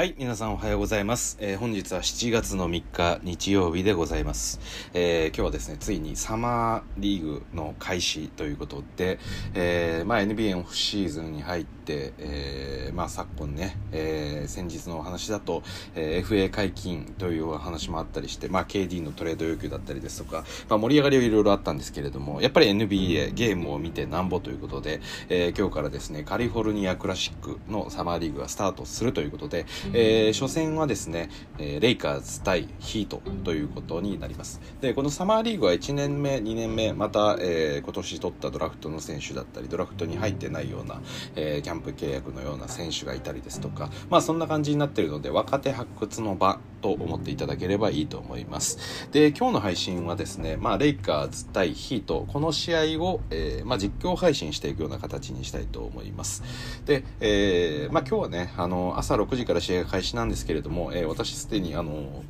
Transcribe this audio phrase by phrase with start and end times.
[0.00, 1.36] はい、皆さんおはようございます。
[1.40, 4.58] えー本日は7月の3日日曜日でございます。
[4.94, 9.18] えー今日はですね、ついにサマーリーグの開始ということで、
[9.52, 15.62] えーまあ NBA オフシーズンに入って、えまあ昨今ね、え先日のお話だと、
[15.94, 34.60] えー FA 解禁というお話もあったりして、まあ KD のトレード要求だったりですとか、まあ盛り上がりはいろいろあったんですけれども、やっぱり NBA ゲームを見てなんぼということで、え今日からですね、カリフォルニアクラシックのサマーリーグがスタートするということで、えー初戦はですね、えーレイカーズ対ヒートということになります。
[34.80, 41.00] で、このサマーリーグは1年目、2年目、また、えー今年取ったドラフトの選手だったり、ドラフトに入ってないような、
[41.34, 49.08] えーキャンプ契約のような選手がいたりですとか、まあそんな感じになっているので、若手発掘の場と思っていただければいいと思います。
[49.10, 56.42] で、今日の配信はですね、まあレイカーズ対ヒート、この試合を、えーまあ実況配信していくような形にしたいと思います。
[56.86, 62.24] で、えーまあ今日はね、あの、朝6時から試試合が開始なんですけれども、えー私すでにあの、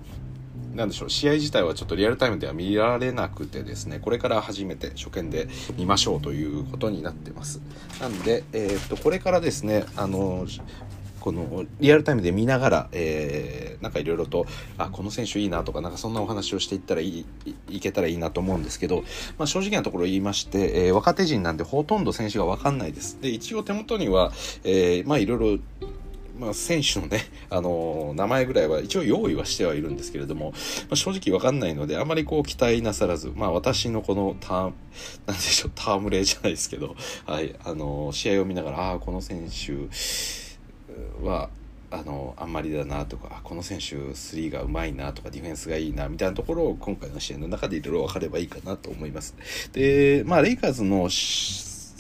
[0.75, 7.61] なでしょう、試合自体はちょっとリアルタイムでは見られなくてですね、これから初めて初見で見ましょうということになってます。
[8.01, 10.47] なんで、えーっと、これからですね、あの、
[11.21, 14.45] このリアルタイムで見ながら、えーなんかいろいろと、
[14.77, 19.05] あ、この選手いいなとか、なんかそんなお話をしていったらいい、いいけたらいいなと思うんですけど、
[19.39, 23.19] まあ正直なところ言いまして、えー若手陣なんでほとんど選手がわかんないです。
[23.23, 24.33] で、一応手元には、
[24.65, 25.59] えーまあいろいろ
[26.41, 30.57] まあ、選手のね、あのー名前ぐらいは一応用意はしてはいるんですけれども、ま
[30.93, 34.75] あ、正直わかんないので、あまりこう期待なさらず、まあ私のこのターン、
[35.27, 39.75] なんでしょう、タームレイじゃないですけど、はい、あのー試合を見ながら、ああ、この選手
[41.23, 41.51] は、
[41.93, 49.35] あのあんまりだなとかこの選手3がうまいなとかディフェンスがいいなみたいなところを今回の試合の中でいろいろ分かればいいかなと思います。
[49.73, 51.09] でまあレイカーズの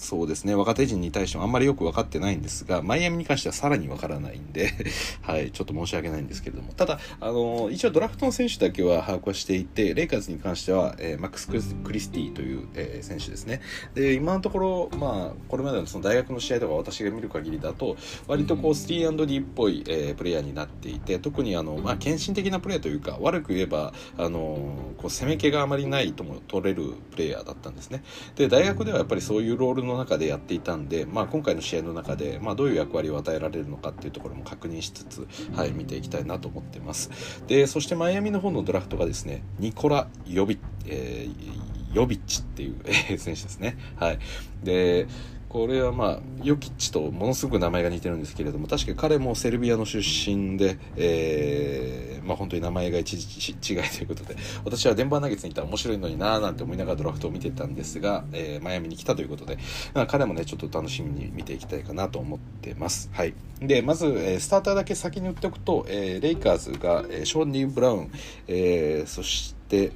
[0.00, 0.54] そうですね。
[0.54, 4.72] 若手陣に対してもあんまりよく分かってないんですがマイアミに関してはさらに分からないんで
[5.20, 6.72] はいちょっと申し訳ないんですけれども。
[6.72, 13.60] ただあの一応ドラフトの選手だけは把握はしていてレイカーズに関しては、えーマックス・クリスティという、えー選手ですね。
[13.94, 28.02] で今のところまあこれまでのその大学の試合とか私が見る限りだと割とこう 3&D っぽい、えープレイヤーになっていて特にあの、まあ、献身的なプレーというか悪く言えばあのこう攻め気があまりないとも取れるプレイヤーだったんですね。
[28.36, 37.42] で大学ではやっぱりそういうロールの中でやっていたんで、まあ、今回の試合の中で、まあ、どういう役割を与えられるのかっていうところも確認しつつ、はい、見ていきたいなと思ってます。
[37.46, 41.60] でそしてマイアミの方のドラフトがですねニコラ・ヨビ,、えー
[41.92, 43.76] ヨビッチっていう選手ですね。
[43.96, 44.18] はい。
[44.62, 45.08] で
[45.50, 59.58] これはまあヨキッチとものすごく名前が似てるんですけれども確か彼もセルビアの出身で、えーまあ、本当に名前が一時違いということで私はデンバーナゲッツにいたら面白いのになーなんて思いながらドラフトを見てたんですが、えーマイアミに来たということで、
[59.92, 63.10] まあ、彼もねちょっと楽しみに見ていきたいかなと思ってます。
[63.12, 68.12] はい、でまず、えースターターだけ先に言っておくと、えレイカーズが、えショーニー・ブラウン、
[68.46, 69.90] えそして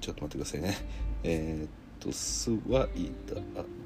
[0.00, 0.76] ちょっと待ってくださいね
[1.24, 3.81] えっとスワイダあす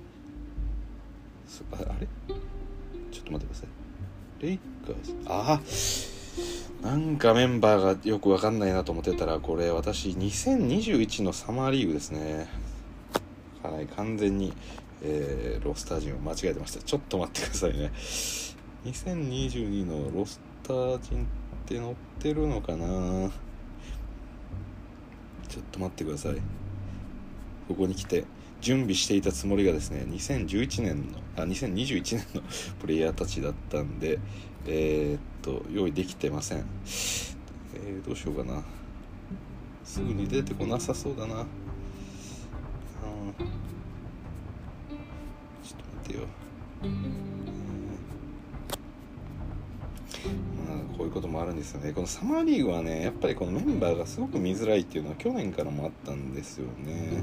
[1.72, 2.08] あれ？
[3.10, 3.68] ちょっと待ってください。
[4.44, 5.14] レイカーズ？
[5.26, 5.60] あ
[6.84, 12.48] あなんかメンバーがよくわかんないなと思ってたらこれ私2021のサマーリーグですね。
[13.62, 14.52] はい完全に、
[15.02, 16.82] えーロスター陣を間違えてました。
[16.82, 17.90] ちょっと待ってくださいね。
[18.84, 21.26] 2022のロスター陣っ
[21.64, 23.30] て載ってるのかな？
[25.48, 26.34] ちょっと待ってください。
[27.68, 28.24] ここに来て。
[28.60, 32.42] 準備していたつもりがですね2011年のあ2021年の
[32.80, 34.18] プレイヤーたちだったんで
[34.66, 38.62] えーっと用意できてません、えーどうしようかな。
[39.84, 41.34] すぐに出てこなさそうだな。
[41.36, 41.46] うん
[45.62, 46.26] ちょっと待ってよ。
[50.96, 51.92] こういうこともあるんですよね。
[51.92, 57.22] このサマーリーグはねやっぱりこのメンバーがすごく見づらいっていうのは去年からもあったんですよね。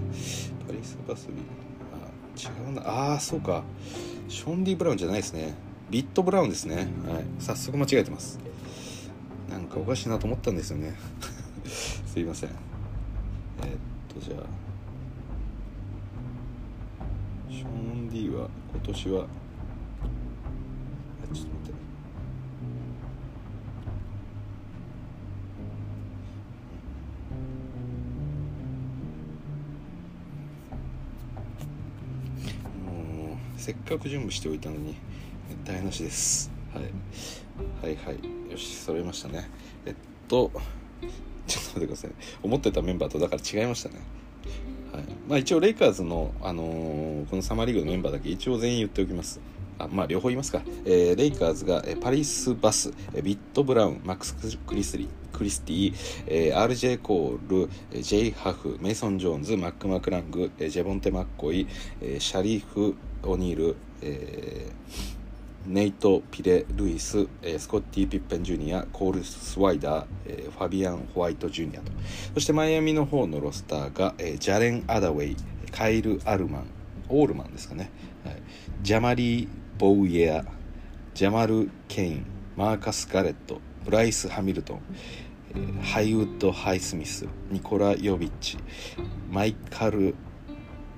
[0.67, 3.63] パリス・バスビーあ違うなああーそうか。
[4.29, 5.55] ショーン・ディ・ブラウンじゃないですね。
[5.89, 6.75] ビット・ブラウンですね。
[6.75, 6.87] はい。
[7.39, 8.39] 早速間違えてます。
[9.49, 10.95] なんかおかしいなと思ったんですよね。
[11.65, 12.49] すいません。
[12.49, 13.69] えーっ
[14.13, 14.43] とじゃあ。
[17.51, 19.25] ショーン・ディは今年はちょっ
[21.27, 21.82] と待って。
[33.63, 34.93] せっかく準備しておいたのに
[35.63, 36.83] 台無しです、はい、
[37.81, 38.51] はいはい。
[38.51, 39.49] よし揃いましたね。
[39.85, 39.95] えっ
[40.27, 40.51] と
[41.47, 42.11] ちょっと待ってください。
[42.43, 44.01] 思ってたメンバーとだから違いましたね。
[44.91, 45.03] はい。
[45.29, 49.39] まあ、一応レイカーズの、あのーこのサマーリーグのメンバーだけ一応全員言っておきます。
[49.79, 54.35] あまあ両方言いますか、えー、レイカーズが、えパリス・バス、えビット・ブラウンマックス・
[54.67, 55.93] クリスリクリスティ、
[56.27, 61.65] えー、RJ コール、ジェイ・ハフメイソン・ジョーンズマック・マクラング、ジェボンテ・マッコイ、
[62.01, 65.23] えー、シャリフ・オニール、えー
[65.65, 71.89] ネイト・ピレ・ルイス、えー、スコッティ・ピッペン・ジュニアコール・スワイダー、えー、ファビアン・ホワイト・ジュニアと。
[72.33, 75.37] そしてマイアミの方のロスターが、えー、ジャレン・アダウェイ
[75.71, 76.65] カイル・アルマン
[77.07, 77.91] オールマンですかね、
[78.25, 78.41] はい、
[78.81, 79.47] ジャマリー・
[79.77, 80.45] ボウイエア
[81.13, 82.25] ジャマル・ケイン
[82.57, 84.81] マーカス・ガレットブライス・ハミルトン、
[85.81, 88.57] ハイウッド・ハイスミスニコラ・ヨビッチ
[89.31, 90.13] マイカル・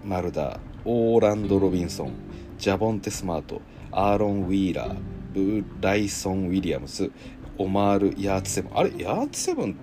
[0.03, 2.13] マルダーオーランド・ロビンソン
[2.59, 3.61] ジャボンテ・スマート
[3.91, 4.95] アーロン・ウィーラー
[5.33, 7.09] ブライソン・ウィリアムス
[7.57, 8.77] オマール・ヤーツセブン。
[8.77, 9.75] あれヤーツセブンっ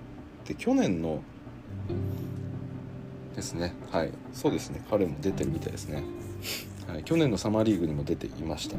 [0.45, 1.21] て去年の
[3.35, 3.73] ですね。
[3.91, 4.11] はい。
[4.31, 4.81] そうですね。
[4.89, 6.03] 彼も出てるみたいですね、
[6.87, 8.77] はい、去年のサマーリーグにも出ていました。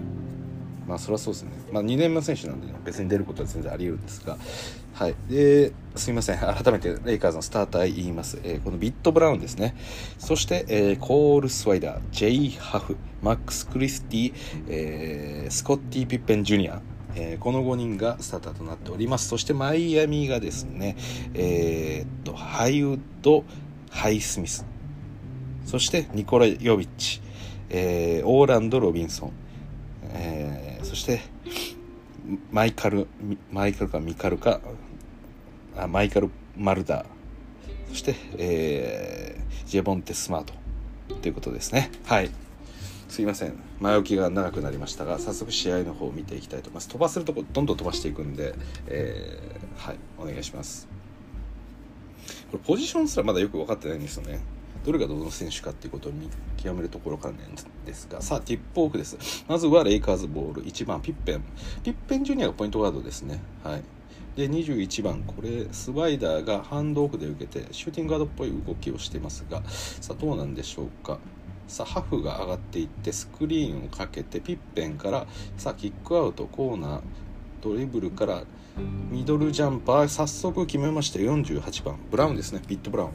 [0.86, 4.36] まあそりゃそうですね、まあ、2年目の選手なんで、ね、別に出ることは全然あり得るんですが、
[4.94, 6.38] はい、ですみません。
[6.40, 9.74] 改めてレイカーズのスターター言います、えー、このビット・ブラウンですね。
[10.18, 14.34] そして、えー、コール・スワイダージェイ・ハフマックス・クリスティ、
[14.68, 16.80] えー、スコッティ・ピッペン・ジュニア。
[17.16, 19.28] えー、この5人がスターターとなっております。
[19.28, 20.96] そしてマイアミがですね
[21.34, 23.44] えー、っとヘイウッド・
[23.90, 24.66] ハイスミス。
[25.64, 27.20] そしてニコラ・ヨビッチ、
[27.70, 29.32] えー、オーランド・ロビンソン、
[30.12, 31.22] えー、そして
[32.52, 33.08] マイカル
[33.50, 34.60] マイカルかミカルか
[35.76, 37.02] あマイカル・マルダ。
[37.02, 37.04] ー
[37.88, 40.54] そして、えー、ジェボンテ・スマート
[41.16, 41.90] ということですね。
[42.04, 42.30] はい。
[43.08, 43.54] すいません。
[43.80, 46.88] 前置きが長くなりましたが早速試合の方を見ていきたいと思います。
[46.88, 48.54] 飛ばせるとこどんどん飛ばしていくんで、
[48.86, 49.96] えー、はい。
[50.16, 50.86] お願いします。
[52.52, 54.38] これポジションすらまだよく分かってないんですよね。
[54.84, 57.54] どれがどの選手かっていうことを見極めるところからなん
[57.86, 59.44] ですがさあティップオフです。
[59.48, 61.42] まずはレイカーズボール1番ピッペン。
[61.82, 63.40] ピッペンジュニアがポイントガードですね。
[63.62, 63.82] はい。
[64.36, 71.18] で21番これスワイダーがハンドオフで受けてシューティングガードっぽい動きをしてますがさあどうなんでしょうか。
[71.68, 75.26] さあハフが上がっていってスクリーンをかけてピッペンから
[75.56, 77.00] さあキックアウトコーナー
[77.62, 78.42] ドリブルから
[79.10, 82.60] ミドルジャンパー早速決めました48番ブラウンですね。
[82.66, 83.10] ピット・ブラウン。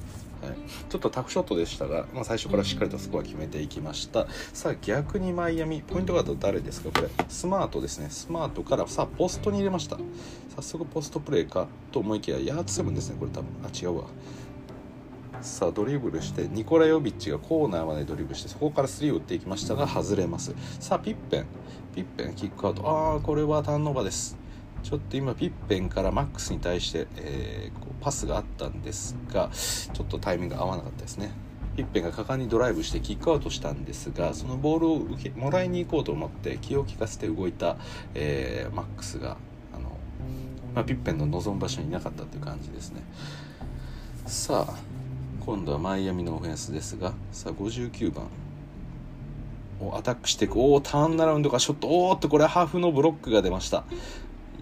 [0.50, 0.58] はい、
[0.90, 4.28] ちょっとタフショットでしたが、まあ、最初からしっかりとスコア決めていきました。
[4.54, 6.90] さあ逆にマイアミポイントガード誰ですか？
[6.92, 7.10] これ。
[7.28, 8.08] スマートですね。
[8.10, 9.98] スマートからさあポストに入れました。
[10.56, 13.18] 早速ポストプレーかと思いきやヤーツセブンですね。
[13.20, 13.48] これ多分。
[13.64, 14.06] あ違うわ。
[15.42, 20.54] さあドリブルしてニコラヨビッチがコーナーまでドリブルしてそこからスリーを打っていきましたが外れます。
[20.80, 21.46] さあピッペン。
[21.96, 22.88] ピッペンキックアウト。
[22.88, 24.38] ああこれはターンオーバーです。
[24.84, 31.32] ちょっと今ピッペンからマックスに対して、えー、こうパスがあったんですがちょっとタイミング合わなかったですね。
[31.76, 37.78] ピッペンが果敢にドライブしてキックアウトしたんですがそのボールを受けもらいに行こうと思って気を利かせて動いた、
[38.16, 39.38] えー、マックスが
[39.74, 39.98] あの、
[40.76, 43.02] まあ、ピッペンの望む場所にいなかったという感じですね。
[44.26, 44.74] さあ
[45.46, 48.28] 今度はマイアミのオフェンスですがさあ59番。
[49.82, 50.58] をアタックしていく。
[50.58, 51.88] おおターンナラウンドがショット。
[51.88, 53.86] おおっとこれハーフのブロックが出ました。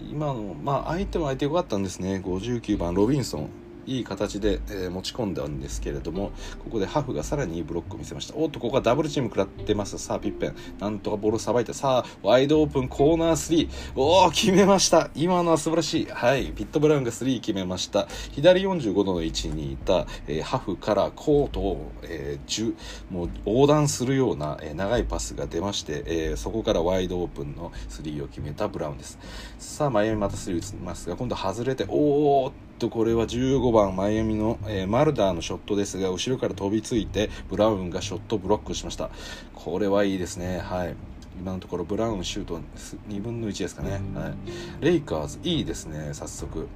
[0.00, 2.20] 今の、まあ、相手も相手良かったんですね。
[2.24, 3.50] 59番、ロビンソン。
[3.88, 6.30] いい形で、えー、持ち込んだんですけれども、
[6.62, 8.36] ここでハフがさらにいいブロックを見せました。
[8.36, 9.98] おっと、ここはダブルチーム食らってます。
[9.98, 10.56] さあ、ピッペン。
[10.78, 13.68] なんとかボールさばいて、さあ、ワイドオープンコーナー3。
[13.96, 15.10] おお、決めました。
[15.14, 16.06] 今のは素晴らしい。
[16.06, 16.52] はい。
[16.52, 18.06] ピットブラウンが3決めました。
[18.32, 22.74] 左45度の位置にいた、えー、ハフからコートを、えー、
[23.10, 29.18] もう横断するような、えー、長いパスが出まして、えー、そこからワイドオープンの3を決めたブラウンです。
[29.58, 39.10] さあ、マイアミまた3打ちますが、今度外れて、おーとこれは15番マイアミの、えー、マルダーのショットですが後ろから飛びついてブラウンがショットブロックしました。
[39.54, 40.60] これはいいですね。
[40.60, 40.94] はい。
[41.40, 42.60] 今のところブラウンシュート
[43.08, 44.34] 2分の1ですかね、はい、
[44.80, 46.66] レイカーズいいですね早速。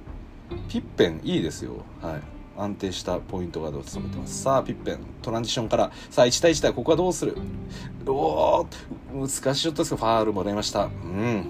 [0.69, 1.83] ピッペンいいですよ。
[2.01, 2.21] はい。
[2.55, 4.43] 安定したポイントガードを務めてます。
[4.43, 5.91] さあピッペントランジションから。
[6.09, 7.35] さあ1対1対ここはどうする？
[8.05, 8.67] おお
[9.13, 10.85] 難しいショットですがファールもらいました。
[10.85, 11.47] うん。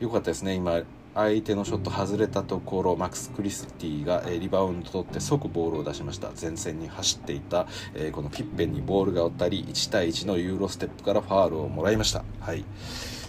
[0.00, 0.80] よかったですね今
[1.18, 6.30] 相手のショット外れたところマックス・クリスティが、えリバウンド取って即ボールを出しました。
[6.40, 12.64] 前線に走っていた、えこのピッペンにボールが当たり1対1のユーロステップからファールをもらいました、はい、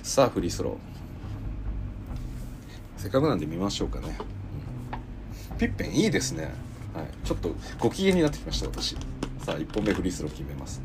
[0.03, 3.01] さあフリースロー。
[3.01, 4.15] せっかくなんで見ましょうかね、
[5.57, 6.43] ピッペンいいですね、
[6.93, 8.95] はい、ちょっとご機嫌になってきました私。
[9.43, 10.79] さあ1本目フリースロー決めます。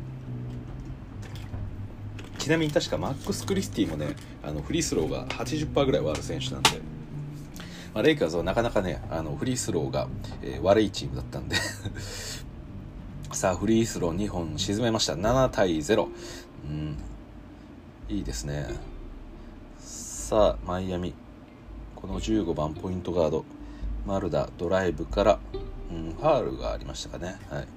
[2.39, 6.94] ちなみに確かマックス・クリスティもねあのフリースローが80%ぐらいはある選手なんで
[7.95, 10.09] まあ、レイカーズはなかなかねあのフリースローが、
[10.43, 11.55] えー、悪いチームだったんで
[13.31, 15.13] さあフリースロー2本沈めました。
[15.13, 16.07] 7対0、
[16.65, 16.97] うん、
[18.09, 18.67] いいですね。
[19.79, 21.13] さあマイアミ。
[21.95, 23.45] この15番ポイントガード。
[24.05, 25.39] マルダドライブから、
[25.91, 27.37] うん、ファールがありましたかね。
[27.49, 27.67] はい。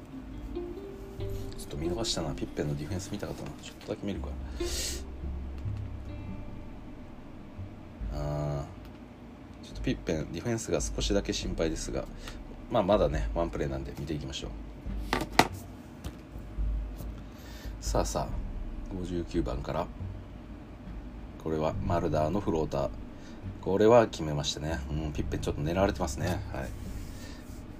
[1.58, 2.30] ちょっと見逃したな。
[2.34, 3.50] ピッペンのディフェンス見たかったな。
[3.62, 4.28] ちょっとだけ見るか。
[8.14, 8.57] あ
[9.68, 12.06] ちょっとピッペンディフェンスが少しだけ心配ですが
[12.70, 14.50] まあまだねワンプレーなんで見ていきましょう。
[17.80, 19.86] さあさあ59番から。
[21.44, 22.88] これはマルダーのフローター。
[23.60, 26.40] これは決めましたね、うん、ピッペンちょっと狙われてますね。
[26.52, 26.68] はい。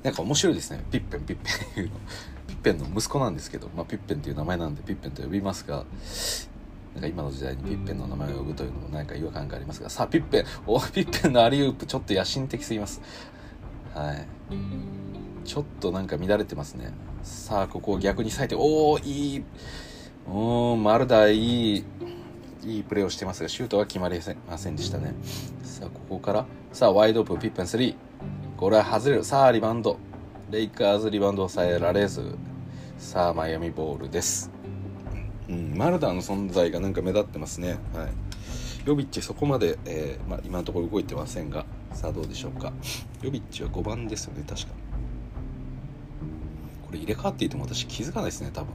[0.02, 0.84] なんか面白いですね。
[0.90, 1.36] ピッペンピッ
[1.74, 1.84] ペン。
[1.86, 1.90] の
[2.46, 5.84] ピッペンの息子なんですけど、まあ、ピッペンっていう名前なんでピッペンと呼びますが
[6.94, 9.90] なんか今の時代にピッペンの名前を呼ぶというのも何か違和感がありますが。
[9.90, 13.00] さあピッペンおピッペンのアリウープちょっと野心的すぎます。
[13.94, 14.26] はい。
[15.44, 16.92] ちょっとなんか乱れてますね。
[17.22, 19.44] さあここを逆に割いておおいい
[20.26, 21.84] おーマルダいい
[22.64, 25.14] いいプレーをしてますがシュートは決まりませんでしたね。
[25.62, 27.94] さあここからさあワイドオープンピッペン3
[28.56, 29.24] これは外れる。
[29.24, 29.98] さあリバウンド。
[30.50, 32.36] レイカーズリバウンド抑えられず。
[32.98, 34.57] さあマイアミボールです。
[35.48, 37.78] うんマルダーの存在がなんか目立ってますね。
[37.94, 38.08] はい。
[38.84, 42.72] ヨビッチそこまで、えー、まあ、今のところ動いてませんがさあどうでしょうか。
[43.22, 44.68] ヨビッチは5番ですよね確か。
[46.86, 48.72] これ入れ替わっていても私気づかないですね多分。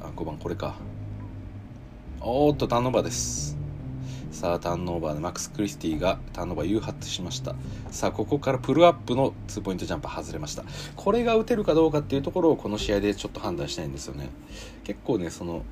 [0.00, 0.76] あ5番これか。
[2.20, 3.56] おーっとターンオーバーです。
[4.38, 7.56] さあターンオーバーでマックス・クリスティがターンオーバー誘発しました。
[7.90, 10.62] さあここからプルアップのツーポイントジャンプ外れました。
[10.94, 14.30] これが打てるかどうかっていうところをこの試合でちょっと判断したいんですよね。
[14.84, 15.64] 結構ねその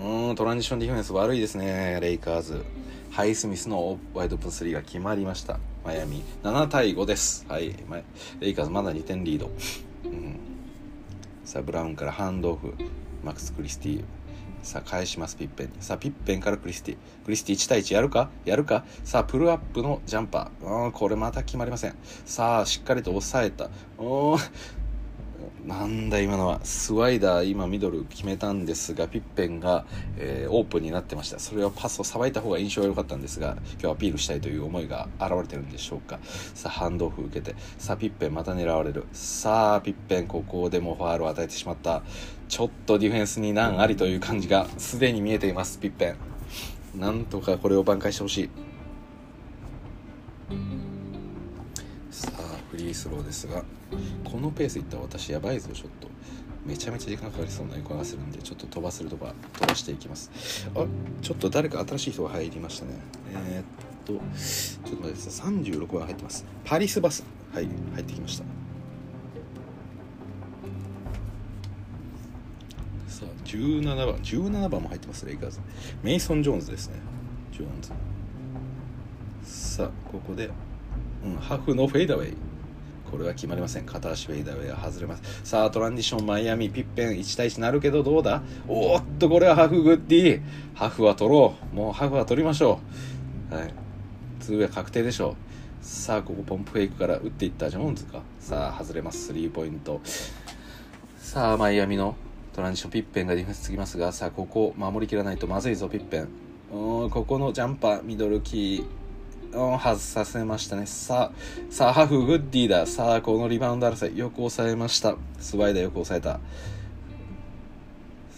[0.00, 1.98] うんトランジションディフェンス悪いですね。
[2.00, 2.64] レイカーズ。
[3.10, 5.58] ハイスミスのワイドオープン3が決まりました。
[5.84, 6.22] マイアミ。
[6.44, 7.44] 7対5です。
[7.48, 7.74] はい。
[8.38, 9.50] レイカーズまだ2点リード、
[10.04, 10.38] うん、
[11.44, 12.72] さあブラウンからハンドオフ。
[13.24, 14.04] マックス・クリスティ。
[14.66, 15.72] さあ返しますピッペンに。
[15.78, 16.96] さあピッペンからクリスティ。
[17.24, 18.30] クリスティ1対1やるか？
[18.44, 18.84] やるか？
[19.04, 20.84] さあプルアップのジャンパー。
[20.86, 21.94] うんこれまた決まりません。
[22.24, 23.70] さあしっかりと抑えた。
[23.96, 24.36] お
[25.64, 26.60] なんだ今のは。
[26.64, 29.84] スワイダー今ミドル決めたんですがピッペンが、
[30.16, 31.38] えー、オープンになってました。
[31.38, 36.18] それをパスをさばいた方が印象が良かったんですが今日アピールしたいという思いが現れてるんでしょうか。
[36.54, 37.56] さあハンドオフ受けて。
[37.78, 39.04] さあピッペンまた狙われる。
[39.12, 42.02] さあピッペンここでもファールを与えてしまった。
[42.48, 46.14] ちょっとディフェンスに難ありという感じがすでに見えていますピッペ
[46.94, 47.00] ン。
[47.00, 48.50] なんとかこれを挽回してほしい。
[52.10, 53.62] さあフリースローですが
[54.24, 56.08] このペースいったら私やばいぞちょっと。
[56.64, 60.30] めちゃめちゃ時間かかりそうな横合わせるんでちょっと飛ばせるとか飛ばしていきます。
[60.74, 60.84] あ
[61.22, 62.92] ちょっと誰か新しい人が入りましたね。
[63.48, 63.64] えー、っ
[64.04, 65.52] とちょっと待ってください。
[65.52, 66.44] 36番入ってます。
[66.64, 67.24] パリスバス。
[67.52, 68.65] はい入ってきました。
[73.46, 75.60] 17番17番も入ってますレイカーズ。
[76.02, 76.94] メイソン・ジョーンズですね。
[77.52, 77.92] ジョーンズ。
[79.44, 80.50] さあここで、
[81.24, 82.36] うん、ハフのフェイダウェイ。
[83.10, 83.84] これは決まりません。
[83.84, 85.40] 片足フェイダーウェイは外れます。
[85.44, 88.42] さあトランジションマイアミピッペン1対1なるけどどうだ？
[88.66, 90.42] おっとこれはハフグッディ。
[90.74, 91.76] ハフは取ろう。
[91.76, 92.80] もうハフは取りましょ
[93.52, 93.54] う。
[93.54, 93.72] はい。
[94.40, 95.36] ツーウェイ確定でしょう。
[95.82, 98.22] さあここポンプフェイクから打っていったジョーンズか。
[98.40, 99.26] さあ外れます。
[99.28, 100.00] スリーポイント。
[101.16, 102.16] さあマイアミの
[102.56, 106.28] トランジションピッペンがディフェンスつきますがさあここ守りきらないとまずいぞピッペン
[106.70, 110.84] ここのジャンパーミドルキー外させましたね。
[110.86, 112.84] さあ、さあ、ハフ、グッディだ。
[112.84, 115.16] さあ、このリバウンド争い、よく抑えました。
[115.38, 116.40] スワイダーよく抑えた。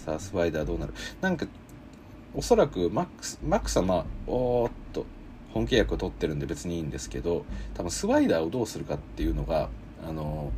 [0.05, 0.93] さあ、スワイダーどうなる？
[1.21, 1.47] なんか、
[2.35, 5.07] おそらくマックス、マックスはまあ、おっと、
[5.53, 7.45] 本契約を取ってるんで別にいいんですけど、
[7.75, 9.71] 多分スワイダーをどうするかっていうのが、
[10.07, 10.53] あの、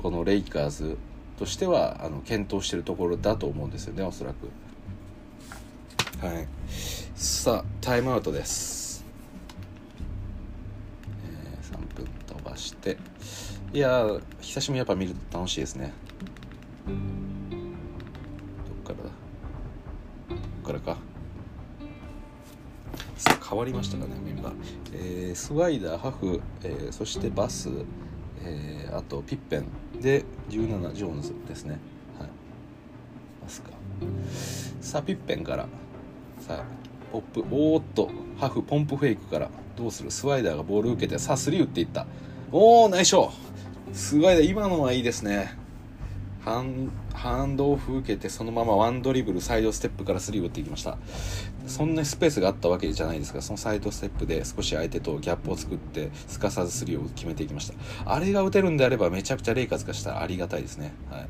[0.00, 0.96] このレイカーズ
[1.38, 4.50] としては、あの、検討してるところだと思うんですよね、おそらく。
[6.26, 6.48] はい。
[7.14, 8.78] さあ、タイムアウトです。
[11.62, 12.96] 3分飛ばして
[13.72, 14.08] いや
[14.40, 15.92] 久しぶりにやっぱ見ると楽しいですね
[16.86, 16.92] ど
[18.92, 19.10] っからだ？
[20.30, 20.96] どっからか
[23.16, 24.54] さあ変わりましたかねメンバー、
[24.94, 27.68] えー、スワイダーハフ、えー、そしてバス、
[28.42, 29.66] えー、あとピッペン
[30.00, 31.78] で17ジョーンズですね。
[32.18, 32.28] はい。
[33.42, 33.70] バスか。
[34.80, 35.66] さあピッペンから。
[36.40, 36.64] さあ
[37.12, 39.50] ポップおーっとハフポンプフェイクから。
[39.76, 40.10] どうする？
[40.10, 42.06] スワイダーがボール受けてさあスリー打っていった。
[42.52, 43.32] おおナイスショット。
[43.94, 45.56] すごい今のはいいですね。
[46.44, 50.96] ハンハンドオフ受けてそのままワンドリブルサイドステップからスリー打っていきました。
[51.68, 58.12] そんなスペースがあったわけじゃないですがそのサイドステップで少し相手とギャップを作ってすかさずスリーを決めていきました。
[58.12, 61.28] あれが打てるんであればめちゃくちゃレイカーズからしたらありがたいですね、はい。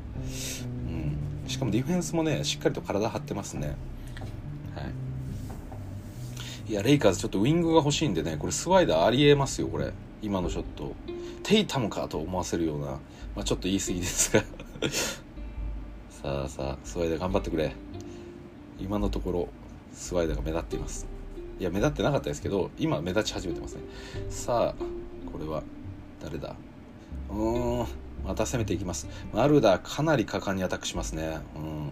[1.43, 3.75] うん、しかもディフェンスもねしっかりと体張ってますね。
[4.75, 4.81] は
[6.69, 6.73] い。
[6.73, 9.91] やレイカーズちょっとウイングが欲しいんでねこれスワイダーありえますよこれ。
[10.21, 10.95] 今のショット。
[11.43, 12.99] テイタムかと思わせるような、ま
[13.37, 14.43] あ、ちょっと言い過ぎですが。
[16.09, 17.73] さあさあスワイダー頑張ってくれ。
[18.79, 19.49] 今のところ
[19.99, 21.05] スワイダーが目立っています。
[21.59, 23.81] いや目立ってなかったですけど今目立ち始めてますね。
[24.29, 24.75] さあ
[25.31, 25.61] これは
[26.23, 26.55] 誰だ？
[27.29, 27.87] うーん
[28.25, 29.09] また攻めていきます。
[29.33, 31.39] マルダーかなり果敢にアタックしますね。
[31.55, 31.91] うん。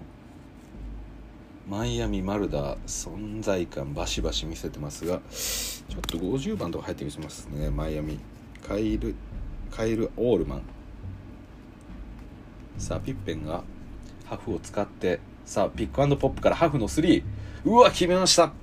[1.70, 7.70] マイアミ・マルダー存在感バシバシ見せてますがちょっと50番とか入ってきますね。
[7.70, 8.20] マイアミ。
[8.66, 9.16] カイル
[9.70, 10.62] カイル・オールマン。
[12.78, 13.64] さあピッペンが
[14.24, 17.22] ハフを使ってさあピックアンドポップからハフの3
[17.68, 18.54] うわ決めました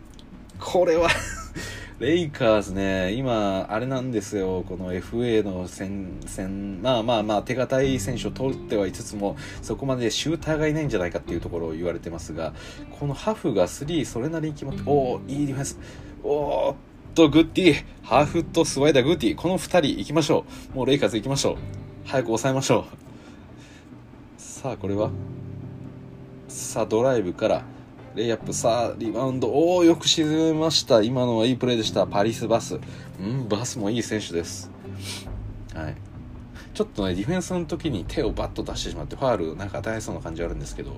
[0.59, 1.11] これは
[2.01, 12.55] レイカーズね、今、あれなんですよ、この FA の戦、戦、まあまあまあ、手堅い選手を取ってはいつつも、そこまでシューターがいないんじゃないかっていうところを言われてますが、
[12.99, 15.79] このハフが3、それなりに決まって、おー、いいディフェンス。
[16.25, 16.77] おーっ
[17.15, 20.77] と、グッディ、ハフとスワイダー、グッディ、この2人行きましょう。
[20.77, 21.57] もうレイカーズ行きましょう。
[22.07, 22.85] 早く抑えましょう。
[24.37, 25.11] さあ、これは？
[26.49, 27.65] さあ、ドライブから、
[28.15, 31.03] レイアップさあリバウンドおおよく沈めました。
[31.03, 32.07] 今のはいいプレーでした。
[32.07, 32.79] パリス・バス。
[33.21, 34.71] うんバスもいい選手です。
[35.75, 35.97] はい。
[36.75, 40.93] ちょっとねディフェンスの時に手をバッと出してしまってファールなんか与えそうな感じあるんですけど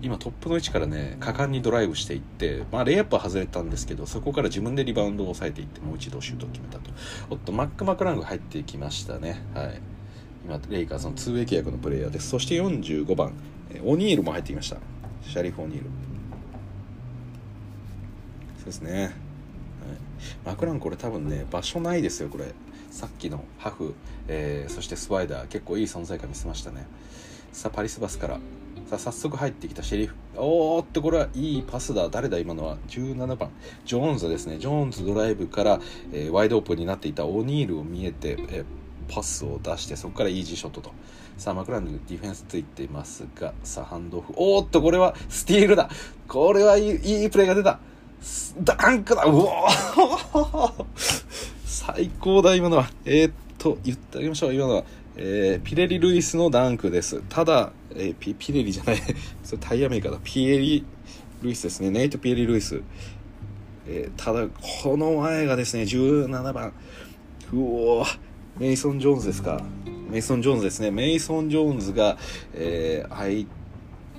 [0.00, 6.90] 今トップの位置からね果敢にドライブしていってまあレイアップは外れたんですけどそこから自分でリバウンドを抑えていってもう一度シュートを決めたと。
[7.30, 9.42] おっとマック・マクラング入ってきましたね。
[9.54, 9.80] はい。
[10.44, 12.28] 今レイカーズの 2way 契約のプレイヤーです。
[12.28, 13.32] そして45番
[13.84, 14.76] オニールも入ってきました。
[15.22, 16.09] シャリフ・オニール。
[18.70, 19.12] ですね、はい、
[20.46, 22.54] マクランこれ多分ね場所ないですよこれ。
[22.90, 23.94] さっきのハフ、
[24.26, 25.48] えー、そしてスワイダー。
[25.48, 26.86] 結構いい存在感見せましたね。
[27.52, 28.40] さあパリスバスから。
[28.88, 29.82] さあ早速入ってきた。
[29.82, 30.16] シェリフ。
[30.36, 32.08] おーっとこれはいいパスだ。
[32.08, 33.50] 誰だ今のは？17番。
[33.84, 34.58] ジョーンズですね。
[34.58, 35.80] ジョーンズドライブから、
[36.12, 37.26] えー、ワイドオープンになっていた。
[37.26, 38.64] オニールを見えて、えー、
[39.08, 40.90] パスを出してそこからイージーショットと。
[41.38, 44.32] さあマクラングディフェンスついていますがさあハンドオフ。
[44.36, 45.88] おーっとこれはスティールだ。
[46.26, 47.78] これはいいいいプレーが出た。
[48.62, 49.66] ダンクだうお
[51.64, 52.90] 最高だ、今のは。
[53.04, 54.84] えー、っと、言ってあげましょう、今のは。
[55.16, 57.22] えー、ピレリ・ルイスのダンクです。
[57.28, 58.96] ただ、えー、ピピレリじゃない
[59.42, 60.18] それタイヤメーカーだ。
[60.22, 60.84] ピエリ・
[61.42, 61.90] ルイスですね。
[61.90, 62.80] ネイト・ピエリ・ルイス。
[63.86, 64.46] えー、ただ、
[64.82, 66.72] この前がですね、17番。
[67.52, 68.06] うお
[68.58, 69.62] メイソン・ジョーンズですか。
[70.10, 70.90] メイソン・ジョーンズですね。
[70.90, 72.18] メイソン・ジョーンズが、
[72.54, 73.59] えー、相手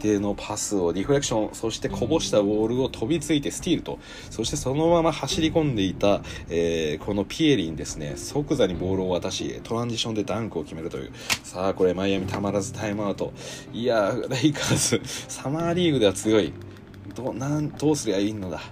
[0.02, 4.00] 手のパスをディフレクションそしてこぼしたボールを飛びついてスティールと。
[4.30, 8.16] そしてそのまま走り込んでいた、えー、このピエリンですね。
[8.18, 11.12] 即座にボールを渡しトランジションでダンクを決めるという。
[11.44, 13.32] さあこれマイアミたまらずタイムアウト。
[13.72, 16.52] いやレイカーズサマーリーグでは強い。
[17.16, 18.60] どなんどうすりゃいいのだ。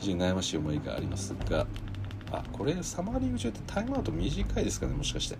[0.00, 1.66] 非常に悩ましい思いがありますが。
[2.32, 5.36] あこれサマーリーグ中ってタイムアウト短いですかねもしかして。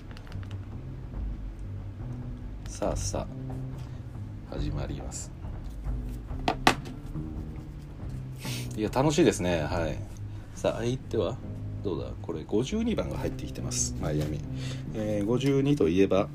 [2.76, 3.26] さあさ
[4.50, 5.32] あ始まります。
[8.76, 9.62] いや楽しいですね。
[9.62, 9.96] はい。
[10.54, 11.38] さあ相手は
[11.82, 12.10] どうだ？
[12.20, 13.96] これ52番が入ってきてます。
[13.98, 14.40] マイアミ、
[14.94, 16.28] えー、52といえば、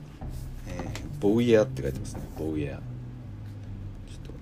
[0.66, 2.24] えー、ボウイヤーって書いてますね。
[2.40, 4.34] ボウイヤーちょっ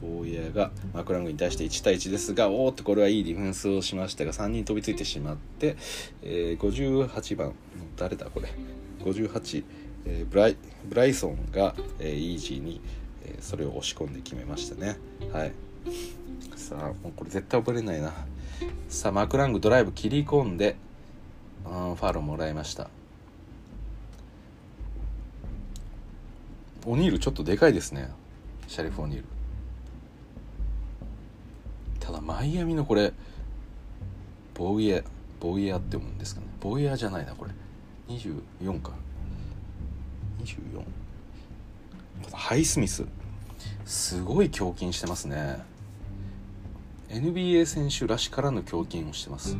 [0.00, 5.76] とボウイヤーがマクラングに対して1対1ですがおーっとこれはいいディフェンスをしましたが3人飛びついてしまって、
[6.22, 7.52] えー、58番。
[7.96, 8.48] 誰だこれ
[9.04, 9.62] ？58
[10.06, 12.80] えー、ブライブライソンが、えー、イージーに、
[13.24, 14.96] えー、それを押し込んで決めましたね。
[15.32, 15.52] はい。
[16.56, 18.12] さあもうこれ絶対覚えれないな。
[18.88, 20.76] さあマクラングドライブ切り込んで
[21.64, 22.88] あファールをもらいました。
[26.84, 28.10] オニールちょっとでかいですね。
[28.66, 29.24] シャリフ・オニール。
[32.00, 33.12] ただマイアミのこれ
[34.54, 35.04] ボウイエ
[35.38, 36.46] ボウイエアって読むんですかね。
[36.60, 37.52] ボウイエアじゃないなこれ。
[38.08, 38.92] 24か。
[40.42, 40.84] 24
[42.32, 43.04] ハイスミス。
[43.84, 45.58] すごい胸筋してますね。
[47.08, 49.56] NBA 選手らしからぬ胸筋をしてます。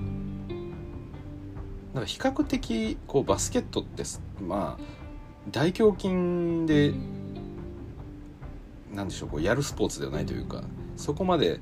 [1.92, 4.02] なんか比較的こうバスケットって
[4.40, 4.84] まあ
[5.50, 6.94] 大胸筋で
[8.94, 10.62] なんでしょうこうやるスポーツではないというか
[10.96, 11.60] そこまで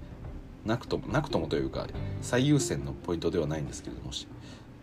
[0.64, 1.88] なくともなくともというか
[2.20, 4.28] 最優先のポイントではないんですけれどもし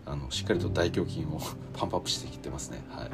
[0.06, 1.40] あのしっかりと大胸筋を
[1.74, 2.82] パンプアップしてきてますね。
[2.90, 3.10] はい。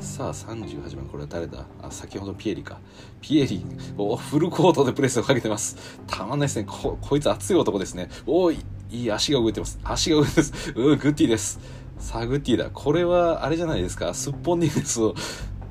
[0.00, 1.64] さあ38番これは誰だ？
[1.82, 2.78] あ先ほどピエリか。
[3.20, 3.64] ピエリ
[3.96, 5.76] おフルコートでプレスをかけてます。
[6.06, 6.64] たまんないですね。
[6.68, 8.08] ここいつ熱い男ですね。
[8.26, 8.58] おい
[8.90, 9.78] いい足が動いてます。
[9.82, 10.70] 足が動いてます。
[10.70, 11.60] うグッティです。
[11.98, 12.70] さあグッティだ。
[12.70, 14.14] これはあれじゃないですか。
[14.14, 15.00] すっぽんにです。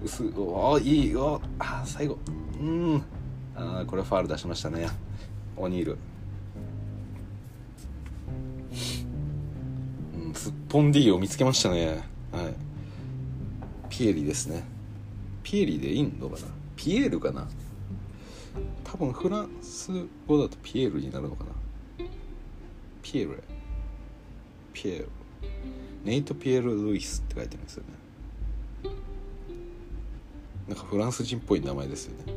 [0.06, 1.12] すおいい。
[1.12, 2.18] よあ最後。
[2.60, 3.04] うん。
[3.56, 4.90] あこれファール出しましたね。
[5.56, 5.98] オニール
[10.16, 12.04] うんすっぽん D を見つけましたね。
[12.32, 12.54] はい。
[13.98, 14.64] ピエリですね。
[15.42, 16.48] ピエリでいいのかな？
[16.76, 17.48] ピエールかな？
[18.84, 19.90] 多分フランス
[20.28, 22.06] 語だとピエールになるのかな？
[23.02, 23.44] ピエール
[24.72, 25.10] ピエール。
[26.06, 27.86] ネイト・ピエール・ルイスって書いてるんですよ
[28.84, 28.92] ね。
[30.68, 32.34] なんかフランス人っぽい名前ですよね。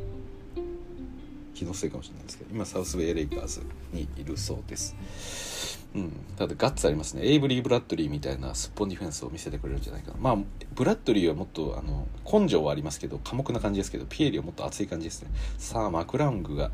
[1.53, 3.61] 気のせいかもしれないですけど今サウスベイ・レイカーズ
[3.93, 5.80] にいるそうです。
[5.93, 7.23] うん、ただガッツありますね。
[7.23, 10.17] エイブリー・ブラッドリーみたいなすっぽんディフェンスを見せてくれるんじゃないかな。
[10.19, 10.37] まあ
[10.73, 15.29] ブラッドリーはもっとあの根性はありますけど寡黙な感じですけどピエリはもっと熱い感じですね。
[15.57, 16.71] さあマクラングが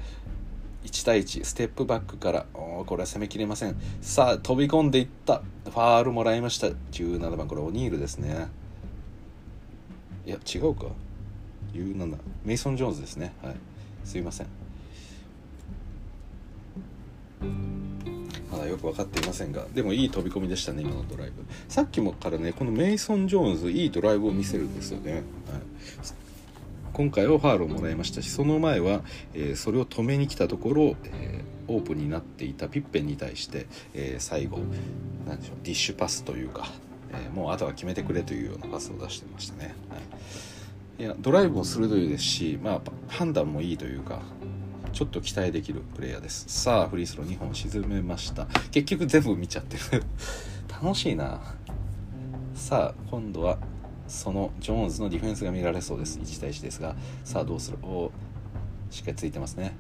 [0.83, 3.75] 1対1ステップバックからおこれは攻めきれません。
[4.01, 5.41] さあ飛び込んでいった。
[5.65, 6.67] ファールもらいました。
[6.67, 8.47] 17番これオニールですね。
[10.27, 10.85] いや違うか。
[11.73, 13.33] 17メイソン・ジョーンズですね。
[13.41, 13.55] はい。
[14.03, 14.47] すいません。
[18.57, 21.43] だよく分かっていませんがでもいい飛び込みでしたね今のドライブ。
[21.67, 25.23] さっきもからねこのメイソン・ジョーンズいいドライブを見せるんですよね、はい、
[26.93, 29.01] 今回はファールをもらいましたしその前は、
[29.33, 34.59] えー、それを止めに来たところ、えー、オープンになっていたピッペンに対して、えー、最後
[35.27, 36.67] 何でしょうディッシュパスというか、
[37.11, 39.97] えもうあとは決めてくれというようなパスを出してましたね、は
[40.99, 44.21] い、いやドライブも鋭いですし、まあ、判断もいいというか
[44.97, 46.45] ちょっと期待できるプレイヤーです。
[46.47, 48.47] さあフリースロー2本沈めました。
[48.71, 50.03] 結局全部見ちゃってる。
[50.67, 51.39] 楽しいな。
[52.55, 53.59] さあ今度は
[54.07, 56.17] そのジョーンズのディフェンスが見られそうです。
[56.17, 56.95] 1対1ですが。
[57.23, 57.77] さあどうする？
[57.83, 58.11] お
[58.89, 59.75] しっかりついてますね。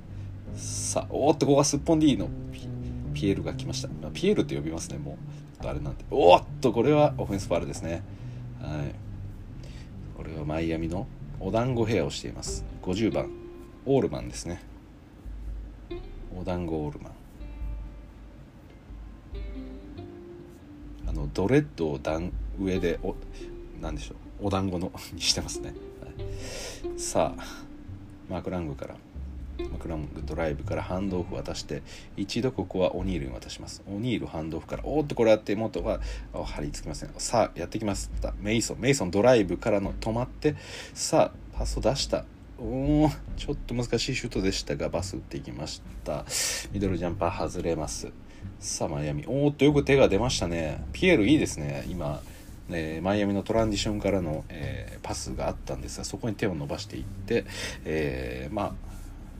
[0.55, 2.29] さあおっとここはすっぽん D の
[3.15, 3.89] ピエールが来ました。
[4.13, 4.99] ピエールって呼びますね。
[4.99, 5.17] も
[5.63, 8.03] うあれなんておっとこれはオフェンスファールですね。
[8.61, 8.93] はい。
[10.15, 11.07] これはマイアミの
[11.39, 12.63] お団子ヘアをしています。
[12.83, 13.31] 50番
[13.87, 14.61] オールマンですね。
[16.39, 17.13] お団子オールマン。
[21.07, 23.15] あのドレッドを段上でお
[23.81, 24.47] なんでしょう。
[24.47, 26.07] お団子の にしてますね、は
[26.95, 27.43] い、さあ
[28.29, 28.95] マークラングから
[29.71, 31.81] マクラングドライブからハンドオフ渡して
[32.15, 33.81] 一度ここはオニールに渡します。
[33.87, 35.99] オニールハンドオフからおっとこれやって元は
[36.31, 37.09] 張り付きません。
[37.17, 38.11] さあやってきます。
[38.39, 40.55] メイソンメイソンドライブからの止まって
[40.93, 42.25] さあパスを出した。
[42.59, 46.25] おちょっと難しいシュートでしたがバス打っていきました。
[46.71, 48.11] ミドルジャンパー外れます。
[48.59, 49.23] さあマイアミ。
[49.27, 50.83] おーっとよく手が出ましたね。
[50.91, 51.85] ピエールいいですね。
[51.89, 52.21] 今
[52.69, 57.45] えー、マイアミのトランジションからの、えー、パスがあったんですがそこに手を伸ばしていって、
[57.85, 58.73] えー、まあ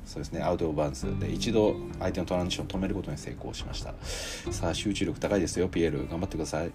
[0.06, 0.41] そうですね。
[0.41, 3.93] アウトオブバンスで一度相手のトランジションを止めることに成功しました。
[4.53, 5.67] さあ集中力高いですよ。
[5.67, 6.71] ピエール頑張ってください。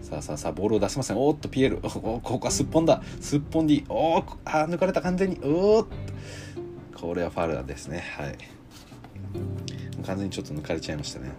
[0.00, 1.18] さあさあさあボールを出せません。
[1.18, 1.78] おっとピエール。
[1.80, 3.02] ここはすっぽんだ。
[3.20, 5.38] すっぽんでおおあ抜かれた完全に。
[5.42, 5.86] おっ
[6.92, 6.98] と。
[6.98, 8.04] これはファウルですね。
[8.16, 8.36] はい。
[10.06, 11.32] 完全にちょっと抜かれちゃいましたね。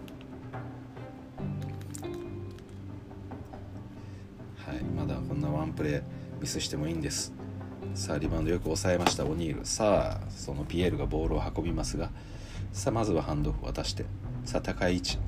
[4.56, 4.82] はい。
[4.96, 6.02] まだこんなワンプレー
[6.40, 7.32] ミスしてもいいんです。
[7.94, 9.64] さあリバウンドよく抑えましたオニール。
[9.64, 12.10] さあそのピエールがボールを運びますが。
[12.72, 14.04] さあまずはハンドオフ渡して。
[14.44, 15.18] さあ高い位置。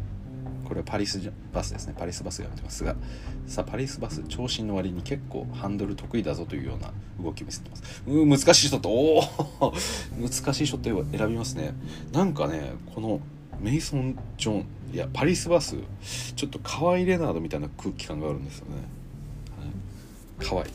[0.69, 1.19] これはパリス
[1.53, 1.95] バスですね。
[1.99, 2.95] パリスバスがやってますが
[3.47, 8.03] さあパリスバス長身の割に結構ハンドル得意だぞというような動きを見せてます。
[8.07, 8.91] う難しいショット。
[8.91, 9.19] お
[9.61, 9.73] お
[10.21, 11.73] 難しいショット選びますね。
[12.13, 13.21] なんかねこの
[13.61, 15.77] メイソン・ジョンいやパリスバス
[16.37, 18.73] ちょっと可愛いレナードみたいな空気感があるんですよね、
[19.59, 20.67] はい、可愛い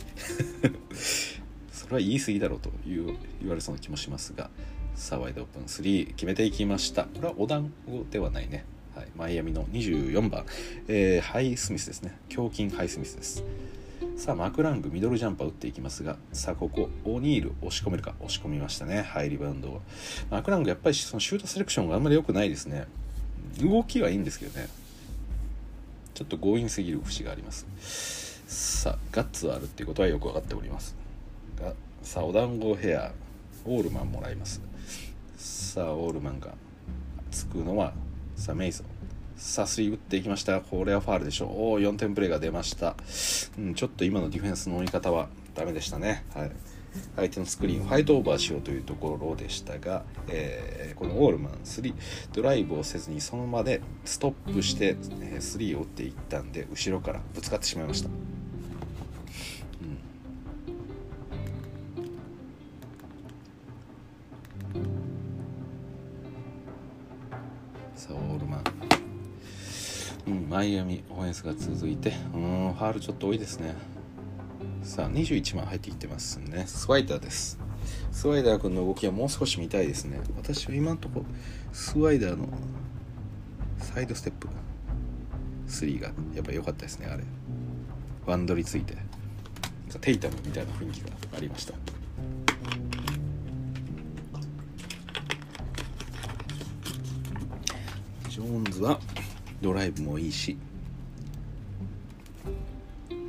[1.72, 4.50] それは言い過ぎだろうという言われそうな気もしますが
[4.96, 7.06] さあワイドオープン3決めていきました。
[7.06, 8.64] これはお団子ではないね。
[8.96, 10.46] はい、マイアミの24番、
[10.88, 12.16] えー、ハイスミスですね。
[12.36, 13.44] 胸筋ハイスミスです。
[14.18, 18.14] さあマクラングミドルジャンパー打っていきますがさあここオニール押し込めるか？
[18.20, 19.02] 押し込みましたね。
[19.02, 19.82] ハイリバウンドを。
[20.30, 22.86] マクラングやっぱりそのシュートセレクションがあんまり良くないですね。
[23.60, 24.68] 動きはいいんですけどね。
[26.14, 27.66] ちょっと強引すぎる節があります。
[28.48, 30.96] さあガッツはあるっていうことはよく分かっております。
[31.60, 33.12] がさあお団子ヘア
[33.66, 34.62] オールマンもらいます。
[35.38, 36.54] さあオールマンが
[37.32, 37.94] つくのは
[38.36, 38.88] さあメイソン。
[39.36, 40.62] さあスリー打っていきました。
[40.62, 41.50] これはファールでしょう。
[41.50, 42.96] おお4点プレーが出ました、
[43.58, 46.26] うん、ちょっと今のディフェンスの追い方はダメでしたね。
[46.34, 46.52] はい。
[47.16, 51.94] 相手のスクリーンをファイトオーバーしようというところでしたが、えー、このオールマン3
[52.34, 58.10] ドライブをせずにそのままでストップして、えー、3を打っていったんで後ろからぶつかってしまいました。
[67.96, 68.64] そうオールマン。
[70.26, 73.76] うんマイアミオフェンスが続いてうんファールちょっと多いですね。
[74.84, 76.66] さあ21番入ってきてますね。
[76.68, 77.60] スワイダーです。
[78.12, 80.20] スワイダー君の動きはもう少し見たいですね。
[80.38, 81.26] 私は今のところ
[81.72, 82.48] スワイダーの
[83.80, 84.48] サイドステップ。
[85.68, 87.24] 3がやっぱ良かったですねあれ。
[88.26, 88.96] ワンドリついて。
[90.02, 91.74] テイタムみたいな雰囲気がありました。
[98.34, 99.00] ジョーンズは
[99.62, 100.58] ドライブもいいし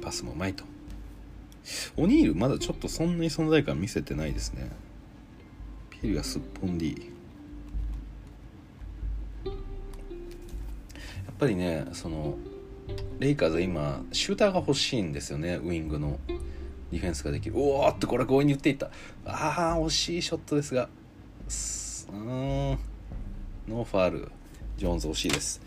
[0.01, 0.65] パスもうまいと。
[1.99, 4.71] オニールまだちょっとそんなに存在感見せてないですね。
[5.91, 7.13] ピルがすっぽんでいい。
[9.45, 9.55] やっ
[11.39, 12.39] ぱりねその
[13.19, 15.61] レイカーズは今シューターが欲しいんですよね。
[15.63, 16.19] ウイングの。
[16.91, 17.59] ディフェンスができる。
[17.59, 18.87] おおっとこれ強引に言っていった。
[19.27, 20.89] ああ惜しいショットですが。
[22.11, 22.79] うん。
[23.69, 24.33] ノーファール。
[24.77, 25.61] ジョーンズ惜しいです。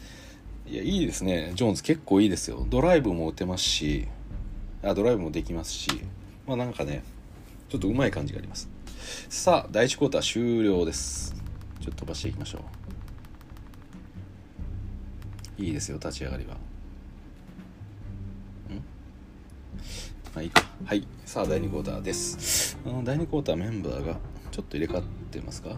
[0.65, 1.53] いやいいですね。
[1.55, 2.65] ジョーンズ結構いいですよ。
[2.69, 4.07] ドライブも打てますし
[4.83, 5.89] あドライブもできますし
[6.45, 7.03] まあなんかね
[7.69, 8.69] ちょっとうまい感じがあります。
[9.29, 11.33] さあ第1クォーター終了です。
[11.79, 12.59] ちょっと飛ばしていきましょ
[15.59, 15.63] う。
[15.63, 16.55] いいですよ立ち上がりは。
[16.55, 16.57] ん？
[16.57, 16.61] ま
[20.35, 20.63] あいいか。
[20.85, 21.07] はい。
[21.25, 22.77] さあ第2クォーターです。
[23.03, 24.17] 第2クォーターメンバーが
[24.51, 25.77] ちょっと入れ替わってますか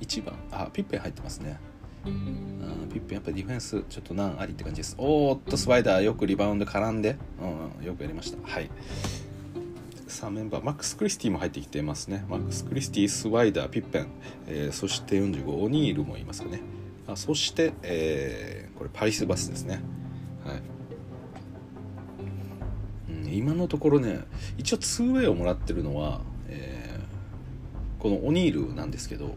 [0.00, 0.34] ？1番。
[0.50, 1.60] あピッペン入ってますね。
[2.04, 4.94] ピッペンやっぱりディフェンスちょっと難ありって感じです。
[4.98, 7.16] おーっとスパイダーよくリバウンド絡んで、
[7.78, 8.38] うん、よくやりました。
[8.48, 8.70] はい。
[10.08, 12.24] さあメンバーマックス・クリスティも入ってきてますね。
[12.28, 14.08] マックス・クリスティスワイダーピッペン、
[14.48, 16.60] えー、そして45オニールもいますかね。
[17.06, 19.80] あそして、えー、これパリス・バスですね。
[20.44, 20.62] はい、
[23.12, 24.20] うん、今のところね
[24.58, 26.22] 一応 2way をもらってるのは、
[28.00, 29.36] このオニールなんですけど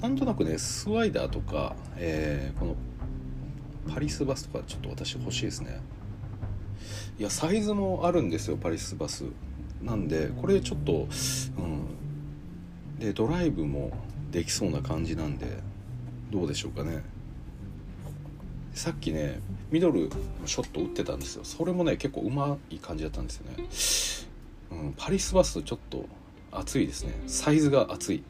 [0.00, 2.74] なんとなくねスワイダーとか、えー、この
[3.94, 5.80] パリスバスとかちょっと私欲しいですね。
[7.18, 9.24] いやサイズもあるんですよパリスバス。
[9.82, 11.08] なんでこれちょっと、
[11.58, 13.92] うん、でドライブも
[14.30, 15.46] できそうな感じなんで
[16.30, 17.02] どうでしょうかね。
[18.74, 20.10] さっきねミドル
[20.46, 21.44] ショット打ってたんですよ。
[21.44, 24.26] それもね結構うまい感じだったんです
[24.70, 26.06] よね、うん、パリスバスちょっと
[26.52, 27.14] 熱いですね。
[27.26, 28.22] サイズが熱い。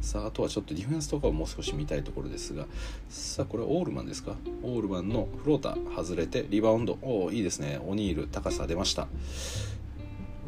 [0.00, 2.66] さああとはちょっとディフェンスとかをもう少し見たいところですが。
[3.08, 4.34] さあこれオールマンですか？
[4.62, 6.98] オールマンのフローター外れてリバウンド。
[7.00, 7.80] おおいいですね。
[7.86, 9.08] オニール高さ出ました。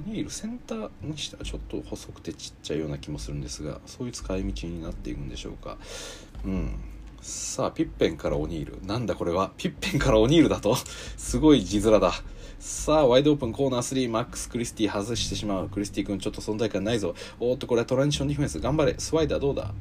[0.07, 5.79] オニールセンターにしてはちょっと細くてちっちゃいような気もするんですがそういう使い道になっていくんでしょうか。
[6.45, 6.75] うん。
[7.23, 9.53] さあピッペンからオニールなんだこれは？
[9.57, 10.77] ピッペンからオニールだと。
[11.17, 12.13] すごい字面だ。
[12.67, 17.15] さあワイドオープンコーナー3マックス・クリスティ外してしまうクリスティ君ちょっと存在感ないぞ。
[17.39, 18.59] おっとこれはトランジションディフェンス。
[18.59, 18.97] 頑張れ。
[18.99, 19.73] スワイダーどうだ？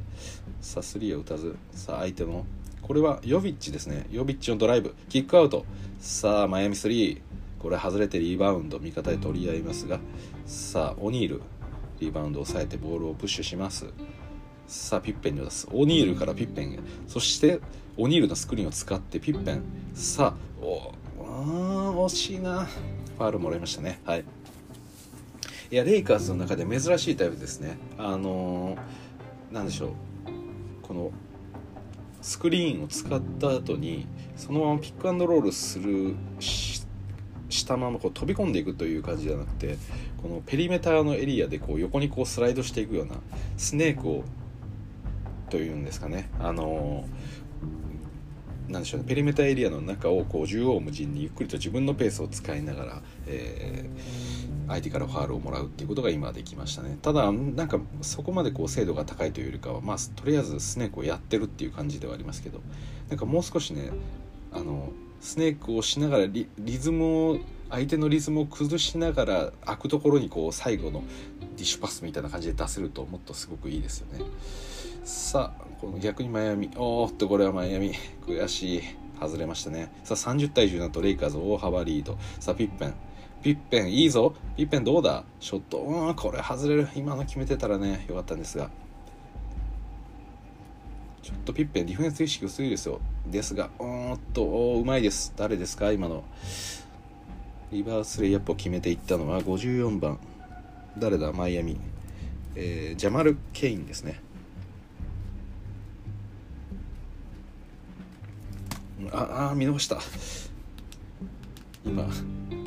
[0.62, 1.56] さあ3は打たず。
[1.72, 2.46] さあ相手の
[2.84, 4.06] これはヨビッチですね。
[4.12, 4.94] ヨビッチのドライブ。
[5.10, 5.66] キックアウト。
[6.00, 7.22] さあマイアミ3
[7.58, 10.00] これ外れてリバウンド味方で取り合いますが。
[10.46, 11.42] さあオニール。
[12.00, 13.88] リバウンドを抑えてボールをプッシュします。
[14.68, 15.68] さあピッペンに出す。
[15.72, 16.80] オニールからピッペンへ。
[17.08, 17.62] そして
[17.98, 19.64] オニールのスクリーンを使ってピッペン。
[19.96, 21.05] さあおあ
[21.44, 22.66] 惜しいな。
[23.18, 24.00] ファールもらいましたね。
[24.06, 24.26] はい。
[25.72, 27.78] いやレイカーズの中で珍しいタイプですね。
[27.98, 29.92] あのー、なんでしょう。
[30.82, 31.12] この
[32.22, 36.86] スクリーンを使った後にそのままピックアンドロールするし
[37.68, 39.78] たままこう飛び込んでいくという感じじゃなくて
[40.22, 43.16] このペリメーターのエリアでこう横にこうスライドしていくような
[43.58, 44.24] スネークを
[45.50, 46.30] というんですかね。
[46.40, 47.06] あの
[48.70, 56.98] なんでしょうねペリメーターエリアの中をこう縦横無尽にゆっくりと自分のペースを使いながら、えー、相手からファールをもらうっていうことが今できましたね。
[57.02, 62.62] ただなんかそこまでこう精度が高いというよりかはまあとりあえずスネークをやってるっていう感じではありますけど
[63.10, 63.92] なんかもう少しね
[64.52, 64.90] あの
[65.22, 66.48] スネークをしながらリ
[66.78, 71.04] ズムを相手のリズムを崩しながら開くところにこう最後の
[71.56, 74.24] ディッシュパスみたいな感じで出せるともっとすごくいいですよね。
[75.06, 76.72] さあこの逆にマイアミ。
[76.76, 77.94] おーっとこれはマイアミ。
[78.26, 78.82] 悔しい。
[79.20, 79.92] 外れましたね。
[80.04, 82.18] さあ30対17とレイカーズ大幅リード。
[82.40, 82.94] さあピッペン。
[83.44, 84.34] ピッペンいいぞ。
[84.58, 85.24] ピッペンどうだ？
[85.40, 85.78] ショット。
[85.78, 86.88] うんこれ外れる。
[86.96, 88.72] 今の決めてたらねよかったんですが。
[91.22, 93.00] ちょっとピッペンディフェンス意識薄いですよ。
[93.28, 94.42] ですがうんっと。
[94.42, 95.34] おうまいです。
[95.36, 95.92] 誰ですか？
[95.92, 96.24] 今の。
[97.72, 100.20] リバースレイアップを決めていったのは54番
[100.98, 101.32] 誰だ？
[101.32, 101.78] マイアミ、
[102.56, 104.25] えー、ジャマル・ケインですね。
[109.12, 110.00] ああ見逃した。
[111.86, 112.08] 今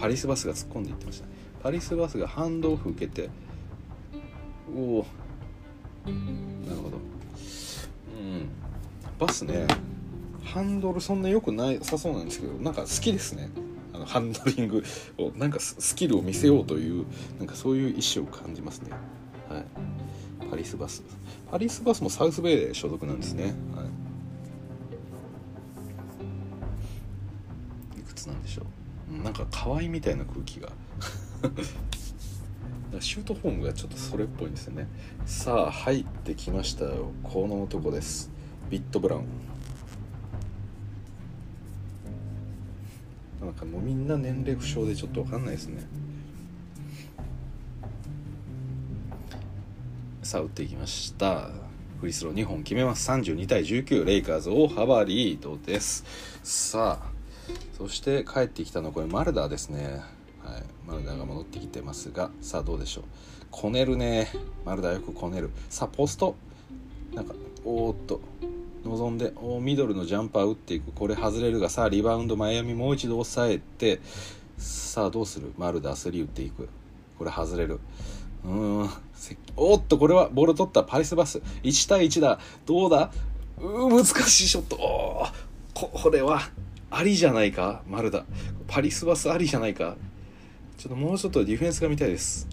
[0.01, 1.27] パリスバスが突っ込んでいってました
[1.63, 3.29] パリスバスがハンドオフ受けて
[4.75, 5.07] おお
[6.07, 6.99] なるほど。
[9.19, 9.67] バスね
[10.45, 13.51] ハンドルそんな良くないさそうなんですけどなんか好きですね。
[13.93, 14.85] あのハンドリング
[15.19, 15.33] を。
[15.37, 17.05] なんかスキルを見せようという
[17.39, 18.93] なんかそういう意思を感じますね。
[19.49, 19.65] はい。
[20.49, 21.03] パリスバス。
[21.51, 23.88] パリスバスもサウスベイで所属なんですね、はい、
[29.73, 30.71] うなんか可愛いみたいな空気が。
[33.01, 34.89] シュートフォームがちょっとそれっぽいんですよね。
[35.27, 37.13] さあ入ってきましたよ。
[37.23, 38.31] この男です。
[38.71, 39.25] ビットブラウン。
[43.41, 45.87] なんかもうみんな年齢不詳でちょっと分かんないですね。
[50.23, 51.51] さあ打っていきました。
[52.01, 53.11] フリースロー2本決めます。
[53.11, 56.05] 32対19レイカーズ大幅リードです。
[56.43, 57.08] さあ
[57.77, 60.03] そして帰ってきたのはこれマルダーですね。
[60.43, 63.05] はい、マルダーが戻ってきてますがさあどうでしょう。
[63.51, 64.29] こねるね。
[64.65, 65.51] マルダーよくこねる。
[65.71, 66.37] さあポスト。
[67.15, 67.35] なんか
[67.65, 68.21] おーっと。
[68.85, 70.93] 望んでおミドルのジャンパー打っていく。
[70.93, 74.01] これ外れるがさあリバウンドマイアミもう一度抑えて。
[74.57, 75.53] さあどうする？
[75.57, 76.69] マルダー3打っていく。
[77.19, 77.81] これ外れる。
[78.45, 78.91] うーん。
[79.57, 80.83] おっとこれはボール取った。
[80.83, 81.41] パリスバス。
[81.63, 82.39] 1対1だ。
[82.67, 83.11] どうだ？
[83.59, 84.77] うー難しいショット。
[84.77, 85.27] お
[85.75, 86.41] これは。
[86.91, 87.83] ありじゃないか？
[87.87, 88.25] マルダ。
[88.67, 89.97] パリスバスありじゃないか？
[90.77, 92.47] ちょっともうちょっとディフェンスが見たいです、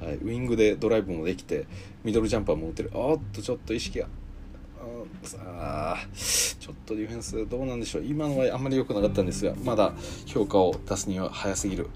[0.00, 1.66] はい、ウイングでドライブもできて
[2.02, 2.90] ミドルジャンパーも打てる。
[2.92, 4.08] おっとちょっと意識が。
[5.22, 8.04] さあちょっとディフェンスどうなんでしょう。
[8.04, 9.92] 今のはあんまり良くなかったんですがまだ
[10.26, 11.88] 評価を出すには早すぎる。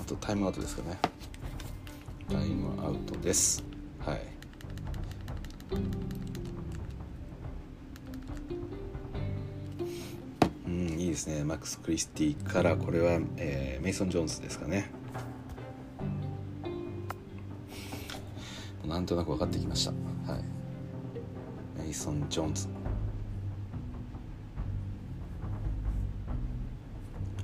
[0.00, 0.98] あとタイムアウトですかね。
[2.28, 3.64] タイムアウトです。
[3.98, 4.20] はい。
[10.70, 11.42] うんいいですね。
[11.42, 14.88] マックス・クリスティからこれは、えー、メイソン・ジョーンズですかね。
[18.86, 19.90] なんとなく分かってきました。
[20.32, 20.44] はい。
[21.82, 22.68] メイソン・ジョーンズ。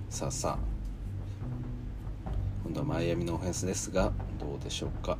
[0.08, 0.76] さあさあ。
[2.62, 5.18] 今度はマイアミのオフェンスですがどうでしょうか、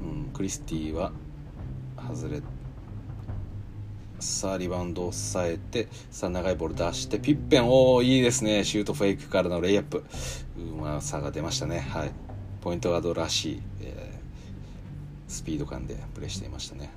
[0.00, 1.12] うん、クリスティは
[1.96, 2.42] 外れ
[4.22, 7.66] さあリバウンドを抑えてさあ長いボール出してピッペン。
[7.66, 8.62] おおいいですね。
[8.62, 10.04] シュートフェイクからのレイアップ。
[10.56, 11.80] うまさが出ましたね。
[11.80, 12.12] はい。
[12.60, 16.90] ポイントガードらしい、えー、スピード感でプレーしていましたね。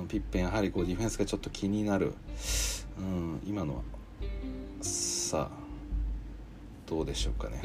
[0.00, 2.14] うんピッペンやはりこうディフェンスがちょっと気になる。
[2.98, 3.82] うん今のは
[4.80, 5.58] さあ
[6.86, 7.60] どうでしょうかね。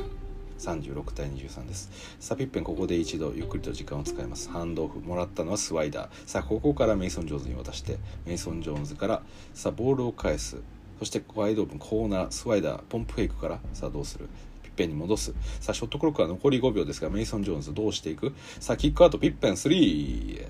[0.62, 1.89] 36対23です。
[2.19, 4.50] さあピッペンここで一度ゆっくりと時間を使います。
[4.50, 6.10] ハンドオフもらったのはスワイダー。
[6.28, 10.58] さあここからメイソン・ジョーンズに渡してメイソン・ジョーンズからさあボールを返す。
[11.00, 14.30] そしてワイドオープンコーナースワイダーポンプフェイクからさあどうする。
[14.62, 15.34] ピッペンに戻す。
[15.60, 18.34] さあショットクロックは残り5秒ですがメイソン・ジョーンズどうしていく。
[18.60, 20.45] さあキックアウトピッペン3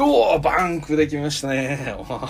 [0.00, 1.78] おおバンクできましたね。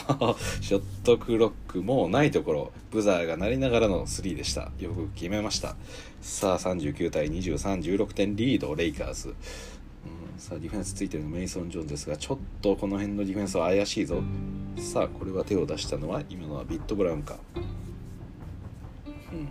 [0.61, 2.73] ショットクロックもうないところ。
[2.91, 4.73] ブザーが鳴りながらの3でした。
[4.79, 5.77] よく決めました。
[6.21, 9.35] さあ39対2316点リードレイカーズ、うん、
[10.39, 14.23] さあディフェンスついてるのメイソン・ジョーンですがちょっとこの辺のディフェンスは怪しいぞ。
[14.79, 17.37] さあこれは手を出したのは今のはビットブラウンか。
[19.33, 19.49] うん。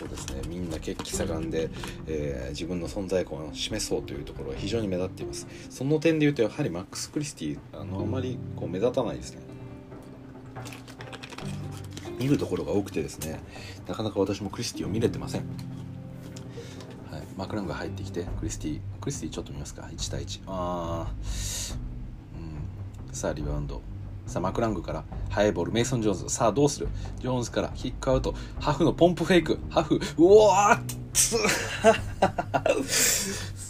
[0.00, 1.68] そうですねみんな血気盛んで、
[2.06, 5.46] えー、自分の存在感を示そうというところが非常に目立っています。
[5.68, 9.42] その点で言うとやはりマックス・クリスティあのあまりこう目立たないですね。
[12.18, 13.40] 見るところが多くてですね
[13.86, 15.42] なかなか私もクリスティを見れてません、
[17.10, 21.12] はい、マクランが入ってきてクリスティクリスティちょっと見ますか？1対1ああ
[23.08, 23.89] うんさあリバウンド。
[24.30, 26.28] さあマクラングからハイボールメイソン・ジョーンズ。
[26.28, 26.88] さあどうする？
[27.18, 28.32] ジョーンズからキックアウト。
[28.60, 29.58] ハフのポンプフェイク。
[29.68, 30.80] ハフうわ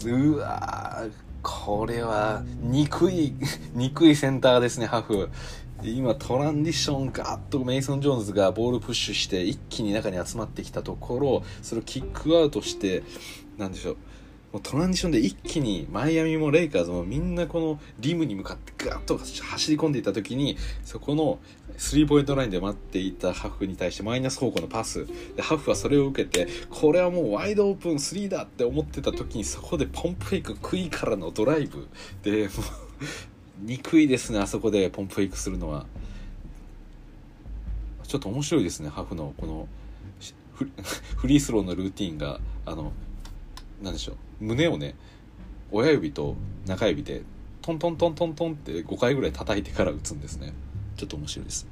[0.03, 1.03] ーうわ
[1.41, 3.33] これは憎い
[3.73, 5.29] 憎いセンターですねハフ。
[5.81, 13.01] 今トランディションガッとメイソン・ジョーンズがボールプッシュして一気に中に集まってきたところそれをキックアウトして
[13.57, 13.97] なんでしょう。
[14.51, 21.39] もうトランジションで一気にマイアミもレイカーズもみんなこのリムに向かってガーッと走り込んでいった時にそこの
[21.77, 25.07] スリーポイントラインで待っていたハフに対してマイナス方向のパス。
[25.35, 31.87] でハフはそれを受けてこれはもうワイドオープン3だって思ってた時にそこでポンプフェイク食いからのドライブ
[32.21, 32.51] で もう
[33.61, 35.85] 憎いですねあそこでポンプフェイクするのは。
[38.05, 39.67] ちょっと面白いですねハフのこの
[41.15, 42.41] フリースローのルーティンが。
[42.65, 42.91] あの
[43.81, 44.30] 何でしょう。
[44.41, 44.95] 胸をね
[45.71, 46.35] 親指と
[46.65, 47.21] 中指で
[47.61, 50.53] トントントントントンって5回ぐらい叩いてから打つんですね。
[50.97, 51.67] ちょっと面白いです。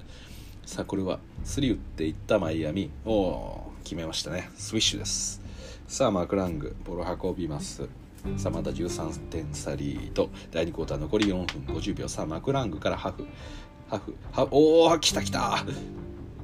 [0.65, 2.91] さあこれは3打っていったマイアミ。
[3.05, 4.51] おお決めましたね。
[4.55, 5.41] スイッシュです。
[5.87, 6.75] さあマクラング。
[6.85, 7.89] ボール運びます。
[8.37, 10.29] さあまた13点差リード。
[10.51, 12.07] 第2クォーター残り4分50秒。
[12.07, 13.25] さあマクラングからハフ。
[13.89, 14.15] ハフ。
[14.31, 14.49] ハフ。
[14.51, 15.65] おお来た来た。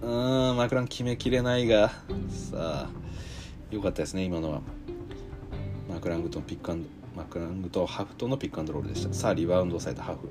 [0.01, 1.89] うーんマクラン決めきれないが。
[2.30, 2.89] さあ
[3.69, 4.61] よかったですね今のは。
[5.96, 9.14] マクラングとピックアンドマクラングとハフとのピックアンドロールでした。
[9.14, 10.28] さあリバウンドされたハフ、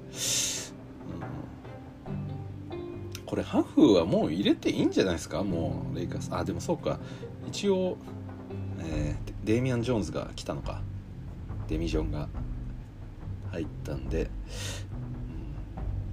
[3.24, 5.42] これハフはもう入れていいんじゃないですか？
[5.42, 6.28] もうレイカーズ。
[6.34, 7.00] あでもそうか。
[7.48, 7.96] 一応、
[8.80, 10.82] えー、デイミアン・ジョーンズが来たのか。
[11.66, 12.28] デミジョンが
[13.50, 14.28] 入ったんで、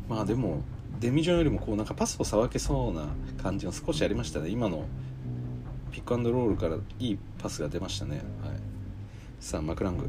[0.08, 0.62] うん、まあでも
[1.02, 3.08] デミジョンよりもこうなんかパスをさばけそうな
[3.44, 4.48] 感じが少しありましたね。
[4.48, 4.86] 今の
[5.92, 8.56] ピックアンドロールからいいパスが出ましたね、はい、
[9.42, 10.08] さあマクラング。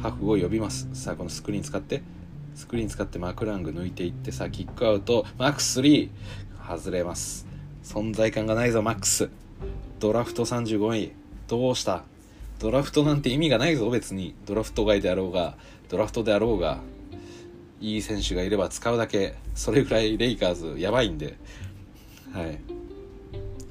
[0.00, 0.88] ハフを呼びます。
[0.94, 2.02] さあこのスクリーン使って。
[2.54, 5.26] スクリーン使ってマクラング抜いていってさあキックアウト。
[5.36, 6.08] マックス3
[6.66, 7.46] 外れます。
[7.84, 9.28] 存在感がないぞマックス。
[9.98, 11.12] ドラフト35位。
[11.46, 12.04] どうした？
[12.58, 14.34] ドラフトなんて意味がないぞ別に。
[14.46, 15.58] ドラフト外であろうが
[15.90, 16.80] ドラフトであろうが
[17.82, 19.34] いい選手がいれば使うだけ。
[19.54, 21.36] それぐらいレイカーズやばいんで。
[22.32, 22.58] はい。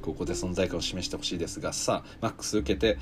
[0.04, 3.00] ここで存在感を示してほしいですがさあマックス受けて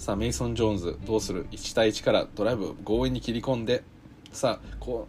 [0.00, 3.84] さあメイソン・ジョーンズどうする？1対1からドライブ強引に切り込んで
[4.32, 5.06] さあこ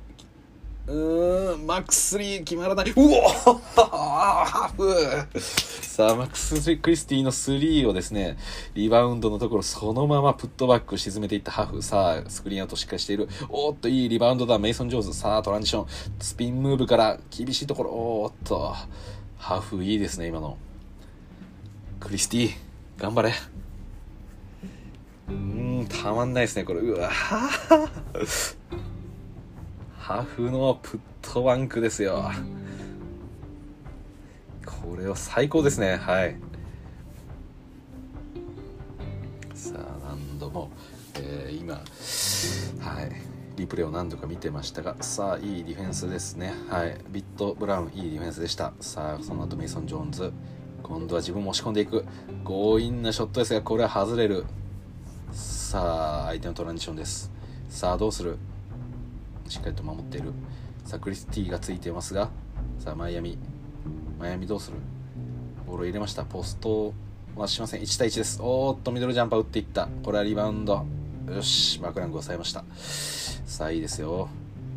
[0.86, 2.90] ううーんマックス3決まらない。
[2.90, 5.40] うおハーフ。
[5.40, 8.38] さあマックス・クリスティの3をですね
[8.74, 11.82] リバウンドのところそのままプットバック沈めていったハーフ。
[11.82, 13.30] さあスクリーンアウトしっかりしている。
[13.48, 14.60] おっといいリバウンドだ。
[14.60, 15.14] メイソン・ジョーンズ。
[15.14, 15.88] さあトランジション。
[16.20, 17.92] スピンムーブから厳しいところ。
[17.92, 18.76] おっと
[19.38, 20.58] ハーフいいですね今の。
[22.02, 22.50] クリスティ
[22.98, 23.32] 頑張れ。
[25.32, 26.82] うんたまんないですねこれ。
[26.82, 27.48] うわハ
[30.24, 32.30] フ のプットバンクですよ。
[34.66, 35.96] これは最高ですね。
[35.96, 36.36] はい。
[39.54, 40.70] さあ何度も、
[41.16, 41.82] えー、今は
[43.04, 43.12] い。
[43.58, 46.54] リプレイを何度か見てましたがさあいいディフェンスですね。
[46.70, 46.98] はい。
[47.10, 48.74] ビット・ブラウンいいディフェンスでした。
[48.80, 50.34] さあその後メイソン・ジョーンズ。
[50.84, 52.06] 今度は自分も押し込んでいく。
[52.46, 54.46] 強引なショットですがこれは外れる。
[55.72, 57.32] さあ相手のトランジションです。
[57.70, 58.38] さあどうする？
[59.48, 60.34] しっかりと守っている。
[60.84, 62.30] さあクリスティがついていますが。
[62.78, 63.38] さあマイアミ。
[64.20, 64.76] マイアミどうする？
[65.66, 66.26] ボールを入れました。
[66.26, 66.94] ポスト
[67.38, 67.82] はしません。
[67.84, 68.42] 1対1です。
[68.42, 69.88] おーっとミドルジャンパー打っていった。
[70.04, 70.86] これはリバウンド。
[71.34, 71.80] よし。
[71.80, 72.66] マクラング抑えました。
[72.76, 74.28] さあいいですよ。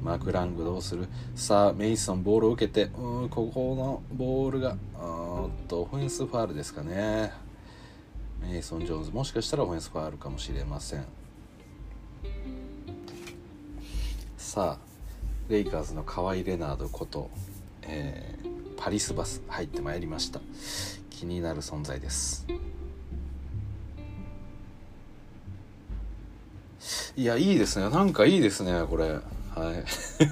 [0.00, 1.08] マクラングどうする？
[1.34, 2.92] さあメイソンボールを受けて。
[2.96, 7.32] うんここのボールがおっとオフェンスファールですかね。
[8.40, 11.04] メイソン・ジョーンズもしかしたらオフェンスファールかもしれません。
[14.36, 14.94] さあ
[15.48, 17.28] レイカーズの河合レナードこと、
[17.82, 20.40] えー、パリスバス入ってまいりました。
[21.10, 22.46] 気になる存在です。
[27.16, 27.88] いやいいですね。
[27.90, 29.10] なんかいいですねこれ。
[29.10, 29.20] は
[29.72, 29.84] い。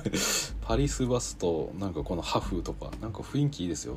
[0.62, 3.96] パリスバスとなんかこのハフとかなんか雰囲気いいですよ。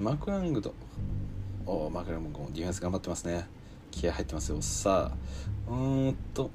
[0.00, 0.74] マクラングと
[1.66, 3.46] おマクラングもディフェンス頑張ってますね。
[3.90, 4.62] 気合入ってますよ。
[4.62, 6.50] さあうーんと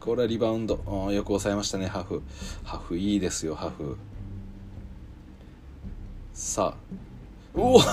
[0.00, 0.76] これはリバウンド。
[1.12, 2.22] よく抑えましたねハフ。
[2.64, 3.98] ハフいいですよハフ。
[6.32, 6.98] さあ
[7.54, 7.88] おおいや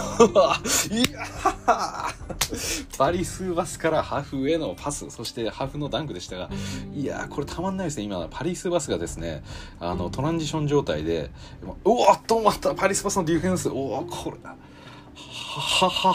[2.97, 5.09] バリスーバスからハフへのパス。
[5.09, 6.49] そしてハフのダンクでしたが
[6.93, 8.25] いやこれたまんないですね今。
[8.31, 9.43] パリスーバスがですね
[9.79, 11.31] あのトランジション状態で
[11.83, 12.73] おおっと思った。
[12.75, 13.67] パリスバスのディフェンス。
[13.67, 14.37] おおこれ
[15.59, 16.13] はは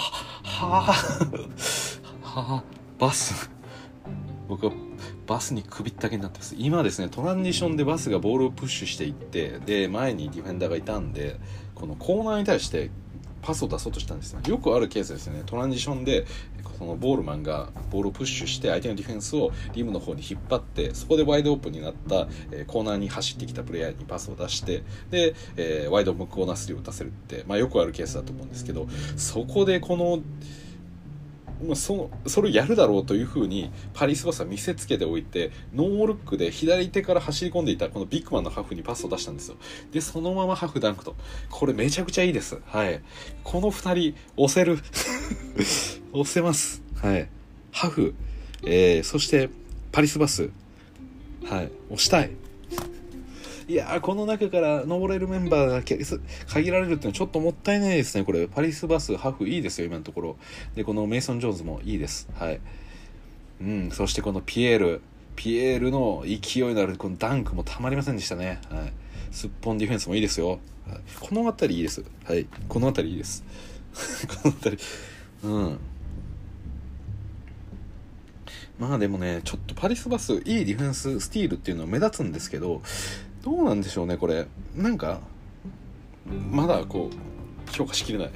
[0.52, 2.62] はは。
[2.98, 3.50] バス。
[4.46, 4.72] 僕は
[5.26, 6.54] バスに首ったけになってます。
[6.58, 11.40] 今ですねトランジションでバスがボールをプッシュしていってで前にディフェンダーがいたんで
[11.74, 12.90] このコーナーに対して
[13.40, 15.42] パスを出そうとしたんですよよくあるケースですよね。
[15.46, 16.26] トランジションで
[16.80, 30.20] そのボールマンがボールをプッシュして相手のディフェンスをリムの方に引っ張ってそこでワイドオープンになった、えコーナーに走ってきたプレイヤーにパスを出してで、えー、ワイドオープンなスリーを打たせるって、まあ、よくあるケースだと思うんですけどそこでこの
[31.62, 39.56] まあ、そそれをやるだろうというふうにパリスバスは見せつけておいてノールックで左手から走り込んでいたこのビッグマンのハフにパスを出したんですよ。
[39.92, 41.16] でそのままハフダンクと。
[41.50, 42.60] これめちゃくちゃいいです。
[42.66, 43.02] はい。
[43.44, 44.78] この2人押せる。
[46.12, 46.82] 押せます。
[46.96, 47.28] はい。
[47.72, 48.14] ハフ、
[48.64, 49.48] えー、そして
[49.92, 50.50] パリスバス。
[51.44, 51.70] はい。
[51.90, 52.39] 押したい。
[53.70, 55.82] いやこの中から登れるメンバーが
[56.48, 58.48] 限られるってのはちょっともったいないですねこれ。
[58.48, 60.36] パリスバスハフいいですよ今のところ。
[60.74, 62.28] でこのメイソン・ジョーンズもいいです。
[62.34, 62.60] はい。
[63.60, 65.02] うんそしてこのピエール。
[65.36, 68.60] ピエールの勢いのあるこのダンクもたまりませんでしたね。
[68.70, 68.92] はい。
[69.30, 70.58] すっぽんディフェンスもいいですよ、はい、
[71.20, 72.04] この辺りいいです。
[72.24, 72.46] はい。
[72.68, 73.44] この辺りいいです。
[74.26, 74.82] この辺り。
[75.44, 75.78] うん。
[78.80, 82.82] まあでもね、ちょっとパリスバス、いいディフェンス、スティールっていうのは目立つんですけど、
[83.42, 84.46] どうなんでしょうねこれ。
[84.76, 85.20] なんか
[86.50, 88.30] まだこう評価しきれない。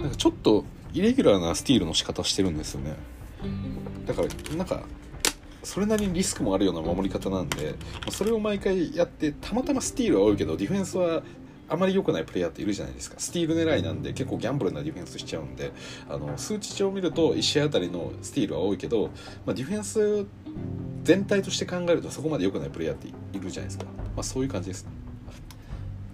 [0.00, 2.94] なんかちょっとイレギュラーなスティールの仕方してるんですよね。
[4.06, 4.84] だからなんか
[5.62, 7.74] それなりにリスクもあるような守り方なんで
[8.10, 11.22] それを毎回やってたまたまスティールは多いけどディフェンスは
[11.68, 13.16] あまり良くないプレイヤーっているじゃないですか。
[13.18, 15.72] スティール狙いなんで結構ギャンブルなディフェンスしちゃうんで
[16.08, 19.10] あの数値帳を見ると1試合あたりのスティールは多いけど、
[19.44, 20.24] まあ、ディフェンス
[21.06, 24.86] 全体として考えるとそこまで良くないプレイヤーっているじゃないですか、まあ、そういう感じです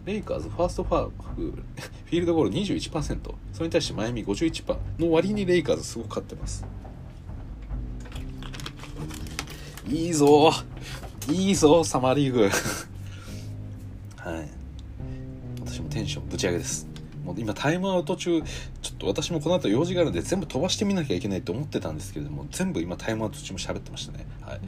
[0.05, 6.67] レイカーズファーストファーフフィールドゴール21%それに対してマイアミ51%の割にレイカーズすごく勝ってます。
[9.89, 10.53] いいぞ。
[11.31, 12.43] いいぞサマーリーグ。
[14.17, 14.49] はい。
[15.65, 16.92] 私もテンションぶち上げです。
[17.25, 24.27] もう今タイムアウト中ちょっと私もこの後用事があるんで全部飛ばしてみなきゃいけないと思ってたんですけれども全部今タイムアウト中も喋ってましたね。
[24.41, 24.61] はい。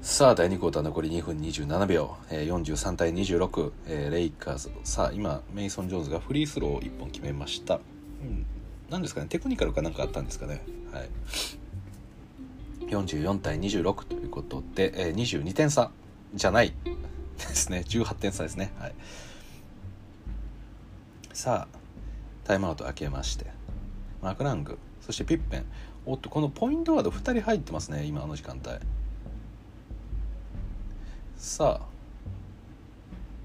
[0.00, 4.70] さあ第2クォーター残り2分27秒、えー、43対26、えー、レイカーズ。
[4.82, 7.78] さあ今メイソン・ジョーンズがフリースローを1本決めました、う
[8.24, 8.46] ん、
[8.88, 9.26] 何ですかね？
[9.28, 10.62] テクニカルかなんかあったんですかね？
[10.92, 11.10] はい。
[12.86, 15.90] 44対26ということで、えー、22点差
[16.34, 16.72] じゃない
[17.36, 17.84] ですね。
[17.86, 18.72] 18点差ですね。
[18.78, 18.94] はい。
[21.38, 21.78] さあ
[22.42, 23.46] タイムアウト開けまして。
[24.20, 24.76] マクラング。
[25.00, 25.66] そしてピッペン。
[26.04, 28.84] おっとこのポイントガード2人入ってますね今あの時間帯。
[31.36, 31.86] さあ。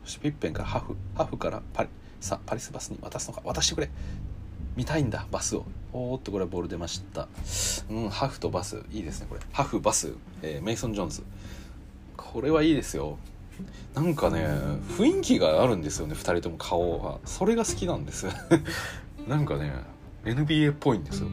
[0.05, 0.97] そしてピッペンからハフ。
[1.13, 1.89] ハフからパリ
[2.19, 3.43] さあパリスバスに渡すのか。
[3.45, 3.91] 渡してくれ。
[4.75, 5.63] 見たいんだバスを。
[5.91, 7.27] おーっとこれはボール出ました。
[7.91, 8.81] うんハフとバス。
[8.91, 9.41] いいですねこれ。
[9.51, 11.23] ハフバス、えー、メイソン・ジョーンズ。
[12.17, 13.19] これはいいですよ。
[13.93, 14.45] なんかね
[14.97, 17.20] 雰囲気があるんですよね2人とも顔が。
[17.26, 18.28] それが好きなんです。
[19.28, 19.74] なんかね
[20.26, 21.28] NBA っぽいんですよ。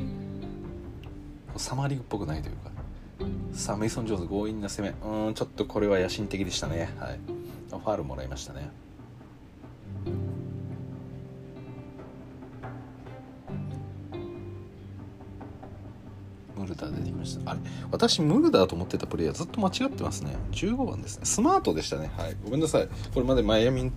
[1.56, 2.70] サマーリーグっぽくないというか。
[3.52, 5.26] さあメイソン・ジョーンズ強引な攻め。
[5.26, 6.90] うんちょっとこれは野心的でしたね。
[6.98, 7.40] はい。
[7.78, 8.70] ファールもらいましたね
[16.60, 17.50] ムルダー出てきました。
[17.50, 20.36] あれ私ムルダーと思ってたプレイヤーずっと間違ってますね。
[20.52, 21.24] 15番ですね。
[21.24, 22.10] スマートでしたね。
[22.16, 22.36] はい。
[22.44, 22.88] ごめんなさい。
[23.12, 23.90] これまでマイアミ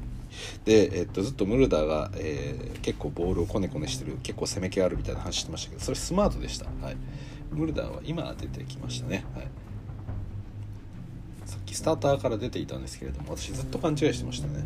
[0.66, 6.66] で、えっと、ずっとムルダーが、えー、結構ボールをコネコネしてる結構攻め気あるみたいな話してましたけどそれスマートでした。
[6.82, 6.98] はい。
[7.52, 9.26] ムルダーは今出てきましたね。
[9.36, 9.48] はい。
[11.46, 14.64] さっきスターターから出ていたんですけれども私ずっと勘違いしてましたね。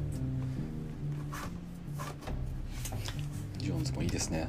[3.58, 4.48] ジョーンズもいいですね。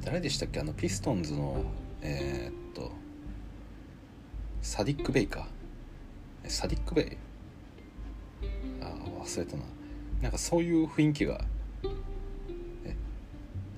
[0.00, 0.60] 誰でしたっけ？
[0.60, 1.64] あのピストンズの
[2.02, 2.92] えー、っと
[4.62, 5.48] サディック・ベイか。
[6.46, 7.16] サディック・ベイ？
[8.82, 8.92] あ
[9.22, 9.62] 忘れたな。
[10.22, 11.40] なんかそういう雰囲気が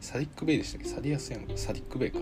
[0.01, 0.89] サディック・ベイでしたっけ？
[0.89, 1.57] サディアス・ヤング？
[1.57, 2.19] サディック・ベイか。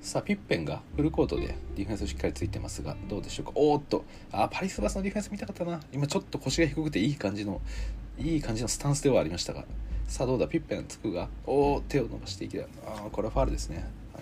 [0.00, 3.52] さあピッペンがフルコートでディフェンスしっかりついてますがどうでしょうか？
[3.56, 4.04] おーっと。
[4.32, 5.80] あパリスバスのディフェンス見たかったな。
[5.92, 7.60] 今ちょっと腰が低くていい感じの
[8.16, 9.64] いい感じのスタンスではありましたが。
[10.08, 10.48] さあどうだ？
[10.48, 11.28] ピッペンつくが？
[11.46, 12.66] おお手を伸ばしていきたい。
[12.84, 14.20] ああこれはファールですね、は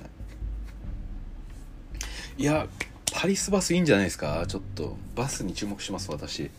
[2.39, 2.66] い、いや
[3.14, 4.45] パリスバスいいんじゃないですか？
[4.47, 6.41] ちょっとバスに注目します私。
[6.41, 6.51] い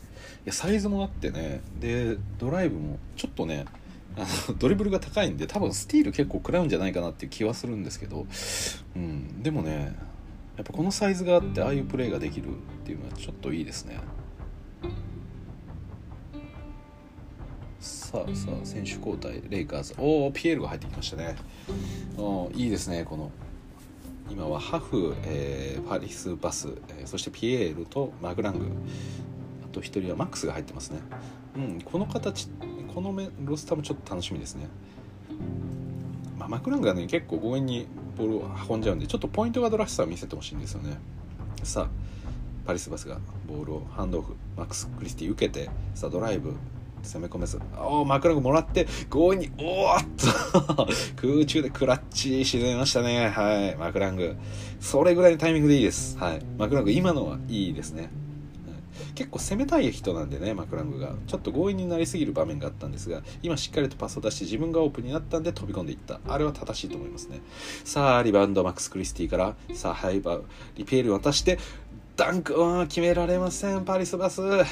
[0.46, 1.62] やサイズもあってね。
[1.80, 3.66] でドライブもちょっとね
[4.16, 8.26] あのドリブルが高いんで多分スティール結構食らうんじゃないかなっていう気はするんですけど、
[8.96, 9.94] うん、でもね
[10.56, 12.52] やっぱこのサイズがあってああいうプレーができるっ
[12.86, 14.00] ていうのはちょっといいですね。
[18.08, 19.94] さあさあ選手交代レイカーズ。
[19.98, 21.36] おおピエールが入ってきましたね。
[22.18, 23.30] おいいですねこの。
[24.32, 28.66] 今はハフ、えー、パリス・バス、えー、そしてピエールとマグラング。
[29.66, 31.00] あと1人はマックスが入ってますね。
[31.58, 32.48] うんこの形
[32.96, 34.68] このロスターもちょっと楽しみですね、
[36.38, 37.88] まあ、マクラングがね結構強引に
[38.18, 40.98] ボールを運んじゃうんでちょっとポイントガードらしさを見せてほしいんですよね。
[41.62, 41.90] さあ
[42.66, 46.56] パリスバスがボールをハンドオフマックス・クリスティ受けてさあドライブ。
[47.04, 50.06] 攻め込めずおおマクラングもらって強引におーっ
[50.76, 50.88] と
[51.28, 53.30] 空中でクラッチ沈めましたね。
[53.30, 54.36] はいマクラング
[54.80, 56.18] それぐらいのタイミングでいいです。
[56.18, 58.10] はいマクラング今のはいいですね。
[59.14, 61.14] 結構攻めたい人なんでねマクラングが。
[61.28, 66.20] ちょっと強引になりすぎる場面があったんですが今しっかりとパスを出して自分がオープンになったんで飛び込んでいった。
[66.28, 67.42] あれは正しいと思いますね。
[67.84, 70.42] さあリバウンドマックス・クリスティからさあハイバー
[70.76, 71.58] リペール渡して
[72.16, 73.86] ダンクうん決められません。
[73.86, 74.66] パリスバス、うん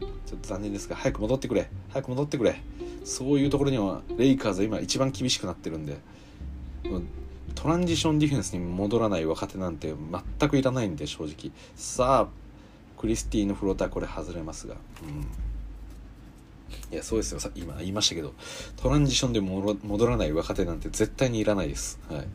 [0.00, 1.68] ちょっと残念ですが早く戻ってくれ。
[1.90, 2.60] 早く戻ってくれ。
[3.04, 5.96] そういうところにはレイカーズは今一番厳しくなってるんで。
[7.54, 9.94] トランジションディフェンスに戻らない若手なんて
[10.38, 11.52] 全くいらないんで正直。
[11.76, 14.76] さあクリスティのフローターこれ外れますが。
[15.02, 15.26] うん。
[16.90, 17.40] いやそうですよ。
[17.54, 18.34] 今言いましたけど
[18.76, 22.26] トランジションで戻らない若手なんて絶対にいらないです、はい、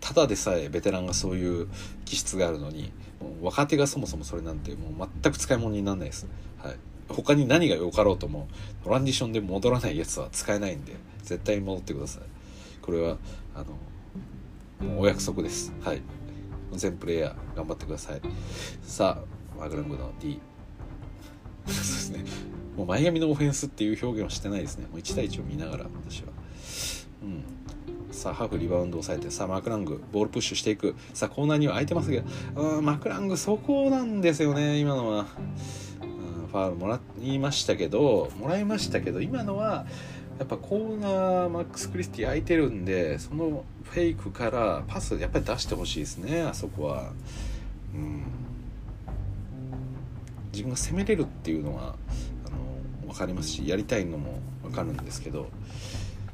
[0.00, 1.68] ただでさえベテランがそういう
[2.04, 6.26] 気質があるのにもう若手がそもそもそれなんてもう全く使い物にならないです、
[6.58, 6.76] はい、
[7.08, 8.48] 他に何が良かろうとも
[8.84, 12.22] トランジションで戻らないやつは使えないんで絶対戻ってください。
[12.82, 13.16] これは
[13.54, 13.64] あ
[14.80, 15.72] のもうお約束です。
[15.82, 16.02] はい。
[16.72, 18.20] 全プレイヤー頑張ってください。
[18.82, 19.18] さ
[19.56, 20.40] あマグラングの D
[21.66, 22.24] そうですね。
[22.76, 24.86] もう前髪のオフェンスっていう表現はしてないですね。
[24.90, 26.28] もう1対1を見ながら私は。
[27.22, 27.42] うん。
[28.12, 30.94] さあハーフリバウンドを抑えてさあマクラングボールプッシュしていく。
[31.14, 35.26] さあコーナーには空いてますけどうんマクラングそこなんですよね今のは、
[36.56, 39.86] ファウルもらいましたけどもらいましたけど今のは
[40.38, 47.12] やっぱコーナーマックス・クリスティ空いてるんでそのフェイクからパスやっぱり出してほしいですねあそこは。
[47.94, 48.22] うん
[50.52, 51.96] 自分が攻めれるっていうのは
[52.46, 52.50] あ
[53.04, 55.50] の分かりますしやりたいのも分かるんですけど、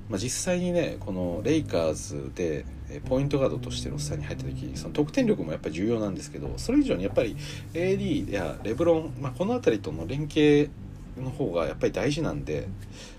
[0.09, 2.65] まあ、実際にねこのレイカーズで
[3.01, 7.37] ポイントガードとしてロスターに入った時その得点力もやっぱり重要なんですけどそれ以上にやっぱり
[7.73, 10.71] AD やレブロン、まあ、この辺りとの連携
[11.17, 12.69] の方がやっぱり大事なんで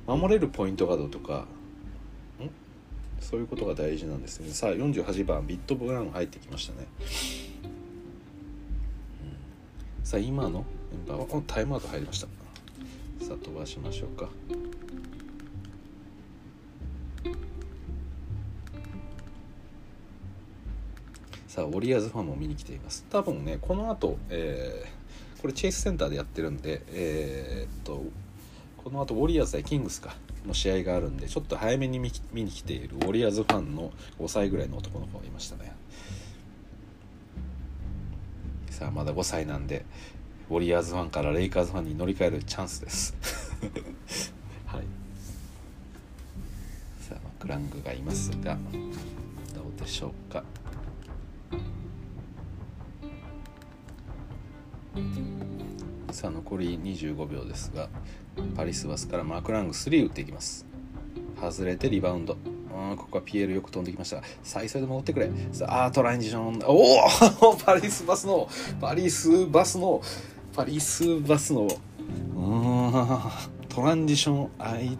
[0.07, 1.45] 守れるポイントガードとか
[3.19, 4.49] そういうことが大事なんですね。
[4.51, 6.87] さあ48番ビットブラウン入ってきましたね、
[9.99, 12.27] うん、さあ今のメンバーはタイムアウト入りました。
[13.25, 14.27] さあ飛ばしましょうか。
[21.53, 23.05] さあウォリアーズファンも見に来ています。
[23.11, 28.03] 多分ねこの後、えー、これチェイスセンターでやってるんでえー、っと
[28.83, 30.15] この後ウォリアーズ対キングスか
[30.47, 32.11] の試合があるんでちょっと早めに見
[32.43, 35.75] に来ているウォリアーズファンの5歳ぐらいの男の子がいましたね。
[38.71, 39.85] さあまだ5歳なんで
[40.49, 43.15] ウォリアーズファンからレイカーズファンに乗り換えるチャンスです。
[44.65, 44.83] はい。
[46.99, 48.57] さあクラングがいますが
[49.53, 50.62] どうでしょうか。
[56.11, 57.89] さあ残り25秒ですが
[58.55, 60.65] パリスバスからマクラング3打っていきます。
[61.39, 62.37] 外れてリバウンド。
[62.73, 65.29] うんここはピエールよく飛んできましたが再生で戻ってくれ。
[65.51, 66.59] さあトランジション。
[66.65, 68.47] おお パリスバスの
[68.79, 70.01] パリスバスの
[70.55, 71.67] パリスバスの
[73.69, 74.97] トランジション相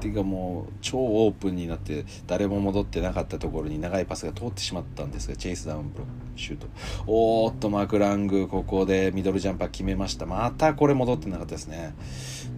[0.00, 6.66] 手がもう超オープンになって誰も戻ってなかったところに長いパスが通ってしまったんですがチェイスダウンブロックシュート。
[7.06, 10.26] おーっとマクラングここでミドルジャンパー決めました。
[10.26, 11.94] またこれ戻ってなかったですね。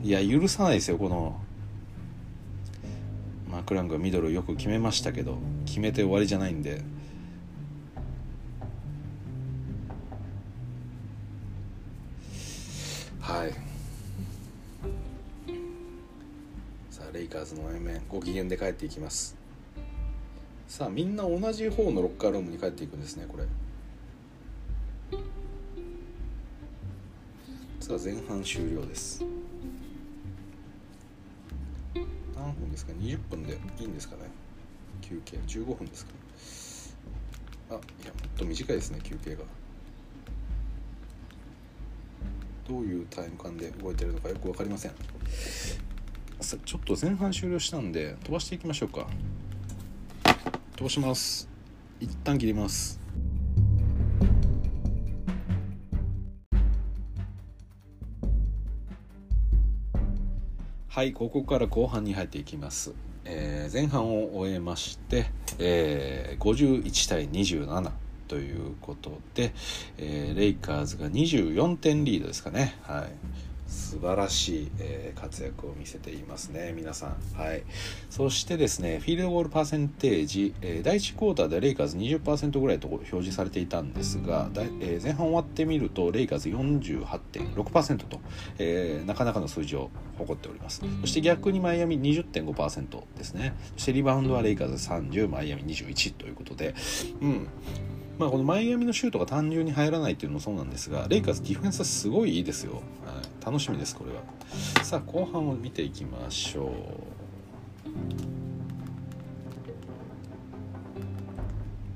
[0.03, 1.39] いや許さないですよこの。
[3.51, 5.37] マクラングはミドルよく決めましたけど
[5.67, 6.83] 決めて終わりじゃないんで。
[13.21, 13.72] はい。
[17.13, 19.37] レイカーズの面々ご機嫌で帰っていきます。
[20.67, 23.45] さあみんな同じ方のロッカールームに帰っていくんですねこれ。
[27.81, 29.23] さあ前半終了です。
[32.35, 34.23] 何分ですか？20分でいいんですかね？
[35.03, 35.37] 休憩。
[35.47, 36.13] 15分ですか
[37.71, 39.43] あいやもっと短いですね休憩が。
[42.67, 44.93] どういうタイム感で動いてるのかよく分かりません。
[46.43, 49.07] ちょっと前半終了したんで飛ばしていきましょうか。
[50.77, 51.49] 飛ばします。
[52.01, 53.01] 一旦切ります。
[60.89, 62.93] はいここから後半に入っていきます、
[63.25, 67.91] えー前半を終えまして、えー51対27
[68.29, 69.55] ということで、
[69.97, 72.77] えーレイカーズが24点リードですかね。
[72.83, 73.52] はい。
[73.73, 77.17] 素晴らしい、えー活躍を見せていますね皆さん。
[77.41, 77.63] はい。
[78.11, 88.21] そしてですねフィールドゴールパーセンテージ、えー第1クォーターでレイカーズ20%ぐらいと表示されていたんですが、だえー前半終わってみるとレイカーズ48.6%と、
[88.59, 90.83] えーなかなかの数字を誇っております。
[91.01, 93.55] そして逆にマイアミ20.5%ですね。
[93.77, 96.75] そしてリバウンドはレイカーズ30マイアミ21ということで
[97.21, 97.49] うん。
[98.19, 102.83] まあ、このマイアミのシュートが単純に入らないっていうのもそうなんですがレイカーズディフェンスはすごいいいですよ、はい、
[103.45, 104.23] 楽しみですこれは。
[104.85, 106.69] さあ後半を見ていきましょう。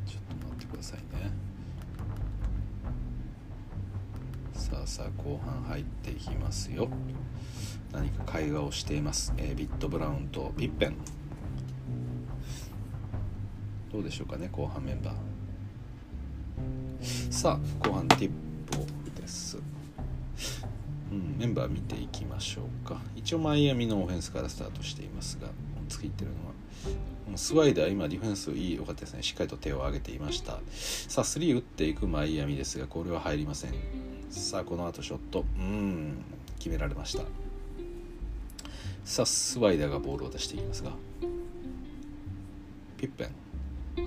[0.09, 1.05] ちょっと待ってくださいね。
[4.55, 6.89] さあさあ後半入っていきますよ。
[7.93, 10.97] 何か会話をしています、えービット・ブラウンとピッペン。
[13.93, 15.15] どうでしょうかね後半メンバー。
[17.33, 18.31] さあ後半ティッ
[18.71, 18.79] プ
[19.21, 19.59] です、
[21.13, 23.01] うん、メンバー見ていきましょうか。
[23.15, 25.49] 一応マイアミのオフェンスからスタートしていますが
[25.89, 30.53] 次いってるのはスワイダー今ディフェンスいい良かったですねしっかりと手を挙げていました。
[31.09, 33.73] さあ3打っていくマイアミですがこれは入りません。
[34.31, 35.45] さあこの後ショット。
[35.59, 36.15] うん。
[36.59, 37.23] 決められました。
[39.05, 40.91] さあスワイダーがボールを出していきますが。
[42.97, 43.31] ピッペン。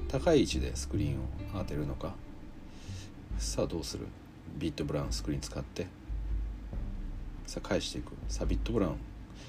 [0.08, 1.20] 高い位置でスクリーンを
[1.54, 2.16] 当てるのか。
[3.38, 4.08] さあどうする？
[4.58, 5.88] ビットブラウンスクリーン使って。
[7.50, 8.12] さあ返していく。
[8.28, 8.95] さあビットブラウン。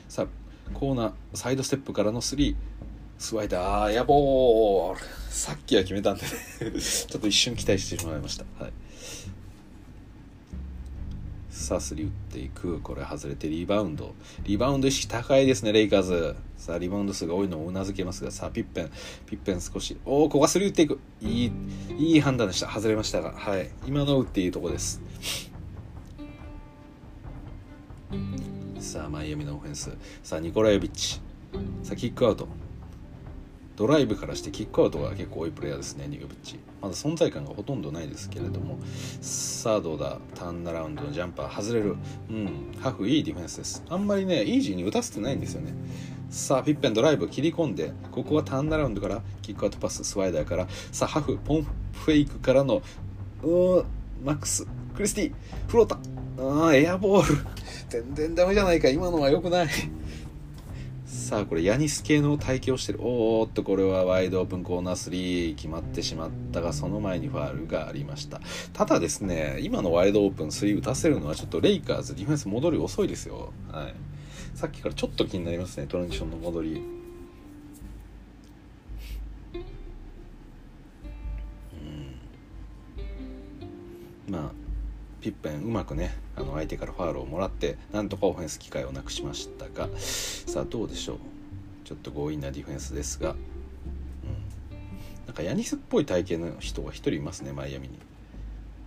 [0.09, 0.27] さあ
[0.73, 2.57] コーナーサイドステップからの3
[3.19, 4.99] スワイダーやぼー
[5.29, 6.31] さっきは決めたんでね。
[6.81, 8.47] ちょっと一瞬期待してしまいました。
[8.59, 8.73] はい。
[11.51, 12.81] さあスリー打っていく。
[12.81, 14.15] これ外れてリバウンド。
[14.45, 16.37] リバウンド意識高いですねレイカーズ。
[16.57, 18.31] さあリバウンド数が多いのをうなずけますが。
[18.31, 18.91] さあピッペン。
[19.27, 20.99] ピッペン少しおおここはスリー打っていく。
[21.21, 21.53] いい
[21.99, 22.71] いい判断でした。
[22.73, 23.33] 外れましたが。
[23.33, 23.69] はい。
[23.87, 25.03] 今の打っていいとこです。
[28.81, 29.93] さあマイアミのオフェンス。
[30.23, 31.21] さあニコラヨビッチ。
[31.83, 32.49] さあキックアウト。
[33.77, 36.59] ドライブからしてキックアウトが結構多いプレイヤーですねニゴビッチ。
[36.83, 38.79] まだ存在感がほとんどないですけれども。
[39.21, 40.19] さあどうだ？
[40.35, 41.97] ターンアラウンドのジャンパー外れる。
[42.31, 43.85] うんハフいいディフェンスです。
[43.89, 45.73] あんまりねイージーに打たせてないんですよね。
[46.31, 52.83] さあピッペンドライブ切り込んでここはターンアラウンドからキックアウトパススワイダーからさあハフポンフェイクからの
[53.43, 53.85] うー
[54.25, 55.33] マックスクリスティ
[55.69, 55.99] フロータ。
[56.37, 57.60] ーエアボール。
[57.91, 59.69] 全然ダメじゃないか今のは良くない。
[61.05, 63.01] さあこれヤニス系の体型をしてる。
[63.03, 68.41] おーっとこれはワイドオープンコーナー3決まってしまったがその前にファールがありました。
[68.73, 73.53] ただですね今のワイドオープン3打たせるのはちょっとレイカーズディフェンス戻り遅いですよ。
[73.73, 73.95] はい。
[74.55, 76.83] さっきからちょっと気になりますねトランジションの戻り。
[84.29, 84.33] うん。
[84.33, 84.60] まあ
[85.21, 91.19] ピッペンうまくねあの相手からファールをもらってなんとかオフェンス機会をなくしましたがさあどうでしょう。
[91.85, 93.39] ちょっと強引なディフェンスですが、うん、
[95.27, 97.99] なんかヤニスっぽい体型の人が1人いますねマイアミに。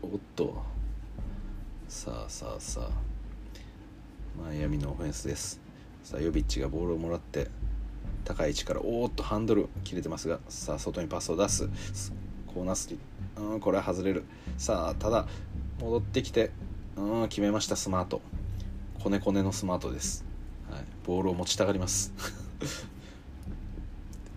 [0.02, 0.64] おっと。
[1.90, 2.90] さあさあさあ。
[4.42, 5.60] マイアミのオフェンスです。
[6.04, 7.50] さあヨビッチがボールをもらって
[8.24, 11.70] 高い位置からおーっとハンドル切れてますがさあ外にパスを出す。
[12.48, 13.42] コーナースリー。
[13.42, 14.24] うんこれは外れる。
[14.58, 15.28] さあただ
[15.84, 16.52] 戻ってきて
[16.96, 18.22] うん決めましたスマート。
[19.04, 20.24] コネコネのスマートです、
[20.72, 22.14] はい、ボールを持ちたがります。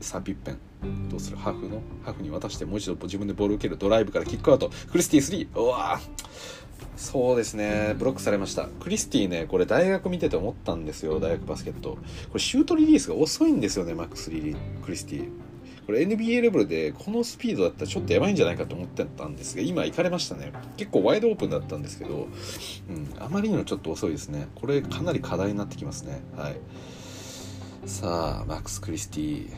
[0.00, 1.36] さあピッペンどうする？
[1.36, 1.80] ハーフの？
[2.04, 3.78] ハーフに渡してもう一度自分でボールを受ける。
[3.78, 4.70] ドライブからキックアウト。
[4.90, 6.00] クリスティ3うわ
[6.96, 7.94] そうですね。
[7.96, 8.66] ブロックされました。
[8.80, 11.20] クリスティねこれ大学見てて思ったんですよ。
[11.20, 11.90] 大学バスケット。
[11.90, 11.98] こ
[12.34, 14.56] れシュートリリースが遅いんですよねマックスリリー。
[14.84, 15.28] クリスティ
[15.86, 20.52] これ NBA レベルでこのスピードだったらちょっとやばいんじゃないかと思ってたんですが今行かれましたね。
[20.76, 22.26] 結構ワイドオープンだったんですけど、
[22.90, 24.48] うん、あまりにもちょっと遅いですね。
[24.56, 26.20] これかなり課題になってきますね。
[26.36, 26.56] はい。
[27.88, 29.50] さあマックス・クリスティ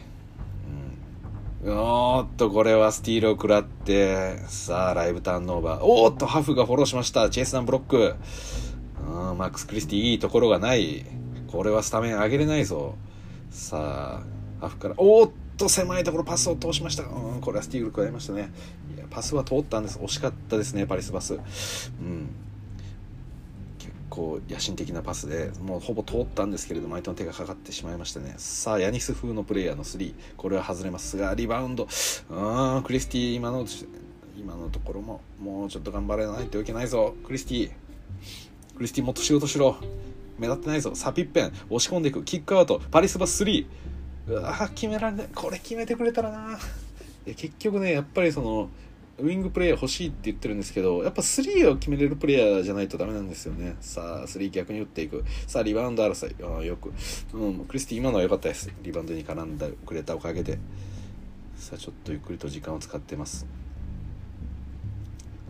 [1.64, 1.72] うん。
[1.72, 5.82] おーっとこれはスティールを食らってさあライブターンオーバー。
[5.82, 7.30] おーっとハフがフォローしました。
[7.30, 8.16] チェイスダンブロック。
[9.06, 11.06] うんマックス・クリスティいいところがない。
[11.50, 12.96] これはスタメン上げれないぞ。
[13.50, 14.20] さ
[14.60, 14.94] あハフから。
[14.98, 17.02] おーっと狭いところパスを通しました。
[17.02, 18.50] うんこれはスティール食らいましたね。
[18.96, 19.98] いやパスは通ったんです。
[19.98, 21.34] 惜しかったですねパリスパス。
[21.34, 21.36] う
[22.02, 22.28] ん。
[23.78, 28.34] 結構野心的なパスでもうほぼ通ったんですけれども相手の手がかかってしまいましたね。
[28.38, 31.88] さあヤニス風のプレイヤーの3これは外れますがリバウンド。
[32.30, 33.66] うんクリスティ今の
[34.36, 37.14] 今のところももうちょっと頑張らないといけないぞ。
[37.24, 37.70] クリスティ
[38.76, 39.76] クリスティもっと仕事しろ。
[40.38, 40.94] 目立ってないぞ。
[40.94, 41.52] さあピッペン。
[41.68, 42.22] 押し込んでいく。
[42.22, 42.80] キックアウト。
[42.92, 43.66] パリスバス3
[44.28, 46.58] うわ決められないこれ決めてくれたらな。
[47.26, 48.68] いや結局ねやっぱりその
[49.18, 53.76] ウィングプレイヤー欲しいって言ってるんですけどやっぱ3を決めれるプレイヤーじゃないとダメなんですよね。
[53.80, 55.24] さあ3逆に打っていく。
[55.46, 56.60] さあリバウンド争い。
[56.60, 56.92] あよく、
[57.32, 58.70] うん、クリスティ今のは良かったです。
[58.82, 60.58] リバウンドに絡んでくれたおかげで。
[61.56, 63.46] さあちょっとゆっくりと時間を使ってます。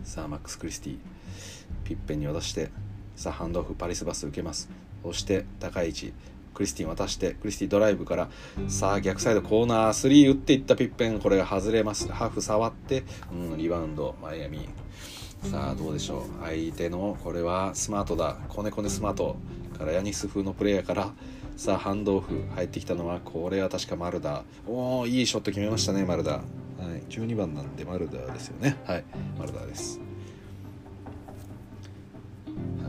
[0.03, 0.97] さあマックス・クリスティ
[1.83, 2.71] ピッペンに渡して。
[3.15, 4.69] さあハンドオフパリスバス受けます。
[5.03, 6.13] そして高い位置。
[6.59, 8.29] クリスティン渡してクリスティドライブから
[8.67, 12.11] さあ逆サイドコーナー3打っていったピッペンこれが外れます。
[12.11, 14.67] ハーフ触って、うん、リバウンドマイアミ。
[15.43, 16.43] さあどうでしょう。
[16.43, 18.37] 相手のこれはスマートだ。
[18.49, 19.37] コネコネスマート。
[19.79, 21.13] からヤニス風のプレイヤーから
[21.55, 26.41] さあハンドオフ入ってきたのはこれは確かマルダおおいいショット決めましたねマルダは
[26.95, 28.77] い、12番なんでマルダですよね。
[28.85, 29.03] はい。
[29.37, 30.05] マルダです、は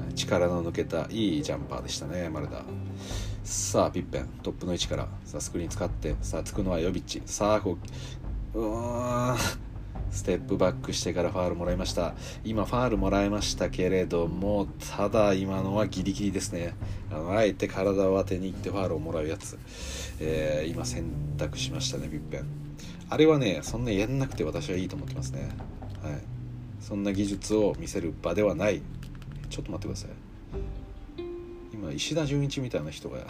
[0.08, 2.64] い、力の抜けたいいジャンパーでしたねマルダ
[3.50, 7.20] さあピッペントップの位置からさあスクリーン使ってさあつくのはヨビッチ。
[7.26, 7.78] さあこ
[8.54, 9.36] ううーん
[10.12, 12.14] ステップバックしてからファールもらいました。
[12.44, 16.76] 今ファールもらいましたけれどもただ今のはギリギリですね。
[17.10, 19.58] あのあえて体を当てに行ってファールをもらうやつ、
[20.20, 22.46] えー今選択しましたねピッペン。
[23.08, 25.48] あれはねそんなやんなくて私はいいと思ってますね。
[26.04, 26.12] はい。
[26.78, 28.80] そんな技術を見せる場ではない。
[29.48, 30.10] ちょっと待ってください。
[31.80, 33.26] 今石田純一みたいな人が 映っ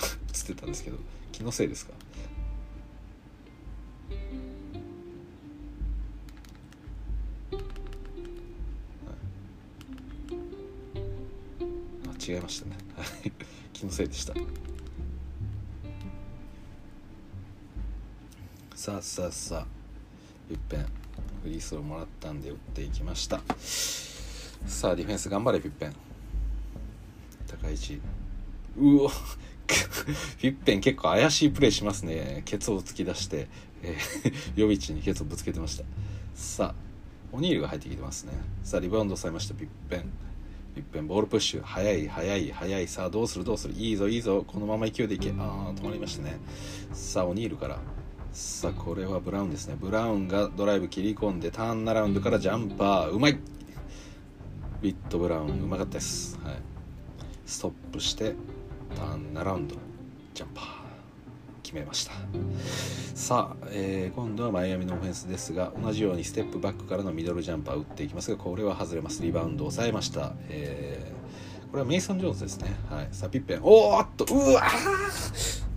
[0.46, 0.98] てたんですけど
[1.32, 1.92] 気のせいですか？
[12.06, 12.76] あ違いましたね。
[13.72, 14.34] 気のせいでした。
[18.74, 19.66] さあさあさあ。
[20.52, 20.80] いっぺん
[21.44, 23.40] フリースローもらったんで打っていきました。
[24.66, 25.94] さあディフェンス頑張れぴっぺん
[27.46, 28.00] 高い位置。
[28.76, 32.42] うおフィッペン結構怪しいプレーしますね。
[32.44, 33.46] ケツを突き出して、
[33.82, 35.84] えー、ヨビッチにケツをぶつけてました。
[36.34, 36.74] さあ
[37.32, 38.32] オニールが入ってきてますね。
[38.64, 39.54] さあリバウンドされました。
[39.54, 40.10] ピッペン
[40.74, 41.62] ピッペンボールプッシュ。
[41.62, 42.88] 速い速い速い。
[42.88, 43.44] さあどうする？
[43.44, 43.74] どうする？
[43.74, 44.44] いいぞいいぞ。
[44.46, 45.30] このまま勢いでいけ。
[45.30, 45.34] あ
[45.70, 46.38] あ止まりましたね。
[46.92, 47.78] さあオニールから。
[48.32, 49.76] さあこれはブラウンですね。
[49.78, 53.08] ブラウンがドライブ切り込んでターンアラウンドからジャンパー。
[53.10, 53.32] うまい。
[53.32, 55.48] ウィットブラウン。
[55.48, 56.54] うまかったです、はい、
[57.44, 58.34] ストップして
[58.96, 59.76] ターンアラウンド
[60.34, 60.64] ジャンパー
[61.62, 62.12] 決めました。
[63.14, 69.22] さあ、えー、今度はマイアミのオフェンスですが同じようにステップバックからのミドルジャンパー打っていきますがこれは外れます。
[69.22, 73.60] リバウンドを抑えました、えー、これはメイソン・ジョーンズですね、はい、さあピッペン。
[73.62, 74.62] おーっとうわ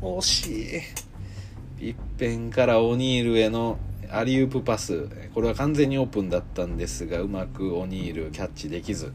[0.02, 0.48] 惜し
[0.78, 0.82] い。
[1.80, 3.78] ピッペンからオニールへの
[4.14, 5.10] アリウープパス。
[5.34, 9.12] これは完全にオープンだったんですがうまくオニールキャッチできず。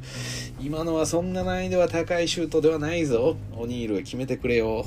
[0.60, 3.36] 今のはそんな難易度は高いシュートではないぞ。
[3.56, 4.86] オニール決めてくれよ、はい、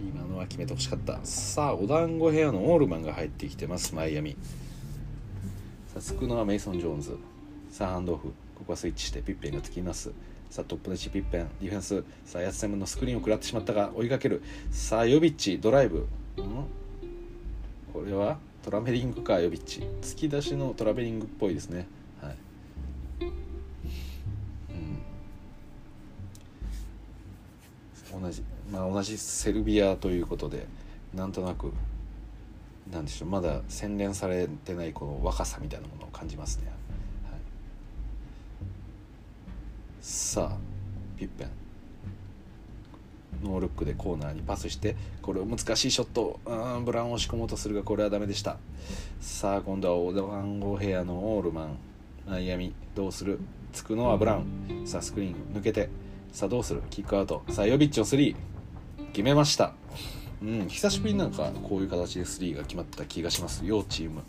[0.00, 1.20] 今のは決めてほしかった。
[1.22, 3.94] さあお団子部屋のオールマンが入ってきてます。
[3.94, 4.36] マイアミ。
[5.92, 7.16] さあつくのはメイソン・ジョーンズ。
[7.70, 8.28] さあハンドオフ。
[8.56, 10.12] ここはスイッチしてピッペンがつきます。
[10.54, 12.04] さあトップのチピッペンディフェンス。
[12.24, 14.40] さあヤツセムのスクリーンを食らってしまったが追いかける。
[14.70, 16.06] さあヨビッチドライブ、ん、
[17.92, 19.80] これはトラベリングかヨビッチ。
[20.00, 21.88] 突き出しのトラベリングっぽいですね。
[22.20, 22.36] はい、
[28.14, 30.68] うん、同じまあ同じセルビアということで
[31.12, 31.72] なんとなく
[32.92, 36.70] なんでしょうまだ洗練されてないこの若さみたいなものを感じますね。
[40.04, 40.56] さあ
[41.18, 41.48] ピッペン。
[43.42, 46.40] ノールックでコーナーにパスしてこれ難しいショット。
[46.44, 48.58] うんブラウンを押し込もうとするがこれはダメでした。
[49.22, 51.78] さあ今度はオーダンゴヘアのオールマン。
[52.28, 53.38] マイアミどうする？
[53.72, 54.86] つくのはブラウン。
[54.86, 55.88] さあスクリーン抜けて。
[56.32, 56.82] さあどうする？
[56.90, 57.42] キックアウト。
[57.48, 59.06] さあヨビッチをスリー。
[59.12, 59.72] 決めました。
[60.42, 63.64] うん久しぶりになんかこういう形でスリーが決まった気がします。
[63.64, 64.22] 両チーム。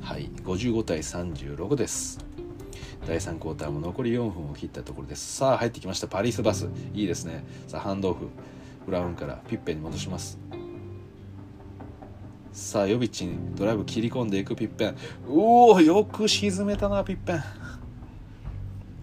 [0.00, 2.18] はい55対36です。
[3.06, 5.36] 第3クォーターも残り4分を切ったところです。
[5.36, 6.08] さあ入ってきました。
[6.08, 6.68] パリスバス。
[6.94, 7.44] いいですね。
[7.66, 8.28] さあハンドオフ。
[8.86, 10.38] ブラウンからピッペンに戻します。
[12.52, 14.96] さあヨビッチにドライブ切り込んでいくピッペン。
[15.28, 17.42] おおよく沈めたなピッペン。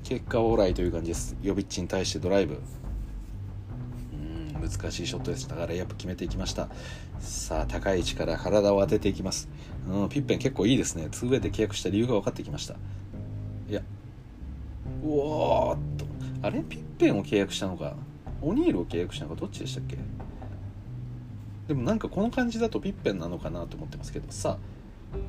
[0.03, 1.35] 結果オーライという感じです。
[1.41, 2.61] ヨビッチに対してドライブ。
[4.13, 6.69] うん難しいショットですだからやっぱ決めていきました。
[7.19, 9.49] さあ高い位置から体を当てていきます。
[9.89, 11.07] うんピッペン結構いいですね。
[11.11, 12.75] 2way で契約した理由が分かってきました。
[13.70, 13.82] いや。
[15.03, 16.05] うわーっと。
[16.41, 16.61] あれ？
[16.61, 17.95] ピッペンを契約したのか。
[18.41, 19.97] オニールを契約したのかどっちでしたっけ？
[21.68, 24.32] でもなんかこの感じだとピッペンなのかなと思ってますけど。
[24.32, 24.57] さあ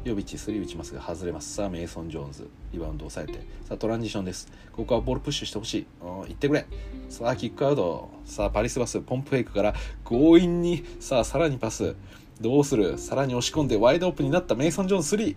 [0.04, 1.54] 予備値3打ちますが外れます。
[1.54, 2.48] さあメイソン・ジョーンズ。
[2.72, 3.46] リバウンドを抑えて。
[3.66, 4.50] さあトランジションです。
[4.72, 5.86] ここはボールプッシュしてほしい。
[6.00, 6.66] 行ってくれ。
[7.08, 8.10] さあキックアウト。
[8.24, 9.74] さあパリスバスポンプフェイクから
[10.04, 10.84] 強引に。
[11.00, 11.96] さあさらにパス。
[12.40, 12.98] どうする？
[12.98, 15.36] さらに押し込んでワイドオープンになったメイソン・ジョーンズ3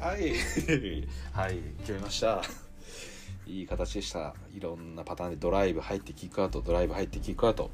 [0.00, 0.32] はい。
[1.32, 1.56] はい。
[1.80, 2.42] 決めました。
[3.46, 4.34] いい形でした。
[4.54, 7.70] いろんなパターンでドライブ入ってキックアウトドライブ入ってキックアウト、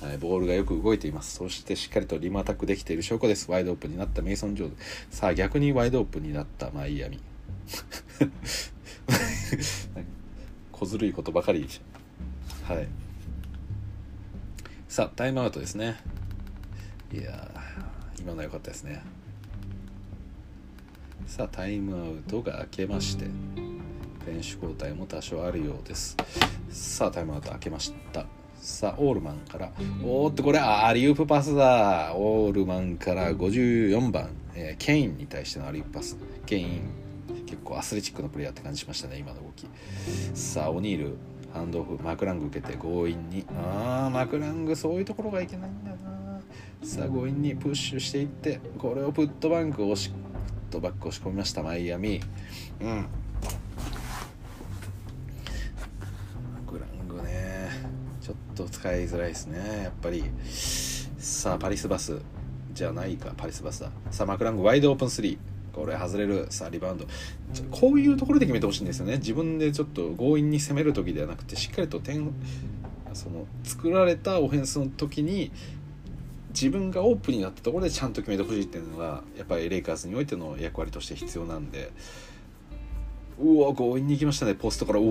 [0.00, 1.36] はい、ボールがよく動いています。
[1.36, 3.50] そしてしっかりとリムアタックできている証拠です。
[3.50, 4.76] ワイドオープンになったメイソン・ジョーズ。
[5.10, 7.20] さあ逆にワイドオープンになったマイアミ。
[10.72, 11.68] 小ずるいことばかり
[12.64, 12.88] はい。
[14.88, 15.96] さあタイムアウトですね。
[17.12, 17.50] いや
[18.18, 19.02] 今のは良かったですね。
[21.30, 23.26] さあタイムアウトが明けまして
[24.26, 26.16] 選手交代も多少あるようです。
[26.70, 28.26] さあタイムアウト明けました。
[28.60, 29.70] さあオールマンから
[30.02, 32.14] おーっとこれアリウープパスだ。
[32.16, 36.16] オールマンから54番、えー、ケインに対してのアリウープパス。
[36.46, 36.80] ケイン
[37.46, 39.68] 結構アスレチックのプレイヤーって感じしましたね今の動き。
[40.34, 41.16] さあオニール
[41.54, 43.46] ハンドオフマクラング受けて強引に。
[43.56, 46.40] ああマクラングそういうところがいけないんだよな。
[46.82, 50.10] さあ強引にプッシュしていってこれをプットバンク押し
[50.70, 52.20] トバック押し込みましたマイアミ。
[52.80, 53.06] うん。
[56.66, 57.70] グラングね。
[58.22, 60.24] ちょっと使いづらいですねやっぱり。
[61.18, 62.18] さあパリスバス。
[62.72, 63.90] じゃないかパリスバスだ。
[64.10, 65.38] さあマクラングワイドオープン3
[65.72, 66.46] これ外れる。
[66.50, 67.06] さあリバウンド。
[67.70, 69.16] こういうところで決めてほしいんですよね。
[69.16, 72.32] 自分でちょっと強引に攻める時ではなくてしっかりと点
[73.12, 75.50] その作られたオフェンスの時に
[76.50, 81.92] 自分がオープンになったところでちゃんと決めてほしいっていうのがやっぱりレイカーズにおいての役割として必要なんで。
[83.38, 84.54] うわ強引に行きましたね。
[84.54, 85.00] ポストから。
[85.00, 85.08] うわ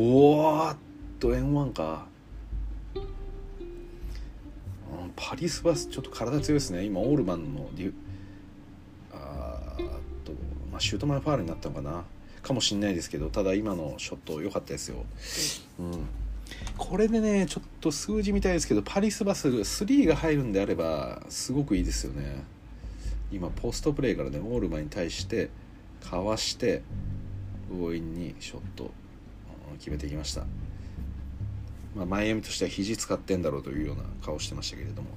[0.72, 0.78] ーっ
[1.20, 2.08] と円1か。
[5.16, 6.86] パリスバスちょっと体強いですね。
[6.86, 7.94] 今オールマンのデュ
[9.12, 9.78] あ
[10.24, 10.32] と、
[10.72, 12.04] まあ、シュート前ファールになったのかな。
[12.42, 15.06] かもしんないですけどただ今のショット良かったですよ、
[15.80, 16.08] うん、
[16.78, 22.44] これでねちょっと数字みたいですけどパリスバス3が入るんであればすごくいいですよね。
[23.32, 25.50] 今ポストプレーからねオールマンに対して
[26.10, 26.82] かわして
[27.70, 28.92] 強引にショット
[29.78, 30.46] 決めていきました。
[31.96, 35.10] まあ、マイアミとしては肘使ってんだろうというような顔してましたけれども。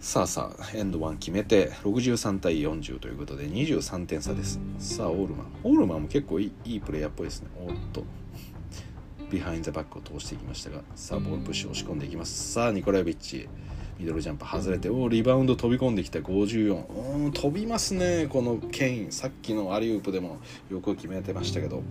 [0.00, 4.58] さあさあアンド1決めて63対40ということで23点差です。
[4.78, 5.46] さあオールマン。
[5.62, 7.48] オールマンも結構いいいいプレイヤーっぽいですね。
[7.56, 8.04] おっと。
[9.32, 12.52] ビハインザバックを通していきましたがさあボールプッシュ押し込んでいきます。
[12.52, 13.48] さあニコラ・ヨビッチ。
[13.98, 16.18] ミドルジャンプ外れておリバウンド飛び込んできた。
[16.18, 19.12] 54うん飛びますねこのケイン。
[19.12, 20.38] さっきのアリウープでも
[20.70, 21.82] よく決めてましたけど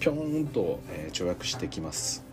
[0.00, 2.24] ぴょーんと、えー、跳躍してきます。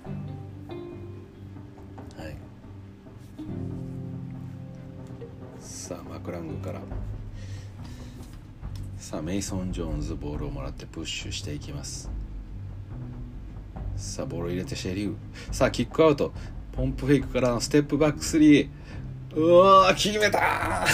[5.60, 6.80] さあマクラングから。
[8.98, 12.10] さあメイソン・ジョーンズボールをもらってプッシュしていきます
[13.98, 15.16] さあボール入れてシェリウ。
[15.52, 16.34] さあキックアウト。
[16.74, 18.70] ポンプフェイクからのステップバック3
[19.36, 20.86] うわ決めた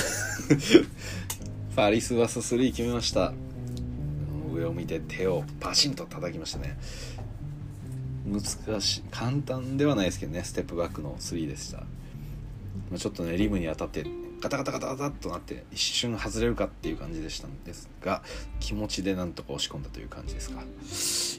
[1.76, 3.34] パ リスバス3決めました。
[4.54, 6.78] 上を見て手をパシンと叩きましたね。
[8.28, 11.84] 難しい簡単ではないですけどねステップバックの3でした。
[12.98, 14.06] ちょっとねリムに当たって
[14.42, 18.24] ガタガタガタガタっとなって一瞬外れるかっていう感じでしたんですが
[18.60, 20.64] 気持ちでなんとか押し込んだという感じですか。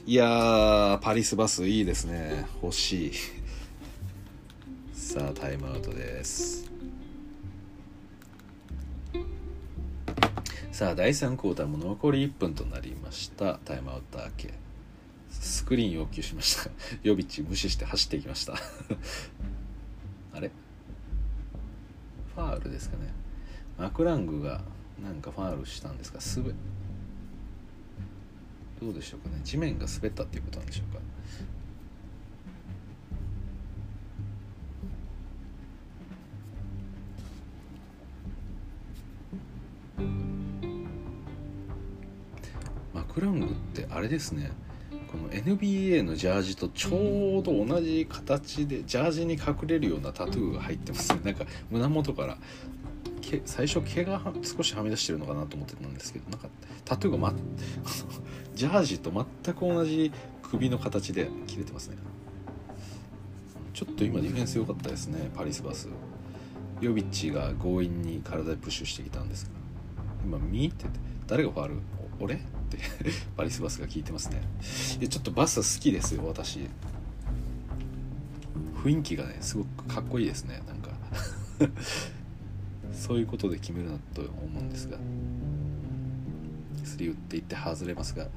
[0.05, 2.45] いやーパリスバスいいですね。
[2.61, 3.11] 欲しい。
[4.95, 6.71] さあタイムアウトです。
[10.71, 13.59] さあ第3クォーターも残り1分となりました。
[13.65, 14.53] タイムアウト明け。
[15.29, 16.71] スクリーン要求しました。
[17.03, 18.53] ヨビッチ無視して走っていきました。
[20.33, 20.51] あれ？
[22.35, 23.11] ファールですかね。
[23.77, 24.61] マクラングが
[25.03, 26.19] なんかファールしたんですか。
[26.37, 26.53] 滑
[28.81, 29.39] どうでしょうかね。
[29.43, 31.01] 地面が滑ったっていうことなんでしょうか。
[42.93, 44.51] マクラングってあれですね。
[45.13, 51.19] この NBA のジャージとちょうど同じ形でジャージに隠れるようなタトゥーが入ってますね。
[51.23, 52.37] なんか胸元から
[53.45, 56.49] 最初毛が少しはみ出してるのかなと思ってたんですけどなんか
[56.83, 57.33] タトゥーが、ま、
[58.55, 59.11] ジャージと
[59.43, 60.11] 全く同じ
[60.41, 61.97] 首の形で切れてますね。
[63.75, 65.29] ちょっと今ディフェンス良かったですね。
[65.35, 65.89] パリスバス。
[66.81, 69.51] ヨビッチが強引に体でプッシュしてきたんですが。
[70.25, 70.89] 今見てて
[71.27, 71.75] 誰がファール？
[72.19, 72.35] 俺？
[72.35, 72.37] っ
[72.69, 72.77] て
[73.35, 74.41] パリスバスが聞いてますね。
[74.99, 76.59] いやちょっとバス好きですよ私。
[78.83, 80.91] 雰囲気がねすごくかっこいいですねなんか。
[82.93, 84.97] そういうことで決めるなと思うんですが。
[86.83, 88.27] スリー打っていって外れますが。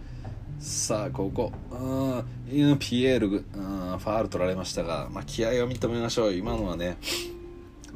[0.58, 1.52] さあここ。
[1.70, 3.42] うんピエールうん
[3.98, 6.32] ファール取られましたが、まあ、気合を認めましょう。
[6.32, 6.96] 今のはね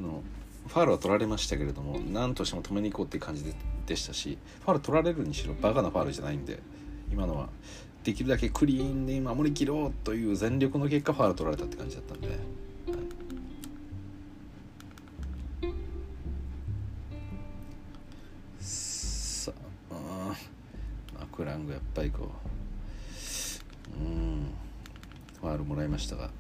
[0.01, 0.23] の
[0.67, 3.55] ファールは取られましたけれども何としても止めに行こうっていう感じで
[3.91, 6.61] でしたしファール取られるにしろバカなファールじゃないんで
[7.11, 7.49] 今のは。
[8.05, 12.39] できるだけクリーンに守りきろうという全力の結果ファール取られたって感じだったんで、はい、
[18.59, 19.53] さ
[19.91, 20.35] あ
[21.19, 22.31] マクラングやっぱりこ
[23.99, 24.51] ううん。
[25.43, 26.31] ファールもらいましたが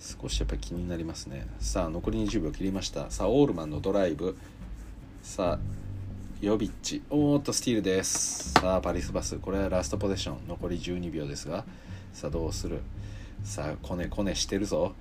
[0.00, 1.46] 少しやっぱり気になりますね。
[1.58, 3.10] さあ残り20秒切りました。
[3.10, 4.38] さあオールマンのドライブ。
[5.22, 5.81] さあ
[6.42, 8.54] ヨビッチおーっとスティールです。
[8.54, 9.36] さあパリスバス。
[9.36, 10.38] これはラストポゼッション。
[10.48, 11.64] 残り12秒ですが。
[12.12, 12.80] さあどうする？
[13.44, 14.92] さあコネコネしてるぞ。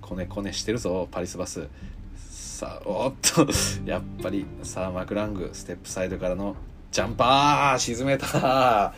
[0.00, 1.66] コネコネしてるぞパリスバス。
[2.16, 3.44] さあおっと。
[3.90, 5.50] やっぱりさあマクラング。
[5.52, 6.54] ステップサイドからの
[6.92, 7.78] ジャンパー！
[7.80, 8.28] 沈めた！
[8.28, 8.94] さ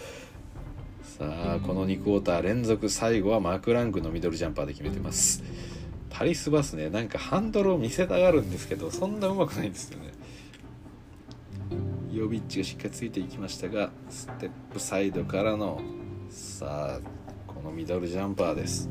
[1.23, 5.43] あこの2クォーター連続最後はマクラングのミドルジャンパーで決めてます。
[6.11, 10.10] パリスバスねなんかハンドルを見せたがるんですけどそんなうまくないんですよね。
[12.13, 15.81] ヨビッチがしっかりついていきましたがステップサイドからの
[16.29, 17.01] さあ
[17.47, 18.89] このミドルジャンパーです。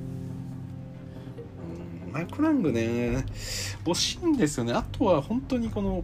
[2.07, 3.23] うんマクラングね
[3.85, 4.73] 惜しいんですよね。
[4.73, 6.03] あとは本当にこの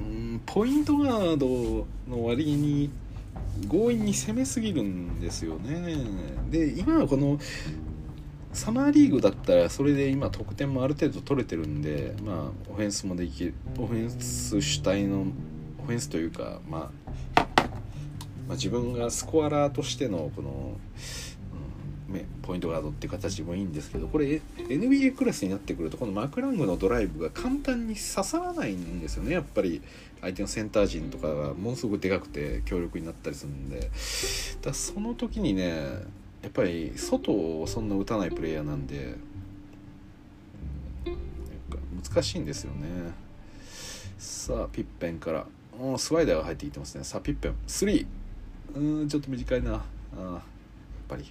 [0.00, 2.90] うんポイントガードの割に
[3.70, 5.96] 強引に攻めすぎるんですよね。
[6.50, 7.38] で今はこの
[8.52, 12.36] サマーリーグだったらそれで今得点もある程度取れてるんでまあ
[12.70, 15.26] オフェンスもできるオフェンス主体の
[15.82, 16.90] オフェンスというかま
[17.36, 17.42] あ
[18.46, 20.76] まあ、自分がスコアラーとしてのこの、
[22.12, 29.32] うん、ポイントガードって形もいいんですけどこれ NBA クラスになってくるとこのマクラングのドライブが簡単に刺さらないんですよね。
[29.32, 29.80] やっぱり
[30.20, 33.90] 相手のセンター陣とかがものすごくでかくて強力になったりするんで。
[34.60, 35.68] だその時にね
[36.42, 39.14] やっぱり外をそんな打たないプレイヤーなんで、
[41.06, 43.12] うん、難しいんですよね。
[44.18, 45.46] さあピッペンから。
[45.98, 47.04] スワイダーが入ってきてますね。
[47.04, 47.54] さあピッペン。
[47.66, 48.06] 3
[48.74, 49.72] うんちょっと短いな。
[49.72, 50.40] あやっ
[51.08, 51.24] ぱり。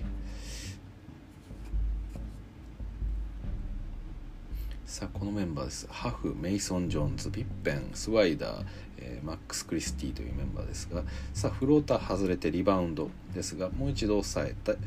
[4.85, 5.87] さあこのメンバーです。
[5.89, 7.91] ハフメイソン・ジョーンズピッペン。
[7.93, 8.65] スワイダー、
[8.97, 11.03] えー、マックス・クリスティというメンバーですが。
[11.33, 13.09] さあフローター外れてリバウンド。
[13.33, 14.77] ですがもう一度抑えて。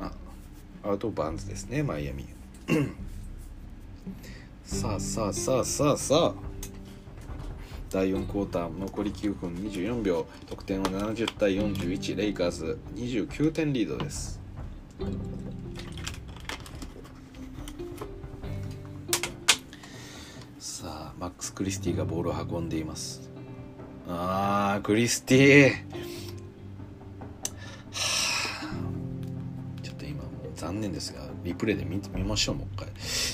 [0.00, 0.10] あ
[0.82, 1.82] アウト・バンズですね。
[1.82, 2.26] マイアミ。
[4.64, 6.53] さあさあさあさあさあ。
[7.94, 14.40] 第4クォーター残り9分24秒得点は70対41レイカーズ29点リードです。
[20.58, 23.30] さあマックス・クリスティがボールを運んでいます。
[24.08, 25.72] あークリスティ
[29.84, 32.88] ちょっと今もう残念ですがリプレイで見見ましょうもう一回。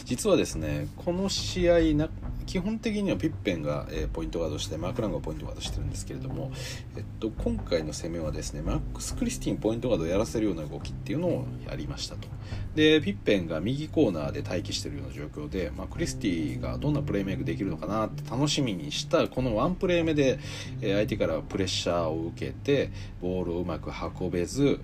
[0.05, 2.11] 実はですねこの試合な
[2.51, 6.51] 基本的にはピッペンが、えー、ポイントガードしてマーク・ラングがポイントガードしてるんですけれども、
[6.97, 12.27] えっと、今回の攻めはですねマックス・クリスティンポイントガードをやらせるような動きっていうのをやりましたと。
[12.75, 20.41] でピッペンが右コーナーで待機してるような状況で、まあ、クリスティがどんなプレーメイクできるのかなって楽しみにしたこのワンプレー目で、
[20.81, 22.91] えー、相手からプレッシャーを受けて
[23.23, 24.81] ボールをうまく運べず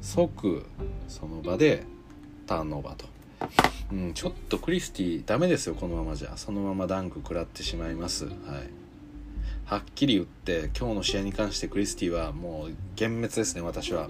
[0.00, 0.66] 即
[1.06, 1.84] その場で
[2.48, 3.15] ターンオーバーと。
[3.92, 6.36] うん、ちょっとクリスティダメですよこのままじゃ。
[6.36, 8.24] そのままダンク食らってしまいます。
[8.24, 8.34] はい。
[9.64, 14.08] はっきり言って今日の試合に関してクリスティはもう幻滅ですね私は。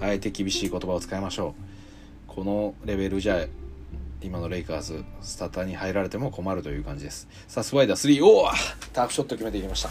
[0.00, 1.54] あえて厳しい言葉を使いましょう。
[2.26, 3.46] このレベルじゃ
[4.22, 7.28] 今のレイカーズスターターに入られても困るという感じです。
[7.46, 8.48] さあスワイダー3おお
[8.92, 9.90] タークショット決めていきました。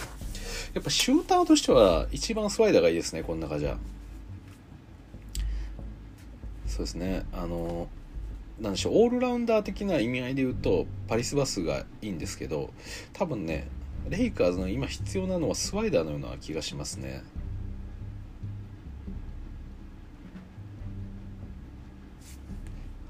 [0.73, 3.77] やっぱシューターとしては一番スワイダーがいいですねこの中じゃ。
[6.67, 7.23] そうですね。
[7.33, 7.87] あの
[8.63, 12.71] なんでしょうオールラウンダー的な意味合いで言うとパリスバスがいいんですけど
[13.11, 13.67] 多分ね
[14.09, 17.23] レイカーズの今必要なのはスワイダーのような気がしますね。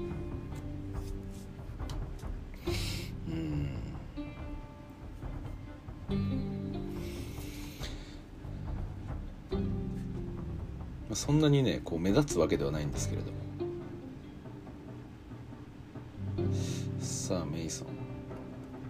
[11.14, 13.43] そんなにねこう目立つわけではないんですけれども
[17.00, 17.88] さあメイソン。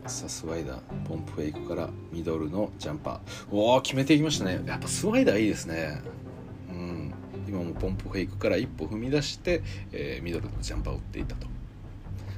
[0.06, 0.80] さあスワイダー。
[1.08, 3.54] ポンプフェイクからミドルのジャンパー。
[3.54, 4.62] おお決めていきましたね。
[4.66, 6.00] やっぱスワイダーいいですね。
[6.70, 7.14] うん。
[7.48, 11.46] 今もポンプフェイクから一歩踏み出して、えー、ミドルのジャンパーを打っていたと。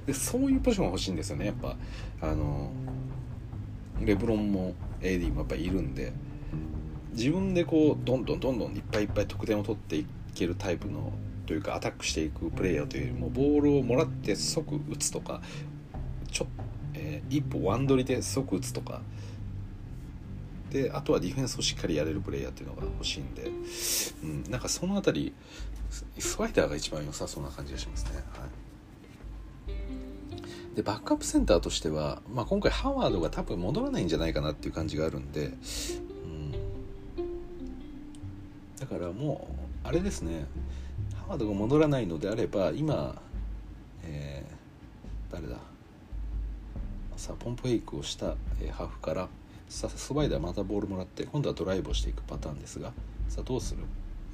[0.07, 1.77] でそういうポジションが欲しいんですよねやっぱ。
[2.21, 2.71] あの
[4.01, 6.13] レブロンも AD もやっぱいるんで。
[7.13, 11.13] 自分でこうどんどんどんどんいっぱいいっぱい得点を取っていけるタイプの
[11.47, 15.41] というかアタックしていくプレイヤーというよりもボールをもらって即打つとか
[16.31, 16.47] ちょ、
[16.95, 19.01] えー、一歩ワンドリで即打つとか。
[20.71, 23.51] であとはディフェンスをしっかりやれるプレイヤーっていうのが欲しいんで、
[24.25, 25.35] うん、なんかその辺り
[26.19, 28.11] スワイダーが一番良さそうな感じがしますね。
[28.17, 28.67] はい。
[30.75, 36.53] でバックアップセンターとしては、まあ、今回ハワードが多分戻らないんじゃないかなっていう感じがあるんで、うん。
[38.79, 39.49] だからも
[39.85, 40.47] うあれですね。
[41.27, 43.21] ハワードが戻らないのであれば今、
[44.05, 45.57] えー、誰だ？
[47.17, 49.29] さあポンプフェイクをした、えー、ハーフから
[49.69, 52.93] さスバイダーまたボールもらって今度はドライブをしていくパターンですが
[53.29, 53.83] さあどうする？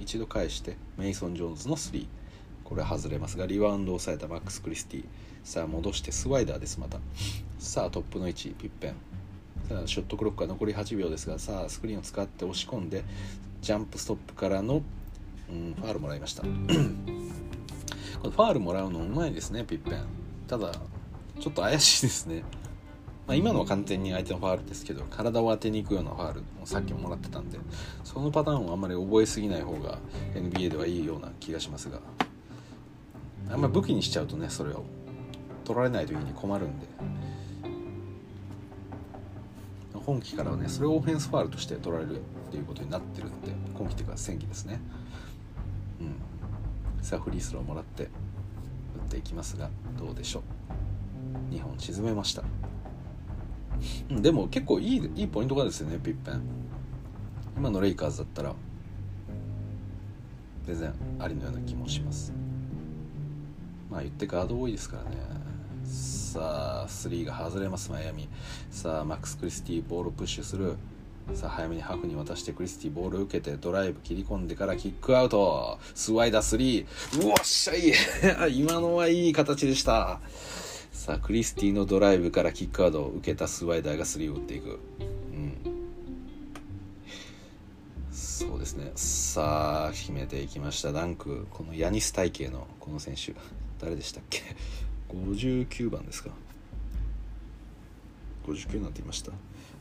[0.00, 2.06] 一度返してメイソン・ジョーンズの3
[2.64, 5.04] これは外れますがリバウンドを抑えたマックス・クリスティ
[5.44, 6.98] さあ戻してスワイダーですまた。
[7.58, 8.94] さあトップの位置ピッペン。
[9.68, 13.02] さあショットクロックは残り8秒ですがさあスクリーンを使って押し込んで
[13.62, 14.82] ジャンプストップからの、
[15.52, 16.42] うん、ファールもらいました。
[18.22, 20.04] このファールもらうのうまいですねピッペン。
[20.48, 20.72] ただ
[21.40, 22.42] ちょっと怪しいですね、
[23.26, 27.58] まあ、今のは完全に相手のファールですけど体を当てに行くようなファールもさっきももらってたんで
[28.04, 29.98] そのパターンをあんまり覚えすぎない方が
[30.34, 32.00] NBA ではいいような気がしますが。
[33.50, 34.84] あんまり武器にしちゃうとねそれを。
[35.64, 36.86] 取られない時に困るんで。
[39.94, 44.80] 本期からはねそれをオフェンスファールとして取られるっていうことになってるんで今期というか戦期ですね。
[44.96, 45.01] うん
[47.02, 48.10] さあフリースローもらって打っ
[49.10, 49.68] ていきますが
[49.98, 50.42] どうでしょ
[51.50, 52.42] う？2本沈めました、
[54.08, 56.40] でも結構いいいいポイントがですよねピッペン。
[57.56, 58.54] 今のレイカーズだったら
[60.64, 62.32] 全然ありのような気もします。
[63.90, 65.16] まあ言ってガード多いですからね。
[65.84, 68.28] さあ3が外れますマイアミ。
[68.70, 70.76] さあマックス・クリスティボールプッシュする。
[71.34, 75.78] さあ早めにハーフに渡してクリスティボール受けてドライブ切り込んでからキックアウト。
[75.94, 76.86] スワイダー
[77.16, 77.92] 3うわっしゃい。
[78.54, 80.20] 今のはいい形でした。
[80.92, 84.78] さあクリスティのドライブからキックアウトを受けたスワイダーが3を打っていく。
[85.00, 85.56] うん。
[88.12, 88.92] そうですね。
[88.94, 90.92] さあ決めていきました。
[90.92, 91.46] ダンク。
[91.50, 93.34] このヤニス体型のこの選手。
[93.80, 94.42] 誰でしたっけ？
[95.14, 96.30] 59番ですか。
[98.46, 99.32] 59になんていました？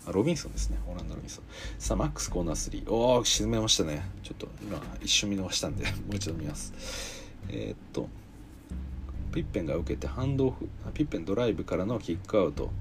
[0.08, 0.78] ロビンソンですね。
[0.88, 1.44] オランダロビンソン。
[1.78, 4.04] さあマックスコーナー3おお沈めましたね。
[4.24, 6.74] ちょっと今一瞬見逃したんで もう一度見ます。
[7.50, 8.10] えー、っと
[9.34, 10.68] ピッペンが受けてハンドオフ。
[10.94, 12.72] ピッペンドライブからのキックアウト。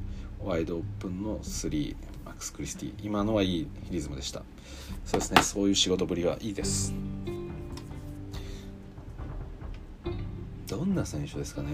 [0.42, 2.94] ワイドオープンの3マックス・クリスティ。
[3.02, 4.42] 今のはいいリズムでした。
[5.04, 5.42] そうですね。
[5.42, 6.94] そういう仕事ぶりはいいです。
[10.66, 11.68] どんな選手ですかね、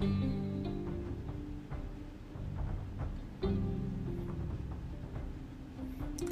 [0.00, 0.61] うん。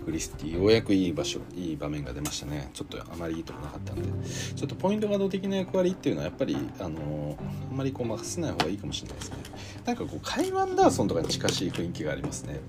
[0.00, 2.70] クリスティようやくいい場所いい場面が出ましたね。
[2.72, 4.28] ちょっとあまりいいとこなかったんで。
[4.28, 7.38] ちょっとポイントガード的な役割っていうのはやっぱりあの
[7.70, 9.36] あんまりこう任せない方がいいかもしれないですね。
[9.84, 12.60] なんかこうカイワンダーソンとかに近しい雰囲気がありますね、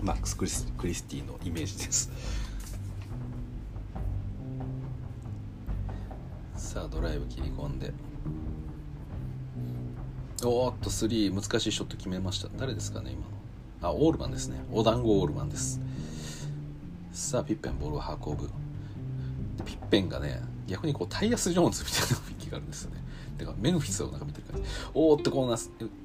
[0.00, 2.10] うん、マックス・クリスクリスティのイメージです。
[6.56, 7.92] さあドライブ切り込んで。
[10.44, 12.48] おーっと3難しいショット決めました。
[12.58, 13.26] 誰ですかね今の。
[13.82, 14.62] あオールマンですね。
[14.70, 15.80] お団子オールマンです。
[17.12, 18.50] さあピッペンボールを運ぶ。
[19.64, 23.02] ピッペンがね逆にこうタイヤス・ジョーンズみたいな雰囲気があるんですよね。
[23.38, 24.68] てかメンフィスをなんか見てる感じ。
[24.92, 25.56] おーっとこうな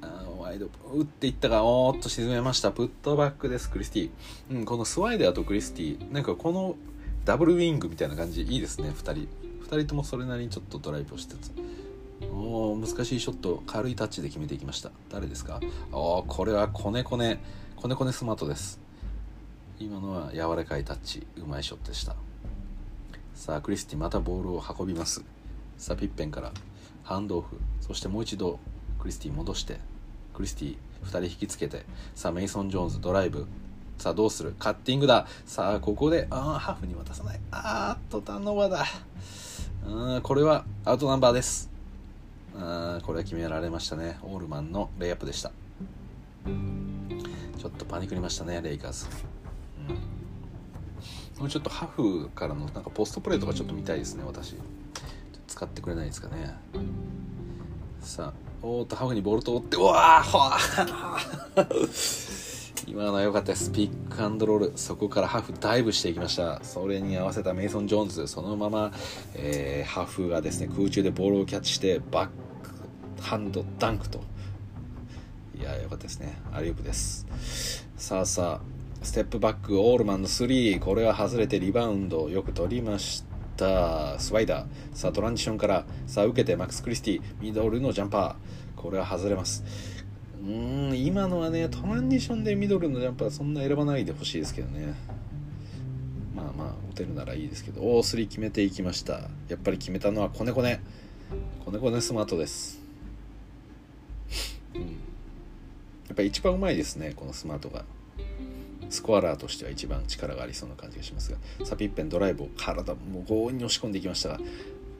[0.02, 2.72] あワイド打っていったがおーっと沈めました。
[2.72, 4.10] プットバックですクリスティ、
[4.50, 6.76] うん、このスワイダーとクリスティなんかこの
[7.24, 9.28] ダブルウィングみたいな感じいいですね2人。
[9.64, 11.52] 2人ともそれなりにちょっとドライブをしてつ。
[12.30, 14.90] お難しいショット軽いタッチで決めていきました。
[15.10, 15.60] 誰ですか？
[15.90, 17.40] おおこれはコネコネ
[17.76, 18.80] コネコネスマートです。
[19.78, 22.14] 今のは柔らかいタッチうまいショットでした。
[23.34, 25.24] さあクリスティまたボールを運びます。
[25.78, 26.52] さあピッペンから。
[27.02, 27.60] ハンドオフ。
[27.80, 28.60] そしてもう一度
[29.00, 29.80] クリスティ戻して。
[30.34, 31.84] クリスティ2人引きつけて。
[32.14, 33.46] さあメイソン・ジョーンズドライブ。
[33.98, 34.54] さあどうする？
[34.58, 35.26] カッティングだ。
[35.44, 37.40] さあここでああハーフに渡さない。
[37.50, 38.86] あーっとターンオーバーだ。
[40.14, 41.71] うんこれはアウトナンバーです。
[42.56, 44.18] あこれは決められましたね。
[44.22, 45.52] オールマンのレイアップでした。
[47.62, 49.06] ちょっとパニクりましたねレイカーズ、
[49.88, 49.94] うん、
[51.42, 54.56] もうちょっとハフからのなんかポストプレーとかちょっと見たいですね私。
[55.46, 56.56] 使ってくれないですかね。
[58.00, 60.24] さあおっとハフにボール通ってうわ
[62.88, 63.70] 今のは良かったです。
[63.70, 64.72] ピックアンドロール。
[64.74, 66.58] そこからハーフダイブしていきました。
[66.64, 68.26] それに合わせたメイソン・ジョーンズ。
[68.26, 68.92] そのまま、
[69.34, 72.28] えー、ハーフがですね空中でボールをキャッチしてバッ
[73.22, 74.20] ハンドダンクと。
[75.58, 76.36] いや良かったですね。
[76.52, 77.26] アリウープです。
[77.96, 83.24] さあさあステップバックオールマンの3これは外れてリバウンドよく取りまし
[83.56, 84.18] た。
[84.18, 84.66] スワイダー。
[84.92, 85.84] さあトランジションから。
[86.06, 87.22] さあ受けてマックス・クリスティ。
[87.40, 88.80] ミドルのジャンパー。
[88.80, 89.64] これは外れます。
[90.42, 94.94] うん今のはねトランジションでミドルのジャンパーそんな選ばないでほしいですけどね。
[96.34, 97.82] まあまあ打てるならいいですけど。
[97.82, 99.30] おお3決めていきました。
[99.48, 100.80] やっぱり決めたのはコネコネ。
[101.64, 102.81] コネコネスマートです。
[104.74, 104.82] うん。
[104.82, 104.86] や
[106.12, 107.84] っぱり一番うまいですねこのスマートが。
[108.90, 111.38] スコアラーとしては一番力がありそうな感じがしますが。
[111.64, 114.40] サピッペンドライブを体もう強引に押し込んでいきましたが。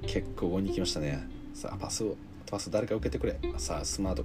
[0.07, 1.28] 結構強引にいきましたね。
[1.55, 2.16] さあパスを
[2.51, 3.39] パス誰か受けてくれ。
[3.59, 4.24] さあスマート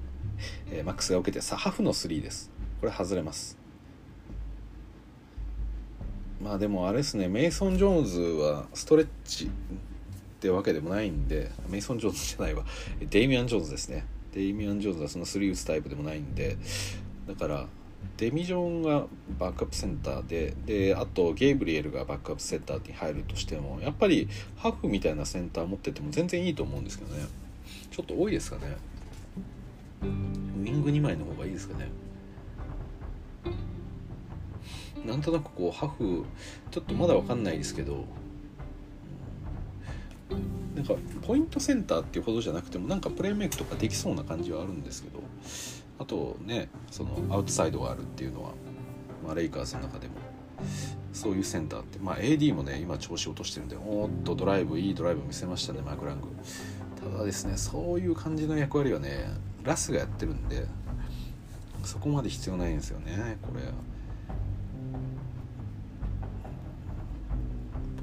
[0.70, 2.50] えー、マックスが受けてさあハフの3です。
[2.80, 3.58] これ外れます。
[6.42, 7.28] まあでもあれですね。
[7.28, 9.50] メイソン・ジョーンズはストレッチっ
[10.40, 12.64] てわけでもないんでメイソン・ジョーンズじゃないわ。
[13.10, 14.06] デイミアン・ジョーンズですね。
[14.38, 16.58] デイミアン・ジョーンズはその3打つタイプでもないんで
[17.28, 17.66] だから
[18.18, 19.08] デミジョンが
[19.40, 27.26] バックアップセンターでであとゲイブリエルがバックアップセンターに入るとしてもやっぱりハーフみたいなセンター持ってても全然いいと思うんですけどね。
[27.90, 28.78] ちょっと多いですかね。
[30.04, 31.88] ウィング2枚の方がいいですかね。
[35.04, 36.26] なんとなくこうハフ
[36.70, 38.06] ちょっとまだ分かんないですけど
[40.76, 40.94] なんか
[41.26, 45.20] ポイントセンターっていうほどじゃなくてもなんかプレーメイクとかできそうな感じはあるんですけど
[46.00, 48.52] あとねそのアウトサイドがあるっていうのは、
[49.26, 50.14] まあ、レイカーズの中でも
[51.14, 56.28] そういうセンターってまあ AD もね今調子落としてるんでおっとドライブいいドライブ見せましたねマクラング。
[57.12, 59.30] ただですねそういう感じの役割はね
[59.64, 60.66] ラスがやってるんで
[61.84, 63.62] そこまで必要ないんですよねこれ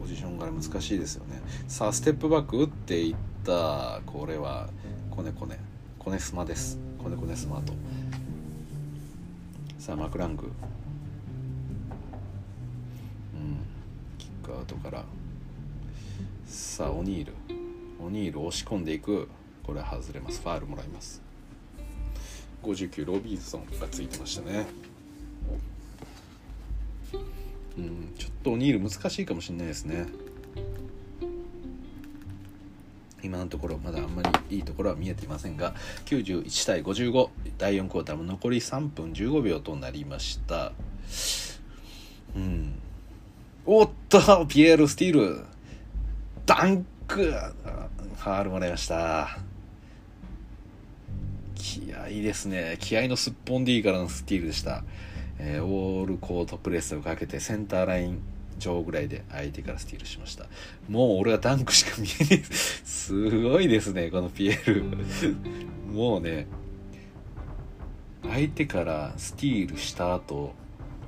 [0.04, 1.40] ポジションから難しいですよね。
[1.66, 4.02] さあステップバック打っていった。
[4.04, 4.68] これは
[5.10, 5.58] コネコネ。
[5.98, 6.78] コネスマです。
[7.02, 7.72] コネコネスマート。
[9.78, 10.42] さあマクラング。
[10.44, 10.50] うん。
[14.18, 15.04] キックアウトから。
[16.46, 17.32] さあオニール。
[18.04, 19.30] オニール押し込んでいく。
[19.62, 20.42] これは外れます。
[20.42, 21.22] ファールもらいます。
[22.62, 24.66] 59ロビーソンがついてましたね。
[27.78, 30.06] うんちょっとオニール難しいかもしれないですね。
[33.22, 35.74] 今のところまだあんまりいいところは見えていませんが
[36.04, 40.72] 91対55第4クォーターも残り3分15秒となりました。
[42.36, 42.74] うん。
[43.64, 45.44] おっとピエール・スティール。
[46.44, 47.32] ダンク。
[48.24, 49.38] ファールもらいました。
[51.54, 52.76] 気合いですね。
[52.78, 54.84] 気合のすっぽん D からのスティールでした、
[55.38, 58.22] えー、オールコートプレスをかけてセンターライン
[58.58, 60.46] 上ぐらいで相手からスティールしました。
[60.88, 64.84] もう俺はダンクしか見えないすごいですねこのピエール。
[65.92, 66.46] もうね
[68.22, 70.54] 相手からスティールした後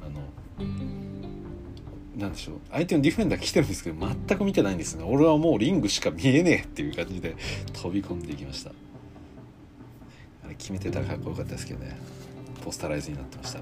[0.04, 0.20] あの
[2.16, 2.56] なんでしょう。
[2.72, 5.04] 相手のディフェンダー来てるんですけど全く見てないんですね。
[5.04, 7.36] 俺はもうリングしか見えねえっていう感じで
[7.72, 8.70] 飛び込んでいきました。
[10.44, 11.96] あれ決めてたらかっこよかったですけどね。
[12.64, 13.60] ポスタライズになってました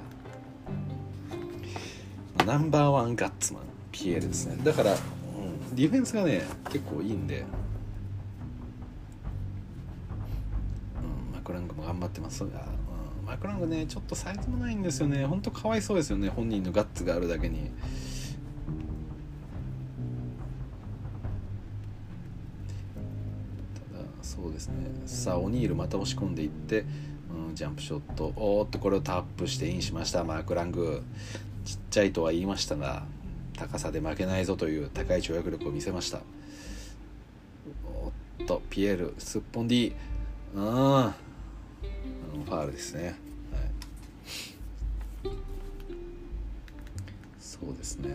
[2.45, 4.57] ナンバーワンガッツマンピエールですね。
[4.63, 7.43] だから、うん、ディフェンスがね結構いいんで、う
[11.31, 12.41] ん、マクラングも頑張ってます。
[12.41, 15.25] が、うん、マクラングねちょっとサイズもないんですよね。
[15.27, 17.71] ほんとかわいそうですよね本人のガッツがあるだけに。
[23.93, 24.75] ただそうですね。
[25.07, 26.85] さあオニールまた押し込んでいって
[27.49, 28.33] うん、ジャンプショット。
[28.37, 31.03] おーっとこれをタップしてインしましたマーク・ラング。
[31.65, 33.05] ちっちゃいとは言いましたが
[33.57, 36.21] 高さで負けないぞという高い跳躍力を見せました。
[37.87, 38.09] お
[38.43, 39.95] っとピエールすっぽん D
[40.55, 40.63] うん。
[40.63, 43.15] ファールですね、はい、
[47.39, 48.11] そうですね。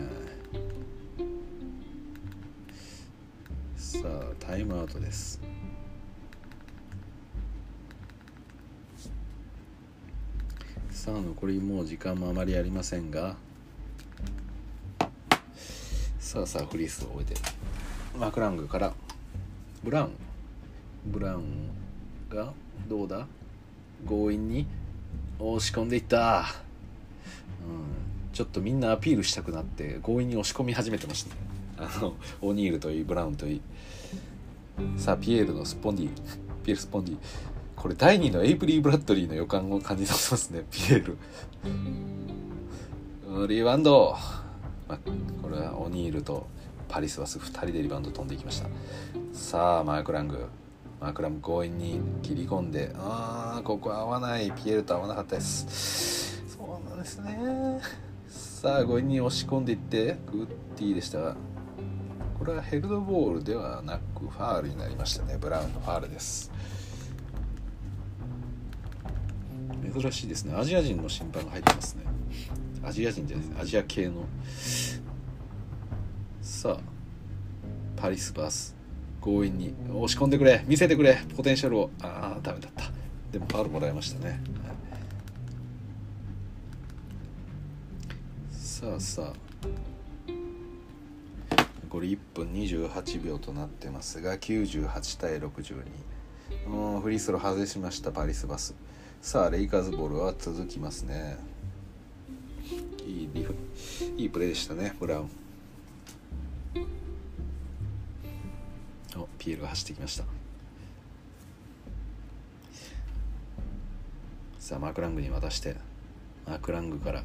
[3.76, 5.40] さあタイムアウトです。
[11.00, 13.34] さあ残りもう時間もあまりありませんが
[16.18, 17.40] さあさあフリースを終えて
[18.18, 18.92] マクラングから
[19.82, 20.10] ブラウン。
[21.06, 21.70] ブラウン
[22.28, 22.52] が
[22.86, 23.26] どうだ？
[24.06, 24.66] 強引に
[25.38, 31.40] 押し込んでいった、うん、ちょっとみんなアピールしたくなって強引に押し込み始めてましたね。
[31.78, 33.62] あのオニールといいブラウンといい
[34.98, 36.10] さあピエールのスポンディ
[36.62, 37.16] ピエールスポンディ。
[37.80, 40.64] これ第2のエイブリー・ブラッドリーの予感を感じさせますね。
[40.70, 41.16] ピエー
[43.38, 43.48] ル。
[43.48, 44.14] リバウンド。
[44.86, 44.98] まあ、
[45.40, 46.46] これはオニールと
[46.90, 48.68] パリスバス2人でリバウンド飛んでいきました。
[49.32, 50.44] さあマーク・ラング。
[51.00, 52.94] マーク・ラング強引に切り込んで。
[52.98, 54.52] ああここ合わない。
[54.52, 56.44] ピエールと合わなかったです。
[56.48, 57.80] そうなんですね。
[58.28, 60.18] さあ強引に押し込んでいって。
[60.30, 60.46] グッ
[60.76, 61.36] ディでしたが
[62.38, 65.38] これはヘルドボールではなくファールになりましたね。
[65.40, 66.49] ブラウンのファールです。
[69.82, 70.54] 珍しいですね。
[70.54, 72.04] アジア人の審判が入ってますね。
[72.82, 73.60] アジア人じゃないです。
[73.62, 74.26] アジア系の。
[76.42, 76.80] さあ
[77.96, 78.76] パリスバース。
[79.22, 79.74] 強引に。
[79.90, 80.64] 押し込んでくれ。
[80.66, 81.18] 見せてくれ。
[81.36, 81.90] ポテンシャルを。
[82.02, 82.90] ああダメだった。
[83.30, 84.40] でもファウルもらいましたね、はい、
[88.50, 89.50] さあさあ。
[91.84, 98.74] 残り1分28秒となってますが98対62フリースロー外しましたパリスバス。
[99.22, 101.36] さあレイカーズボールは続きますね。
[103.06, 103.54] いいリフ
[104.16, 105.30] いいプレーでしたねブラウン。
[109.16, 110.24] おピエールが走ってきました。
[114.58, 115.76] さあマークラングに渡して
[116.46, 117.22] マークラングから。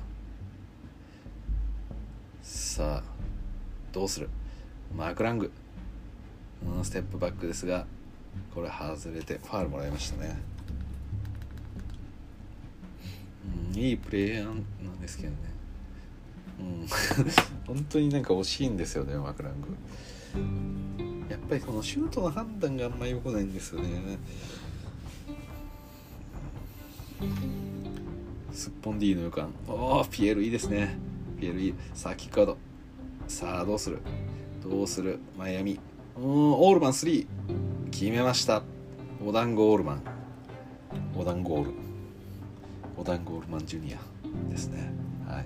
[2.43, 3.03] さあ
[3.93, 4.29] どうする？
[4.95, 5.51] マークラング、
[6.83, 7.87] ステップバックですが
[8.53, 10.37] これ外れてファールもらいましたね、
[13.75, 15.37] いいプレーなんですけどね。
[16.59, 16.87] うん。
[17.67, 19.67] 本当になんか惜しいんですよねマクラング。
[21.29, 24.17] やっぱりこのシュートの判断があんまり良くないんですよね。
[28.53, 29.49] すっぽん D の予感。
[29.67, 30.97] おおピエールいいですね。
[31.39, 31.73] ピエールいい。
[31.93, 32.57] さあキックアウト。
[33.27, 33.99] さあどうする？
[34.63, 35.19] どうする？
[35.37, 35.79] マイアミ。
[36.17, 37.27] うんオールマン3
[37.91, 38.63] 決めました。
[39.25, 40.01] お団子オールマン。
[41.17, 41.84] お団子オール。
[42.97, 43.99] オダン・ゴールマン・ジュニア
[44.49, 44.91] ですね。
[45.27, 45.45] はい。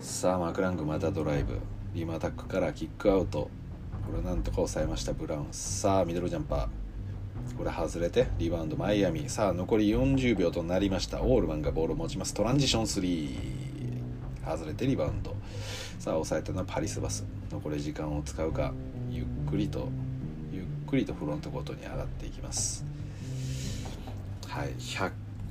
[0.00, 1.58] さあマクラングまたドライブ。
[1.94, 3.50] リムアタックからキックアウト。
[4.06, 5.46] これなんとか抑えましたブラウン。
[5.50, 6.68] さあミドルジャンパー。
[7.56, 9.28] これ外れてリバウンドマイアミ。
[9.28, 11.22] さあ残り40秒となりました。
[11.22, 12.34] オールマンがボールを持ちます。
[12.34, 13.54] トランジション3
[14.44, 15.34] 外れてリバウンド。
[15.98, 17.24] さあ抑えたのはパリスバス。
[17.50, 18.72] 残り時間を使うか
[19.10, 19.88] ゆっくりと
[20.52, 22.84] ゆっくりとフロントコートに上がっていきます。
[24.46, 24.68] はい。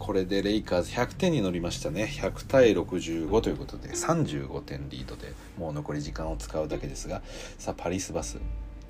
[0.03, 2.03] これでレイカーズ100点に乗りましたね。
[2.03, 7.21] 100対65ということで35点リードでもう残り時間を使うだけですが
[7.57, 8.38] さあパリスバス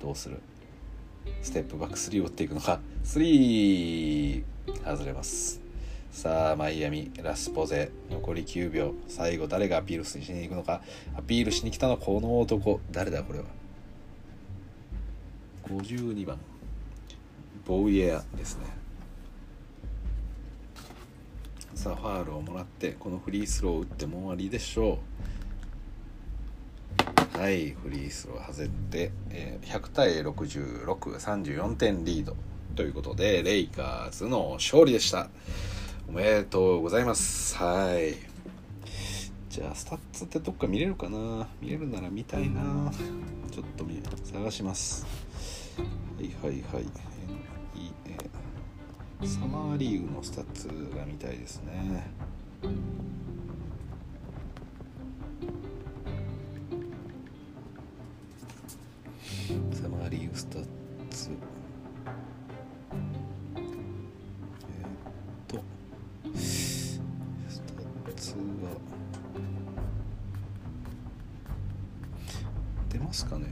[0.02, 0.40] どうする？
[1.40, 2.80] ステップバック3を打っていくのか。
[3.04, 4.42] 3
[4.84, 5.60] 外れます。
[6.10, 8.92] さあマイアミラスポゼ残り9秒。
[9.06, 10.82] 最後誰がアピールしに行くのか。
[11.16, 12.80] アピールしに来たのはこの男。
[12.90, 13.44] 誰だこれは
[15.68, 16.40] ？52番。
[17.64, 18.66] ボウイエアですね。
[21.84, 25.00] さあファールをもらってこのフリースローを打っても終わりでしょ
[27.36, 27.38] う。
[27.38, 32.34] はいフリースロー外れて、えー、100対66、34点リード。
[32.74, 35.28] ということでレイカーズの勝利でした。
[36.08, 37.54] おめでとうございます。
[37.58, 38.14] はい。
[39.50, 41.46] じゃあスタッツってどっか見れるかな？
[41.60, 42.90] 見れるなら見たいな。
[43.52, 43.84] ちょっと
[44.32, 45.04] 探します。
[46.16, 47.13] はいはいはい
[49.22, 52.12] サマーリーグのスタッツが見たいですね。
[59.72, 60.66] サマーリーグスタッ
[61.10, 61.30] ツ。
[64.66, 65.62] えー、っと。
[66.38, 67.00] ス
[68.04, 68.40] タッツが
[72.90, 73.46] 出ますかね。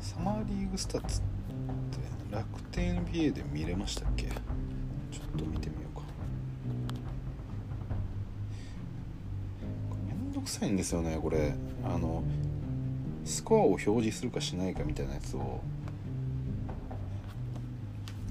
[0.00, 1.22] サマーリーグスタッツっ
[1.90, 4.26] て楽天 NBA で見れましたっけ？
[4.26, 4.34] ちょっ
[5.38, 6.02] と見てみようか。
[10.06, 11.54] めんどくさいんですよねこれ。
[11.84, 12.22] あの
[13.24, 15.60] スコアを表示するかしないかみたいなやつを。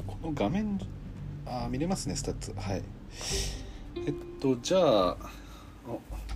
[0.08, 0.80] この画面
[1.46, 2.54] あ見れますねスタッツ。
[2.56, 2.84] はい。
[4.06, 5.18] えっとじゃあ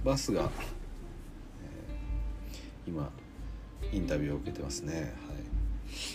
[0.04, 0.50] バスが、
[2.86, 3.12] えー、今
[3.92, 5.14] インタビューを受けてますね。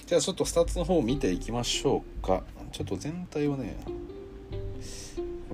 [0.07, 2.43] じゃあちょっとスタッツの方を見ていきましょうか。
[2.73, 3.77] ちょっと全体はね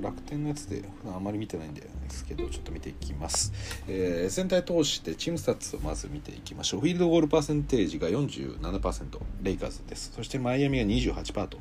[0.00, 3.52] 楽天のやつで普段あまり見てないんですけどちょっと見ていきます、
[3.86, 6.80] えー、全体通してチームスタッツをまず見ていきましょう。
[6.80, 10.12] フィールドゴールパーセンテージが47%レイカーズです。
[10.14, 11.58] そしてマイアミが28%と、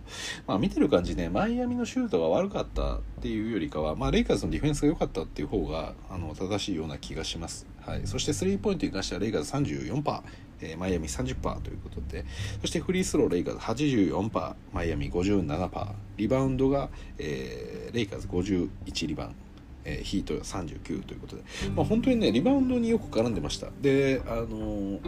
[0.47, 10.21] まあ、見てる感じねマイアミのシュートが悪かったっていうよりかは、まあ、レイカーズのディフェンスが良かったっていう方があの正しいような気がします、はい、そしてスリーポイントに関してはレイカーズ34%
[10.61, 12.25] えー、マイアミ30%ということで
[12.61, 15.87] そしてフリースローレイカーズ84%マイアミ57%
[16.17, 19.49] リバウンドが、えー、レイカーズ51リバウンド
[19.85, 21.43] えー、ヒート39ということで、
[21.75, 23.67] まあ、本当にねリバウンドによく絡んでました。
[23.81, 24.99] であのー、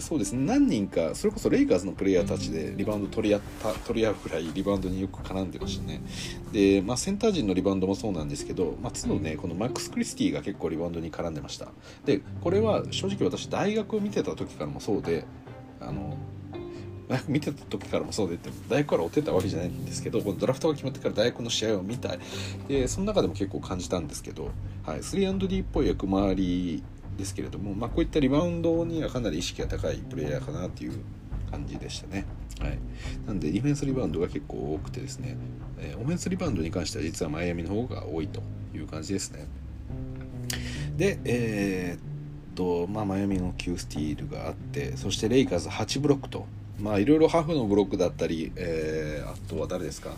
[0.00, 0.44] そうですね。
[0.44, 6.02] 何人かそれこそレイカーズのプレイヤーたちでリバウンド取り合った取り合うくらいリバウンドによく絡んでましたね。
[6.52, 11.68] で、まあ、センター陣のリバウンドもそうなんですけど、まあ、都度ねこのマックス・クリスティが結構リバウンドに絡んでました。
[12.04, 15.24] でこれは正直私大学を見てた時からもそうで
[15.80, 16.16] あの
[17.26, 22.18] 見てた時からもそうでって大学から追ってたわけじゃないんですけどこのドラフトが決まってから大学の試合を見たい。
[22.68, 24.50] でその中でも結構感じたんですけど、
[24.84, 26.82] はい、3&D っぽい役回り
[27.20, 30.98] ですけれども、まあ、こういったリバウンドにはかなり意識が高いプレイヤーかなっていう
[31.50, 32.24] 感じでしたね。
[32.60, 32.78] はい、
[33.26, 35.36] なんでディフェンスリバウンドが結構多くてですね、
[35.78, 38.42] えー、オフェンスリバウンドに関しては実はマイアミの方が多いと
[38.74, 39.46] いう感じですね。
[40.96, 46.46] で、えー、っと、まあ、マイアミの9スティールがあってそしてレイカーズ8ブロックと。
[46.78, 50.10] まあいろいろハーフのブロックだったり、えー、あとは誰ですか？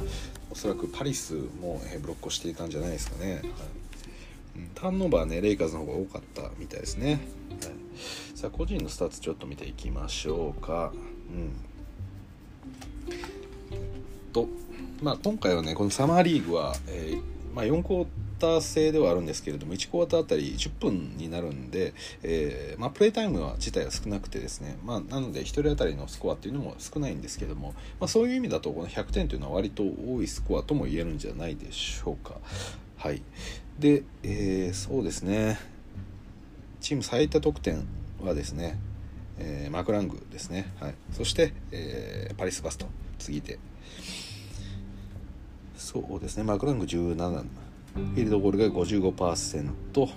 [0.51, 3.35] おそらくパリスもブロックをしていたんじゃないですかね。
[3.35, 3.43] はい
[4.75, 7.21] ターンオーバーねレイカーズの方が多かったみたいですね、はい、
[8.35, 10.93] さあ個人のスタッツちょっと見ていきましょうか。
[11.31, 11.53] うん。
[14.33, 14.49] と
[15.03, 17.23] まあ今回はねこのサマーリーグは、えー
[17.55, 18.07] まあ、4クォー
[18.39, 21.93] ター制ではあるんですけれども1クォーターあたり10分になるんで、
[22.23, 32.37] えーまあ、プレイタイムは自体は少なくてですね、まあ、なので1人当たりのスコアっていうのも少ないんですけども、まあ、そういう意味だとこの100点というのは割と多いスコアとも言えるんじゃないでしょうか。
[32.97, 33.23] はい。
[33.83, 35.59] で、えー、そうですね。
[36.81, 37.85] チーム最多得点
[38.23, 38.79] はですね、
[39.39, 42.87] えー、マクラングですね、はい、そして、えー、パリスバスと
[43.19, 43.59] 次いて
[45.77, 46.45] そうですね。
[46.45, 50.09] マクラング17フィールドゴールが55%、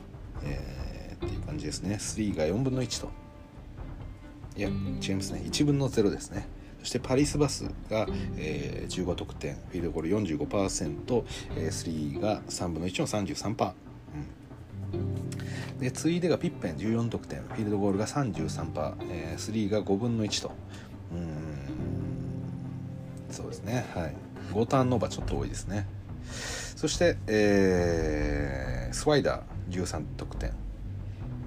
[0.44, 1.96] えー、っていう感じですね。
[1.96, 3.10] 3が4分の1と。
[4.56, 5.42] いや違いますね。
[5.44, 6.48] 1分の0ですね
[6.86, 8.06] そしてパリスバスが、
[8.38, 11.24] えー、15得点フィールドゴール45%、
[11.58, 13.74] えー、スリーが3分の1の33%、
[14.94, 20.52] うん、で次いでがピッペン14得点フィールドゴールが33%、えー、スリーが5分の1と。
[21.12, 21.28] うん。
[23.32, 23.88] そうですね。
[23.96, 24.14] はい。
[24.54, 25.88] 5ターンノーバーちょっと多いですね。
[26.76, 30.54] そして、えー、スワイダー13得点、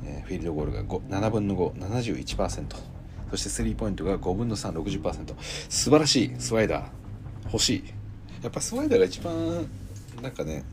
[0.04, 2.97] えー、フィールドゴールが7分の571%
[3.30, 5.34] そしてスリーポイントが5分の360%
[5.68, 6.34] 素晴らしい。
[6.38, 6.86] スワイダー。
[7.52, 7.84] 欲しい。
[8.42, 9.66] やっぱスワイダーが一番
[10.22, 10.64] なんかね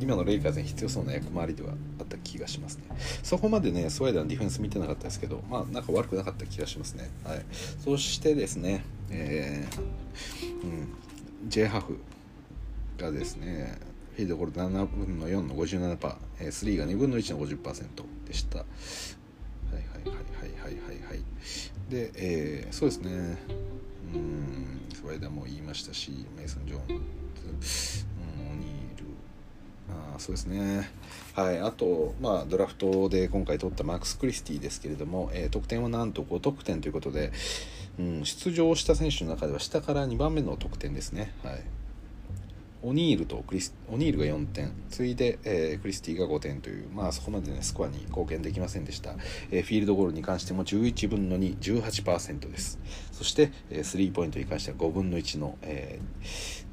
[0.00, 2.84] 今のレイカーズに必要そうな役回りではあった気がしますね。
[3.22, 7.10] そこまでねスワイダーのディフェンス見てなかったですけどまあなんか悪くなかった気がしますね。
[7.24, 7.42] はい。
[7.84, 10.88] そしてですねえー、うん。
[11.48, 11.98] J ハフ
[12.96, 13.78] がですね
[14.16, 17.86] フィードゴール7分の4の57%、えー、3が2分の1の50%
[18.26, 18.58] でした。
[18.58, 18.64] は
[19.72, 20.37] いはいはいはい。
[21.88, 23.38] で、えー、そうですね。
[24.14, 26.96] うん、スワイダーも言いましたし、メイソン・ジョーンズ、う
[28.44, 29.04] ん、オニール、
[30.14, 30.90] あそうですね。
[31.34, 37.32] はい、あと、まあ、ドラフトで今回取ったマックス・クリスティですけれども、えー、得点はなんと5得点ということで、
[37.98, 41.32] うん、出場した選手の中では下から2番目の得点ですね。
[41.42, 41.62] はい
[42.82, 49.14] オニールとクリスオニールが4点次いで、えー、クリスティが5点という、まあ、そこまで、ね、スコアに貢献できませんでした、
[49.50, 52.78] えー、フィールドゴールに関しても11分の218%です。
[53.12, 55.98] そしてえスリーポイントに関しては5分の1の、え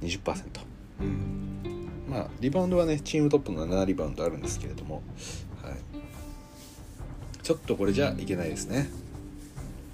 [0.01, 0.43] ー、20%、
[1.01, 5.01] うん、まあリバウンドはねチームトップの7リバウンドあるんですけれども、
[5.61, 5.75] はい、
[7.41, 8.89] ちょっとこれじゃいけないですね。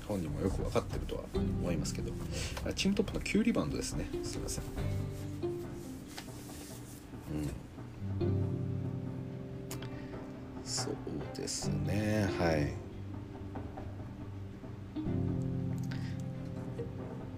[0.07, 2.11] 本人もよく分かってるとは思いますけど。
[2.75, 4.09] チームトップの9リバウンドですね。
[4.23, 4.63] すいません。
[10.63, 10.95] そう
[11.35, 12.29] ですね。
[12.39, 12.71] はい。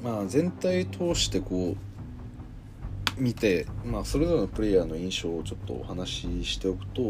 [0.04, 7.02] まあ全体通してこう見て、まあ、それぞれのプレイヤーの印象をちょっとお話ししておくと、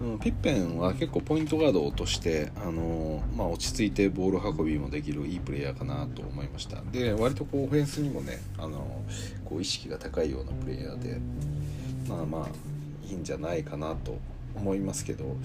[0.00, 6.82] うん、ピッペンは結構ポイントガードとして、あのまあ、落ち着いてボール運びもできるいいプレイヤーかなと思いました。
[6.92, 9.04] で割とこうオフェンスにもね、あの
[9.44, 11.20] こう意識が高いようなプレイヤーで
[12.08, 14.18] まあまあいいんじゃないかなと
[14.54, 15.36] 思いますけど。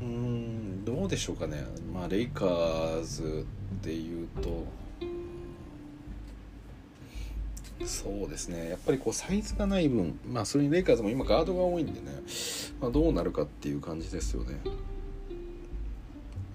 [0.00, 1.64] うんどうでしょうかね。
[1.92, 3.46] まあレイカーズ
[3.82, 4.64] でいうと
[7.84, 8.70] そうですね。
[8.70, 12.06] やっぱりこうサイズがない分まあそれにレイカーズも今ガードが多いんでね、
[12.80, 14.70] まあ、どうなるかっていう感じですよね、ま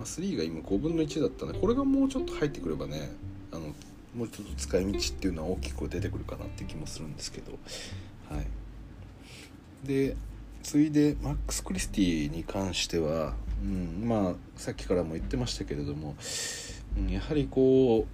[0.01, 3.11] あ、3が今5分の1だったねこれがもうちょっと入ってくればね
[3.51, 3.73] あの
[4.15, 7.51] もうちょっと使い道っていうのは大きく出てくるかなって気もするんですけど。
[8.29, 8.45] はい。
[9.83, 10.15] で
[10.63, 13.33] 次いでマックス・クリスティに関しては、
[13.63, 16.15] うん、まあさっきからも言ってましたけれども、
[16.97, 18.05] うん、やはりこ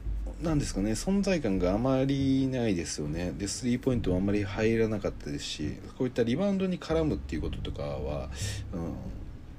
[0.41, 3.33] うなんですかね存在感があまりないですよね。
[3.37, 8.29] でスリーポイントもあんまり入らなかったですしこういったリバウンドに絡むっていうこととかは、
[8.73, 8.93] うん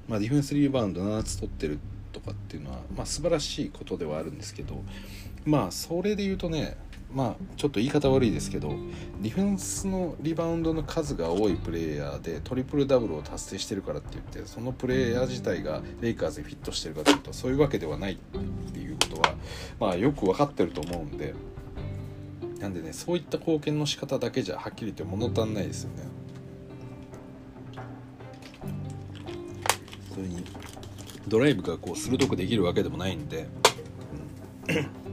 [0.07, 1.79] まあ、ディフェンスリバウンド7つ取ってる
[2.11, 4.81] とかっていうのは、まあ、素晴らしいことではあるんですけど
[5.45, 6.77] まあそれで言うとね
[7.13, 8.69] まあちょっと言い方悪いですけど
[9.21, 18.17] ディフェンスのリバウンドの数が多いプレイヤーでトリプルダブルを達成してるからって言ってそのプレイヤー自体がレイカーズにフィットしてるかというとそういうわけではないっ
[18.71, 19.33] ていうことは
[19.79, 21.33] まあよく分かってると思うんで
[22.59, 26.03] なんでねそういった貢献の仕方だけじゃはっきり言って物足んないですよね。
[30.13, 30.43] それに
[31.27, 33.47] ドライブがこう鋭くできるわけでもないんで、
[34.67, 35.08] うん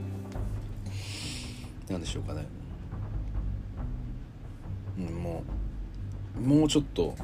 [1.89, 2.47] 何でしょうかね、
[4.99, 5.43] うん、も
[6.39, 7.15] うもうちょっと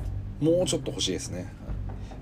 [0.40, 1.52] もうちょっと欲しいですね。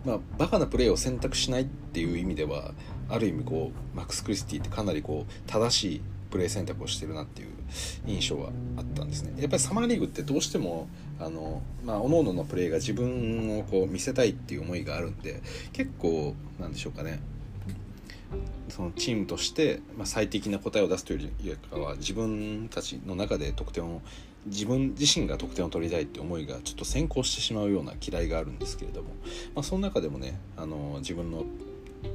[0.04, 2.72] まあバカなプレーを選択しないっていう意味では
[3.08, 7.48] ある意味こうマックス・クリスティってかなりこう正しいプレー選択をしてるなっていう
[8.06, 9.32] 印象はあったんですね。
[9.38, 10.88] やっぱりサマーリーグってどうしても
[11.18, 15.40] あのまあ各々のプレーが自分をこう見せたいっていう思いがあるんで
[15.72, 17.20] 結構なんでしょうかね。
[18.68, 24.00] そのチームとして、ま、最適な答えを出すというよりかは自分たちの中で得点を
[24.46, 29.10] 自分自身が得点を取りたいって思いがちょっと先行してしまうような嫌いがあるんですけれども、
[29.54, 31.44] まあ、その中でもねあの自分の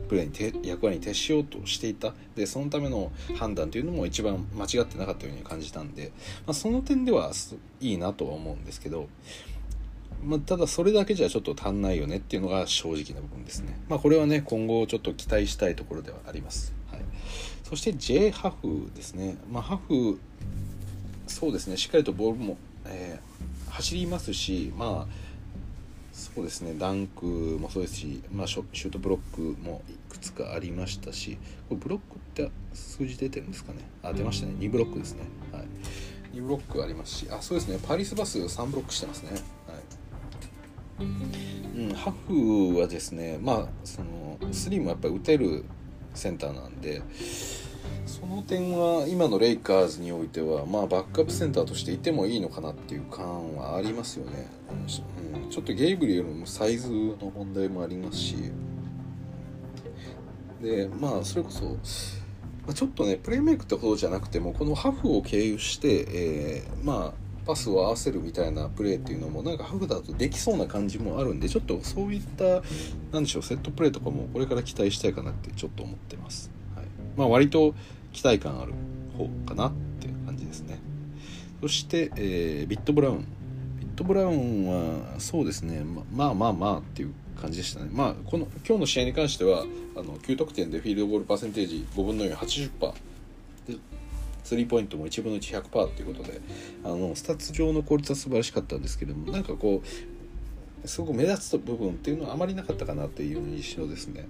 [0.09, 2.13] プレーに役割に徹しようとしていた。
[2.35, 6.11] でそのための判断というのも一番間違ってなかったように感じたんで、
[6.45, 7.31] まあ、その点では
[7.79, 9.07] いいなとは思うんですけど
[10.23, 13.79] まあ、ただそれだけじゃちょっと足んないよねっていうのが正直な部分ですね。
[13.89, 16.73] まあ、これはね今後ちょっと期待したいところではあります。
[16.91, 17.01] はい、
[17.63, 19.37] そして J ハフですね。
[19.51, 20.19] まあ、ハフ
[21.27, 21.77] そうですね。
[21.77, 25.25] しっかりとボールも、えー、走りますしまあ
[26.13, 26.75] そうですね。
[26.77, 31.37] ダンクもそうですし、まあ、シュートブロックもいくつかありましたし
[31.67, 33.79] これブロックって数字出てるんですかね？
[34.01, 34.53] あ出ましたね。
[34.59, 37.79] 2ブロックですね、はい、2ブロックありますしあそうですね。
[37.85, 39.31] パリスバス3ブロックしてますね、
[40.99, 45.65] うん、ハフはですねまあそのスリーもやっぱり打てる
[46.13, 47.01] センターなんで
[48.05, 54.83] その点は今のレイカーズにおいては、まあ、バックアップセンターとしていてもいいのかなっていう感はありますよね、う
[55.47, 58.35] ん、ちょっとゲイブリよりもサイズの問題もありますし。
[60.61, 61.75] でまあそれこそ、ま
[62.69, 72.61] あ、ちょっとねプレーメイクってほどじゃなくてもこのハフを経由して、えー、まあパスを合わせるみたいなプレーっていうのもなんかハフだとできそうな感じもあるんでちょっとそういった
[73.11, 76.85] なんでしょうセットプレーとかもこれから期待したいかなってちょっと思ってます、はい、
[77.17, 77.75] まあ割と
[78.13, 78.73] 期待感ある
[79.17, 80.79] 方かなっていう感じですね。
[81.61, 83.27] そして、えー、ビットブラウン。
[83.79, 85.83] ビットブラウンはそうですね。
[85.83, 87.89] ままあまあまあっていう感じでしたね。
[87.91, 89.65] まあこの今日の試合に関しては
[89.95, 92.93] あの9得点でフィールドゴールパーセンテージ5分の480%
[94.45, 96.39] スリーポイントも1分の1100%っていうことで
[96.83, 104.27] あのスタッツ上の効率は素晴らしかったんですけどもなんかこうすごく目立つ部分っていうのはあまりなかったかなという印象ですね。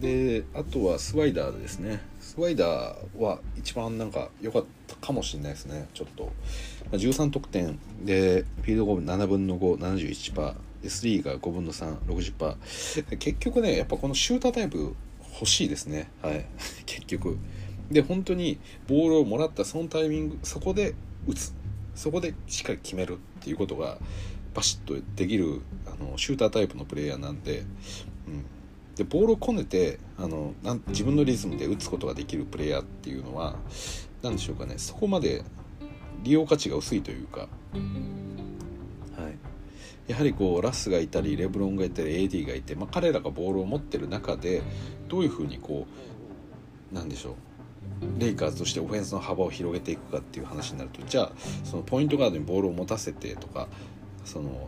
[0.00, 2.00] であとはスワイダーですね。
[2.20, 5.88] スワイダーは一番なんか良かったかもしれないですね。
[5.92, 6.30] ちょっと、ま
[6.92, 7.78] あ、13得点。
[8.04, 14.94] でフィールドゴール7分の571%で3が5分の360%結局ねやっぱこのシュータータイプ
[15.34, 16.10] 欲しいですね。
[16.22, 16.44] はい。
[16.86, 17.38] 結局。
[17.90, 20.94] で本当にボールをもらったそのタイミングそこで
[21.26, 21.54] 打つ。
[21.98, 23.98] そこでしっかり決めるっていうことが
[24.54, 27.64] バシッとできるあのシュータータイプのプレイヤーなんで、
[28.28, 28.44] うん、
[28.94, 33.56] でボールをこねてあのなん自分のリズムで打つことができるプレイヤーっていうのは
[34.22, 34.74] 何でしょうかね。
[34.78, 35.42] そこまで
[36.22, 37.48] 利用価値が薄いというか、はい、
[40.06, 44.62] やはりこうラスがいたりレブロンがいたり AD がいて、まあ、彼らがボールを持ってる中で
[45.08, 45.86] どういうふうにこ
[46.92, 47.34] うなんでしょう
[48.18, 51.32] レイカーズとしてオフェンスの幅を広げていくかっていう話になるとじゃあ
[51.64, 53.68] そのポイントガードにボールを持たせてとか
[54.24, 54.66] その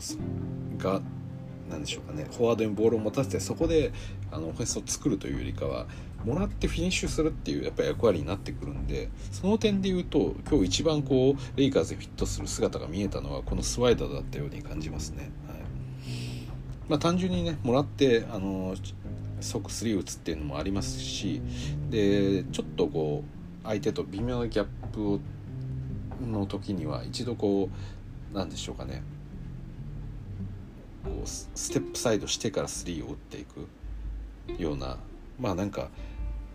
[0.79, 1.01] が
[1.71, 3.93] 何でしょうかねフォワードにボールを持たせてそこで
[4.33, 5.87] あのオフェンスを作るというよりかは
[6.25, 15.31] もらってフィニッシュするっていうやっぱ役割になってくるんでその点で言うと今日一番こうレイカーズでフィットする姿が見えたのはこのスワイダーだったように感じますね。
[15.49, 15.61] はい
[16.89, 18.75] まあ、単純にねもらってあの
[19.41, 21.41] 即スリー打つっていうのもありますし
[21.91, 23.25] でちょっとこ
[23.65, 25.21] う相手と微妙なギャップを
[26.27, 27.69] の時には一度こ
[28.33, 29.03] う何でしょうかね。
[31.05, 34.99] こうステップサイドしてからスリーを打っていくような
[35.39, 35.89] まあなんか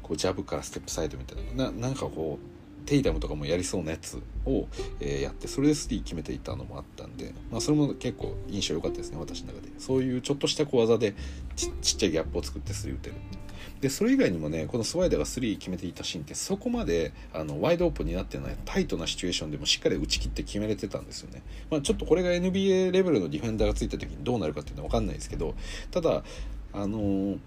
[0.04, 2.55] こうジャブからステップサイドみたいなななんかこう
[2.86, 4.68] テイタムとかもやりそうなやつを、
[5.00, 9.70] えー、やってそれでスリー決めていたのもあったんで、まあ、それも結構印象良かったですね私の中で。
[9.78, 11.16] そういうちょっとした小技で
[11.56, 13.16] ちちっちゃいギャップを作ってスリー打てる
[13.82, 25.56] でそれ以外にもねこのスワイダーがスリー決めていたシーンってそこまであのワイドオープンになってないタイトなシチュエーションでもしっかり打ち切って決めれてたんですよね、まあ、ちょっとこれが NBA レベルのディフェンダーがついた時にどうなるかっていうのは分かんないですけど
[25.92, 26.24] ただ
[26.74, 27.40] あのー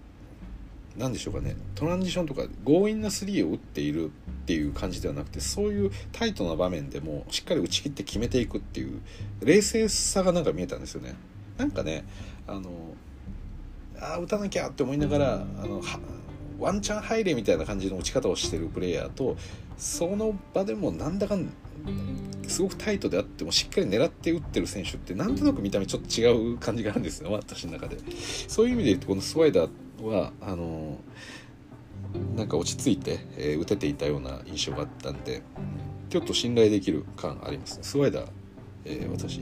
[0.99, 1.55] 何でしょうかね。
[1.75, 4.09] トランジションとか強引なスリーを打っているっ
[4.45, 8.99] ていう感じではなくてそういうタイトな場面でもしっかり打ち切って決めていくっていう
[9.41, 11.15] 冷静さがなんか見えたんですよね。
[11.57, 12.03] なんかね
[12.45, 12.69] あの
[13.99, 15.81] あ打たなきゃって思いながらあの
[16.59, 19.37] ワンチャン入れみたいな感じの打ち方をしてるプレイヤーと
[19.77, 21.49] その場でもなんだかん
[22.47, 27.97] すごくタイトであってもしっかり狙って打ってる選手ってなんとなく見た目ちょっと違う感じがあるんですよ私の中で。
[28.47, 29.69] そういう意味で言うとこのスワイダー
[30.07, 30.97] はあの
[32.35, 35.43] なんか落ち着いて、えー、打てていたような印象があったんで
[36.09, 37.83] ちょっと信頼できる感ありますね。
[37.83, 38.27] スワイダー、
[38.85, 39.41] えー、私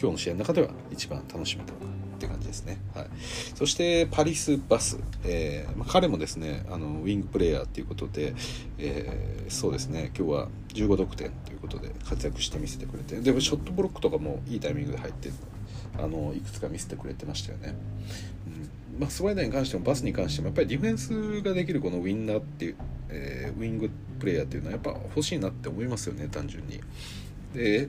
[0.00, 3.06] 今日の試合の中では一番楽しめたかなって感じですね、はい、
[3.54, 8.34] そしてパリス・バス、えーまあ、彼もですねあのウィングプレーヤーということで、
[8.78, 10.12] えー、そうですね。
[10.16, 15.30] 今日は15得点ということで活躍して見せてくれてでもショットブロックとかもいいタイミングで入って
[15.98, 17.74] あのいくつか見せてくれてましたよね、
[19.00, 22.76] まあ、スワイダーに関してもバスに関してもやっぱりディフェンスができるこのウィンナーっていう、
[23.08, 26.80] えー、ウィングプレイヤーっていうのはやっぱ欲しいなって思いますよね単純に。
[27.54, 27.88] で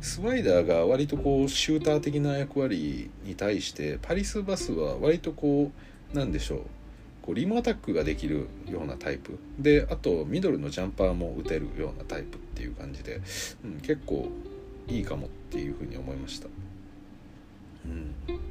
[0.00, 5.70] スワイダーが割とこうシューター的な役割に対してパリス・バスは割とこ
[6.12, 6.60] うなんでしょう
[7.22, 13.20] こうリムアタックができるようなタイプであとミドルのジャンパーも打てるようなタイプっていう感じで、
[13.64, 14.28] うん、結構
[14.88, 16.48] いいかもっていうふうに思いました。
[17.84, 18.49] うん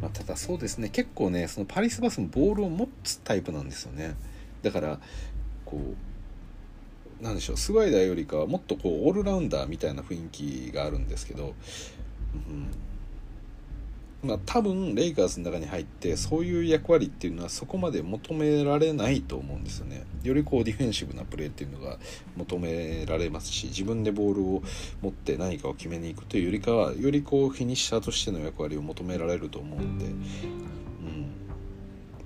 [0.00, 4.14] まあ、ただそうですね結構ねそのパリスバスもボールを持つタイプなんですよね。
[4.62, 5.00] だから
[5.64, 11.54] こうなんでしょうスワイダーよりかはもっとこうオールラウンダーみたいな雰囲気があるんですけど、
[12.34, 12.68] うん、
[14.22, 20.04] まあ、多分レイカーズの中に入ってそういう役割っていうのはそこまで求められないと思うんですよね。
[20.22, 21.98] よりこうディフェンシブなプレーっていうのが
[22.36, 24.62] 求められますし自分でボールを
[25.02, 30.24] 持って何かを決めに行くというよりかはよりこうフィニッシャーとしての役割を求められると思うんで、うん、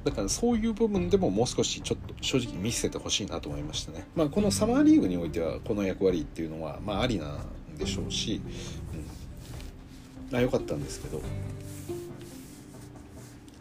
[0.04, 8.40] だからそういう部分でももう少しちょっと正直見せてほしいなと思いましたね、まあ、このサマーリーグにおいてはこの役割っていうのはまあありなんでしょうし、
[10.30, 11.20] うん、あ良かったんですけど。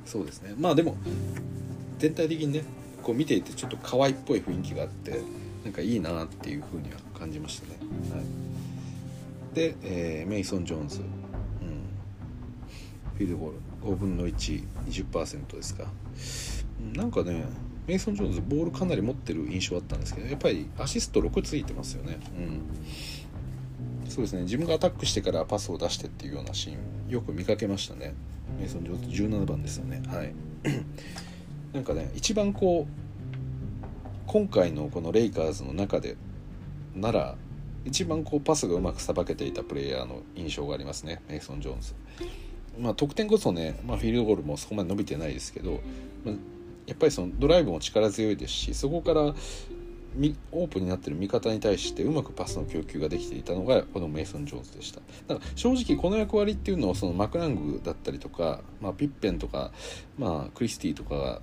[0.09, 0.55] そうですね。
[0.57, 0.97] まあでも
[1.99, 2.63] 全体的にね
[3.03, 5.21] こう見ていてちょっと可愛いっぽい雰囲気があって
[5.63, 7.77] なんかいいなっていうふうには感じましたね、
[8.11, 8.21] は
[9.53, 11.05] い、で、えー、メイソン・ジョーンズ、うん、
[13.17, 13.59] フィールドゴール。
[13.83, 15.85] 5分の120%ですか。
[16.95, 17.45] なんかね
[17.87, 22.19] メイソン・ジョーンズボールかなり持ってる印象あったんですけどやっぱりアシスト6ついてますよね。
[22.37, 24.09] うん。
[24.09, 24.43] そうですね。
[24.43, 28.13] 自分がアタックしてからパスを出してっていうようなシーンよく見かけましたね。
[28.59, 30.01] メイソン・ジョーンズ17番ですよね。
[30.07, 30.33] はい。
[31.73, 32.93] なんかね一番こう
[34.27, 36.17] 今回のこのレイカーズの中で
[36.95, 37.35] なら
[37.85, 41.21] 一番こうパスがうまくさばけていたプレイヤーの印象がありますね。
[41.29, 41.93] メイソン・ジョーンズ。
[42.79, 45.81] まあ、得点こそね、まあ、フィールドゴールもそこまで伸びてないですけど、
[46.23, 46.35] まあ、
[46.87, 49.33] やっぱりそのドライブも力強いですしそこから
[50.51, 59.71] オープンになってる味方に対してうまくパスの供給ができていたのがこのメイソン・ジョーンズでしただから正直この役割っていうのをそのマクラングだったりとか、まあ、ピッペンとか、
[60.17, 61.41] まあ、クリスティとかが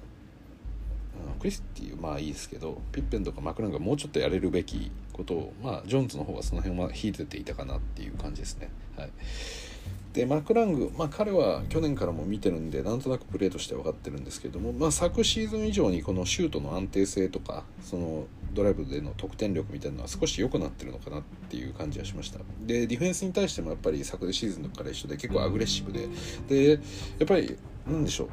[1.38, 8.70] クリスティまあいいですけどピッペンとかマクラングがもうちょっとやれるべきことをまあジョーンズの方はその辺は引いてていたかなっていう感じですね。
[8.96, 9.10] はい、
[10.16, 18.24] でマクラング、まあ、彼は去年からも見てるんでなんとなくプレーとして分かってるんですけども、まあ、昨シーズン以上にこのシュートの安定性とかその
[18.54, 22.38] ドライブでの得点力みたいなのは少し良くなってるのかなっていう感じがしました。
[22.64, 26.08] でディフェンスに対してもやっぱり昨シーズンのから一緒で結構アグレッシブで。
[26.48, 26.70] で
[27.18, 27.54] やっぱり
[27.86, 28.28] なんでしょう。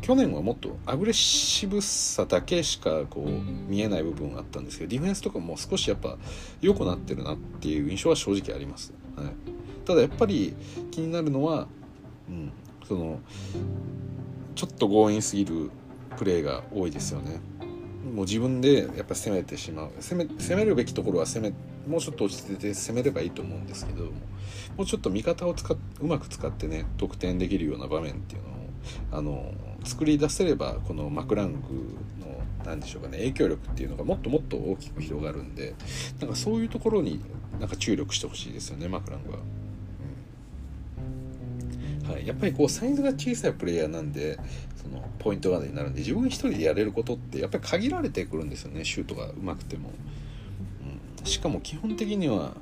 [0.00, 3.28] 去年はもっとアグレッシブさだけしかこう
[3.68, 6.16] 見えない部分があったんですけどディフェンスとかも少しやっぱ
[6.60, 9.26] 良くなってるなっていう印象は正直あります、はい、
[9.86, 10.54] ただやっぱり
[10.90, 11.68] 気になるのは、
[12.28, 12.52] うん、
[12.86, 13.20] その
[14.54, 15.70] ちょっと強引すぎる
[16.16, 17.40] プレーが多いですよね
[18.04, 21.54] もう自分でやっぱ攻めてしまう攻め攻めるべきところは攻め
[21.86, 24.04] もうちょっと落ち着いて攻めればいいと思うんですけど
[24.76, 29.54] もうちょっと味方を使っうまく使ってね得点できるような場面っていうのをあの
[29.84, 31.58] 作り出せればこのマクラング
[32.20, 35.74] の何でしょうかね影響力っていうのがもっともっと大きく広がるんで
[36.20, 37.20] なんかそういうところに
[37.60, 39.38] なんか注力してほしいですよねマクラングは。
[42.08, 44.38] はい、やっぱりこうサイズが小さいプレイヤーなんで
[44.76, 49.90] そのポイントガードになるんで自分一人でやれることってやっぱり限られてくるんですよねシュートがうまくても、
[51.18, 52.54] うん、しかも基本的には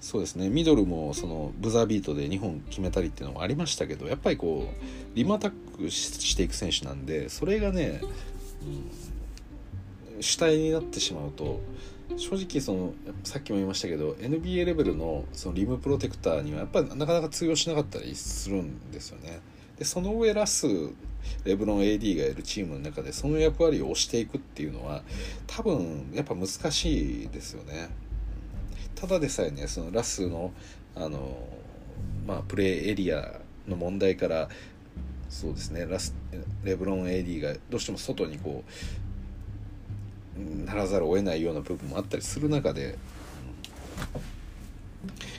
[0.00, 8.02] そうですねミドルもそのブザービートで2本決めたりっていうのもありましたけどやっぱりこうリムアタックしていく選手なんでそれがね、
[10.14, 11.60] うん、主体になってしまうと
[12.16, 19.40] 正直そのさっきも言いましたけど NBA レベルのそのリムプロテクターにはやっぱりなかなか通用しなかったりするんですよね。
[19.78, 20.66] でその上ラス
[21.44, 25.02] レブロン AD がいるチームの中でその役割を押していくっていうのは
[25.46, 27.88] 多分やっぱ難しいですよね。
[28.94, 30.52] ただでさえねそのラスの
[30.94, 31.36] あの、
[32.26, 34.48] まあ、プレーエリアの問題から
[35.28, 36.14] そうですねラス
[36.62, 38.70] レブロン AD がどうしても外にこう
[40.64, 42.98] ならざるを得ないような部分もあったりする中で、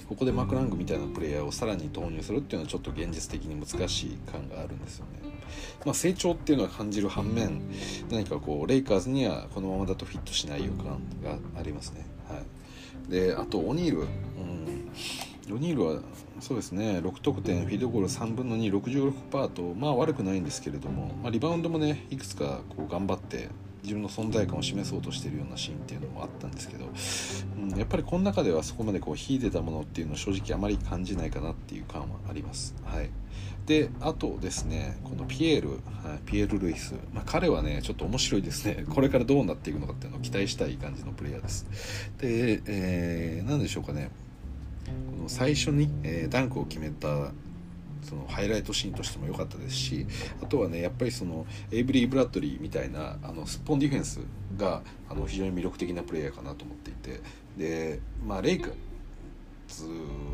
[0.08, 5.34] ここでマクラングみたいなプレイヤーをさらに投入するっていうのはちょっと現実的に難しい感があるんですよね。
[5.84, 7.62] まあ、成長っていうのは感じる反面
[8.10, 12.06] 何かこうレイカーズにはこのままだとフィットしない予感がありますね。
[12.28, 12.44] はい
[13.10, 16.02] であとオニール、うん、オニールは
[16.40, 23.50] そうですね6得点フィードゴール3分の266パーとまあ悪くないんですけれども、まあ、リバウンドもねいくつかこう頑張って
[23.86, 26.86] 自分の存在感を示そうとしているようなシーンっていうのもあったんですけど、
[27.58, 32.76] うん、やっぱりこの中ではそこまでこう秀でたものっていうのを正直あまり感じないかなっていう感はあります。
[32.84, 33.10] はい。
[33.66, 35.80] であとですねこのピエール、はい、
[36.26, 38.86] ピエール・ルイス、まあ、彼はねちょっと面白いですね。
[38.90, 41.66] これからどうなっていくのかっていうのを期待したい感じのプレイヤーです。
[42.20, 44.10] で、えー、何でしょうかね。
[44.86, 47.32] この最初に、えー、ダンクを決めた
[48.06, 50.08] そのハイライトシーンとしても良かったですし
[50.42, 54.20] あとはねやっぱりそのエイブリー・ブラッドリーみたいなあのスッポンディフェンス
[54.58, 57.22] があの非常に魅力的なプレイヤーかなと思っていて
[57.58, 58.70] でまあレイカ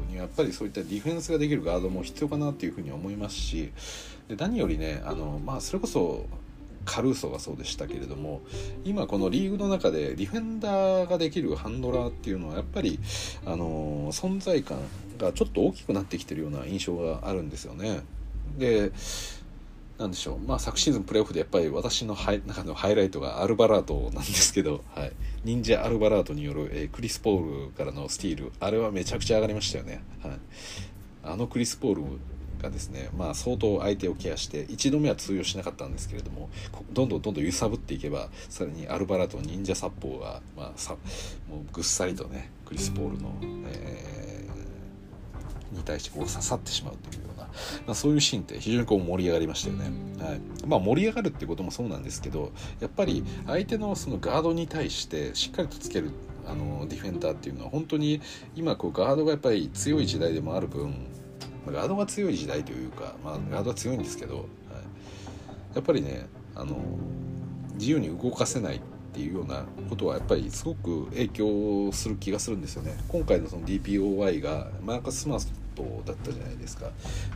[0.10, 3.72] にやっぱりそういったディフェンスができるガードも必要かなっていうふうに思いますし
[4.28, 6.26] で何よりねあの、まあ、それこそ
[6.86, 8.42] カルーソがそうでしたけれども
[8.84, 13.00] 今このリーグの中でディフェンダーができるハンドラーっていうのはやっぱり
[13.46, 14.80] あの存在感
[15.18, 18.02] がちょっと大きくなってきてるような印象があるんですよね。
[18.58, 18.92] で
[19.98, 25.12] なんでしょう、まあ、昨シーズンプレーオフでやっぱり私のハイ中のハイライトがアルバラートなんですけど、はい、
[25.44, 28.52] 忍者アルバラートによる、えー、クリス・ポールからのスティール。
[28.60, 30.32] あれはめちゃくちゃ上がりましたよね、はい、
[31.24, 32.04] あのクリス・ポール
[32.62, 36.50] がですね、まあ、相当相手をケアして1度目は通用しなかったんですけれども
[36.92, 40.96] どんどんどんどん揺さぶっていけばさらにアルバラート忍者殺法が、まあ、さ
[41.50, 43.34] もうぐっさりとねクリス・ポールの、
[43.68, 47.52] えー、に対してこう刺さってしまうというような、ま
[47.88, 49.92] あ、そういうシーンって非常にこう盛り上がりましたよね。
[50.24, 56.12] はいまあ、盛り上がるっていうこともそうなんですけどやっぱり相手のそのガードに対してしっかりとつける
[56.48, 58.22] あのディフェンダーっていうのは本当に
[58.56, 60.94] 今こうガードがやっぱり強い時代でもある分
[61.66, 64.46] まガードが強い時代というか、まあ、ガードは強いんですけど、はい、
[65.76, 66.78] やっぱりねあの
[67.76, 68.80] 自由に動かせないっ
[69.14, 72.98] ていうようなことはやっぱりすごく影響する気がするんですよね。
[73.10, 76.92] 今回のその DPOY がマーカス・スマートだったじゃないですか。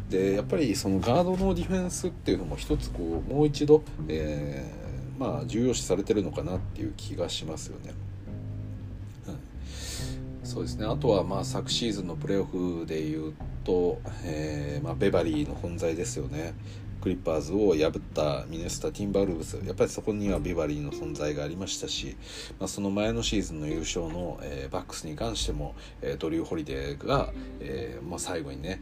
[0.09, 7.93] でやっぱりそのガードのディフェンスっていうのも一つこうもう一度、えー、まあ重要視されてるのかなっていう気がしますよね。
[10.45, 10.85] そうですね。
[10.85, 13.33] あとはまあ昨シーズンのプレーオフでいう
[13.65, 16.53] と、えーまあ、ベバリーの本在ですよね。
[17.01, 19.57] クリッパーズを破ったミネスタ・ティンバルブス。
[19.65, 22.15] やっぱりそこにはベバリーの存在がありましたし、
[22.59, 28.81] まあ、その前のシーズンの優勝の、えー、バックスに関しても、えー、ドリュー・ホリデーが、えーまあ、最後にね、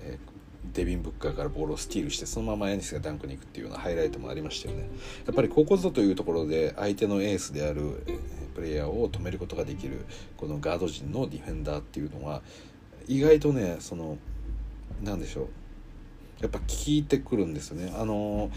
[0.00, 0.34] えー
[0.72, 4.88] デビン・ブッカーからボールをスティールしてそのままヤニスがダンクに行くっていうようなハイライトもありましたよね。
[5.26, 8.02] やっぱりここぞというところで相手のエースである
[8.54, 10.04] プレイヤーを止めることができる
[10.36, 12.42] このガード陣のディフェンダーっていうのは
[13.08, 14.18] 意外とねその
[15.02, 15.48] 何でしょう。
[16.40, 17.92] やっぱ効いてくるんですよね。
[17.96, 18.50] あの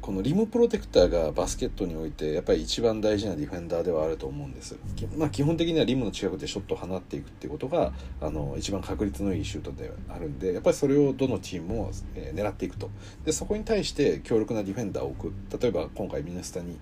[0.00, 4.74] このリムプロテクターがバスケットにおいてやっぱり一番大事なディフェンダーではあると思うんです、
[5.18, 7.92] まあ、基本的にはリムの近くでショットを放っていくっていうことが
[8.22, 12.88] あの一番確率のいいシュートであるんでやっぱりそれをどのチームも、えー、狙っていくと。
[13.26, 15.60] でそこに対して強力なディフェンダーを置く。
[15.60, 16.78] 例えば今回ミネスタに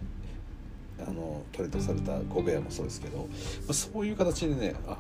[1.01, 3.25] あのトレードされたゴベアもそうですけど、ま
[3.71, 4.99] あ、そういう形でねあ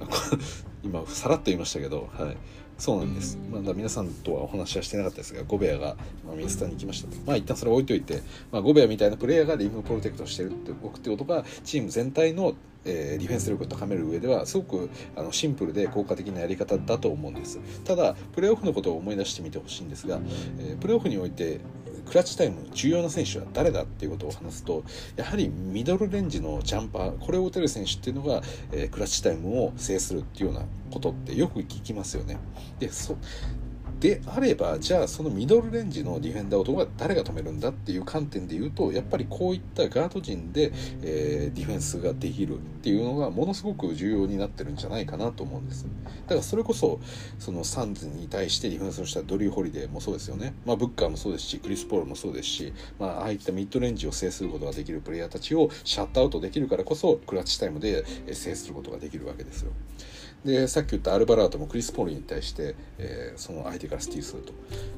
[0.82, 2.36] 今さらっと言いましたけど、はい、
[2.78, 5.96] そうなんです、まだ皆さんとはお話はしてなかったですがゴベアが、
[6.26, 7.16] まあ、ミスターに行きましたと。
[7.26, 8.22] まあ一旦それ置いといて、
[8.52, 12.54] まあ、ゴベアみたいなプレイヤーがリムプロテクトしてるっておくってことがチーム全体の、
[12.84, 17.58] え、ディフェンス力を高める上ではすごくあのシンプルで効果的なやり方だと思うんです。
[17.84, 20.20] ただプレーオフのことを思い出してみてほしいんですが、
[20.58, 21.60] えー、プレーオフにおいて
[22.06, 24.84] クラッチタイム重要な選手は誰だっていうことを話すと
[25.16, 28.42] やはりミドルレンジのジャンパーこれを打てる選手っていうのが、
[28.72, 32.38] えー、クラッチタイムを制するっていうようなことってよく聞きますよね。
[32.78, 33.16] でそ
[34.00, 45.86] であればじゃあそのミドルレンジのディフェンダーをどう誰が止めるんだっていう観点で言うとやっぱりこういったガード陣で、えー、ディフェンスができるっていうのがものすごく重要になってるんじゃないかなと思うんです
[46.26, 47.00] だからそれこそ
[47.38, 58.04] そのサンズに対してディフェンスをしたドリュー・ホリデーもそうですよね、まあ、ブッカーもそうですしクリス・ポールもそうですし、まあ、ああいったミッドレンジを制することができるプレイヤーたちをシャットアウトできるからこそクラッチタイムで
[58.34, 59.72] 制することができるわけですよ。
[60.44, 64.52] でさっき言ったアルバラートもクリス・ポールに対して、えー、その相手からスティールすると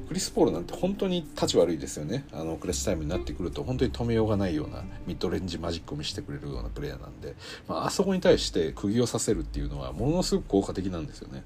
[0.07, 7.35] クリス・ポールなんて本当に立ち悪いですよねあのクラッシュタイムになってくると本当に止めようがないようなミッドレンジマジックを見せてくれるようなプレイヤーなんで、
[7.67, 11.43] まあ、あそこに対して釘を刺せるっていうのはものすごく効果的なんですよね。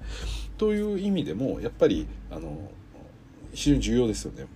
[0.58, 2.72] という意味でもやっぱりあの
[3.54, 4.48] 非常に重要ですよね。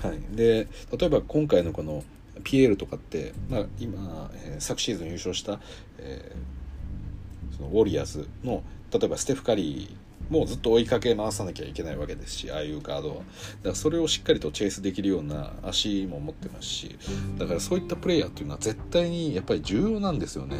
[0.00, 2.04] はい、で例えば今回のこの
[2.44, 5.60] ピエールとかって、まあ、今、えー、昨シーズン優勝した、
[5.98, 6.57] えー
[7.58, 8.62] そのウォリアーズの
[8.92, 13.14] 例えばステフ・カリーもずっと追いかけ回さなきゃいけないわけですしああいうガードは。
[13.16, 13.24] だか
[13.70, 16.98] らそれをしっかりとチェイスできるような足も持ってますし
[17.38, 20.56] だからそういったプレイヤーっていうのは絶対にやっぱり重要なんですよね。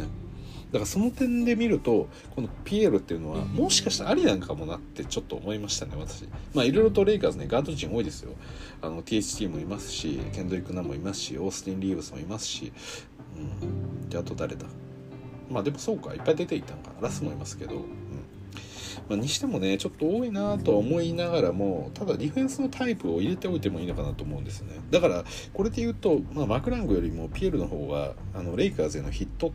[0.71, 6.25] だからその点で見るとこのピエールっていうのはもしかしたらありなんかもなってちょっと思いましたね私。
[6.55, 8.33] まあいろいろとレイカーズねガード陣多いですよ。
[8.83, 12.73] あの THT もいますしケンドリック・ナンもいますしオースティン・リーブスもいますし
[13.37, 13.67] う
[14.07, 14.09] ん。
[14.09, 14.67] であと誰だ？
[15.51, 17.81] まあでもそうかいっぱい出ていたんかなラスもいますけど、うん。
[19.09, 24.75] まあ、にしてもねちょっと多いなとは思いながらもただディフェンスのタイプを入れておいてもいいのかなと思うんですね。
[24.91, 29.53] だからこれで言うと、まあ、マクラングよりもピエールの方があのレイカーズへのヒット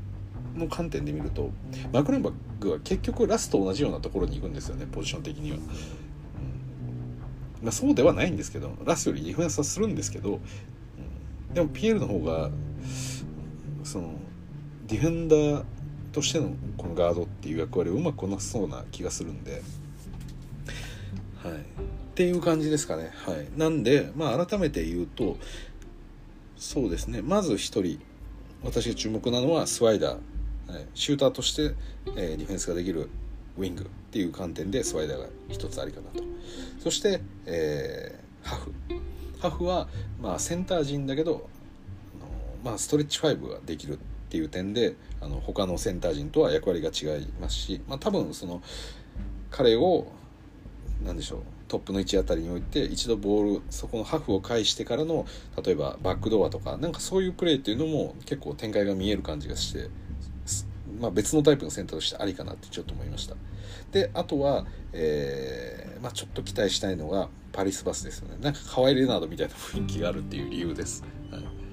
[0.56, 1.52] の観点で見ると
[1.92, 5.58] マクランバッグは結局ラスと同じようなところに行くんですよねポジション的には。
[7.62, 10.42] まあ、そうではないんですけどラスよりディフェンスはするんですけど、
[11.50, 12.50] うん、でもピエールの方が
[13.86, 14.16] その
[14.88, 15.64] ディフェンダー
[16.14, 19.62] としてのこのガードっていう役割をうまくこなすそうな気がするんで、
[21.44, 21.56] はい、っ
[22.16, 23.12] ていう感じですかね。
[23.14, 25.38] はい、なんで、まあ、改めて言うと
[26.56, 27.22] そうですね。
[27.22, 28.00] まず1人
[28.64, 31.76] 私が注目なのはスワイダー、はい、シューターとして、
[32.16, 33.10] えー、ディフェンスができる
[33.58, 36.24] ウィングっていう観点でスライダーが一つありかなと。
[36.80, 38.74] そして、えーハフ。
[39.40, 39.88] ハフは、
[40.22, 41.50] まあ、センター陣だけど
[42.22, 43.98] あの、まあ、ストレッチ5ができるっ
[44.34, 48.64] ていう点であの他のセンター陣とは役割が違いますし、まあ、多分その
[49.52, 50.08] 彼を
[51.06, 55.28] 何でしょうトップの位置あたりに置いて一度ボールそこのハフを返してからの
[55.64, 59.90] 例えばバックドアとかなんかそういうプレーっていうのも結構展開が見える感じがして、
[61.00, 63.36] まあ、別のタイプのセンターとしてありかなってちょっと思いました。
[63.92, 68.38] であとは、えーまあ、ちょっと期待したいのがパリスバスですよね。
[68.42, 71.64] なんか河合レナードみたいな雰囲気があるっていう理由です、はい。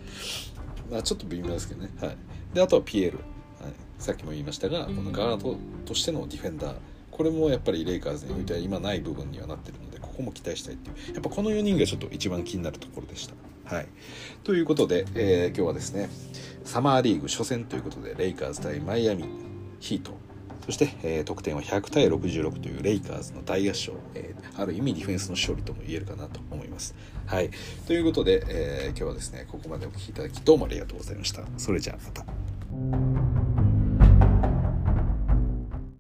[0.91, 2.17] まあ、ちょっと微妙ですけどね、はい、
[2.55, 6.75] であとはピエール、はい、さっきも言いましたがこのガードとしてのディフェンダー。
[7.11, 11.15] これもやっぱりレイカーズにおいては今ない部分にはなってるのでここも期待したいっていう。
[11.15, 13.35] やっぱこの4人がちょっと一番気になるところでした。
[13.75, 13.89] はい、
[14.43, 16.09] ということで、えー今日はですね
[16.65, 19.25] サマーリーグ初戦ということでレイカーズ対マイアミ
[19.81, 20.13] ヒート。
[20.65, 26.95] そして、えー得点は100対66というレイカーズの大合唱、えーある意味ディフェンスの勝利とも言えるかなと思います。
[27.31, 27.51] はい、
[27.87, 31.45] ということで、えー今日はですねここまでお聴きいただきどうもありがとうございました。
[31.59, 33.40] それじゃあまた。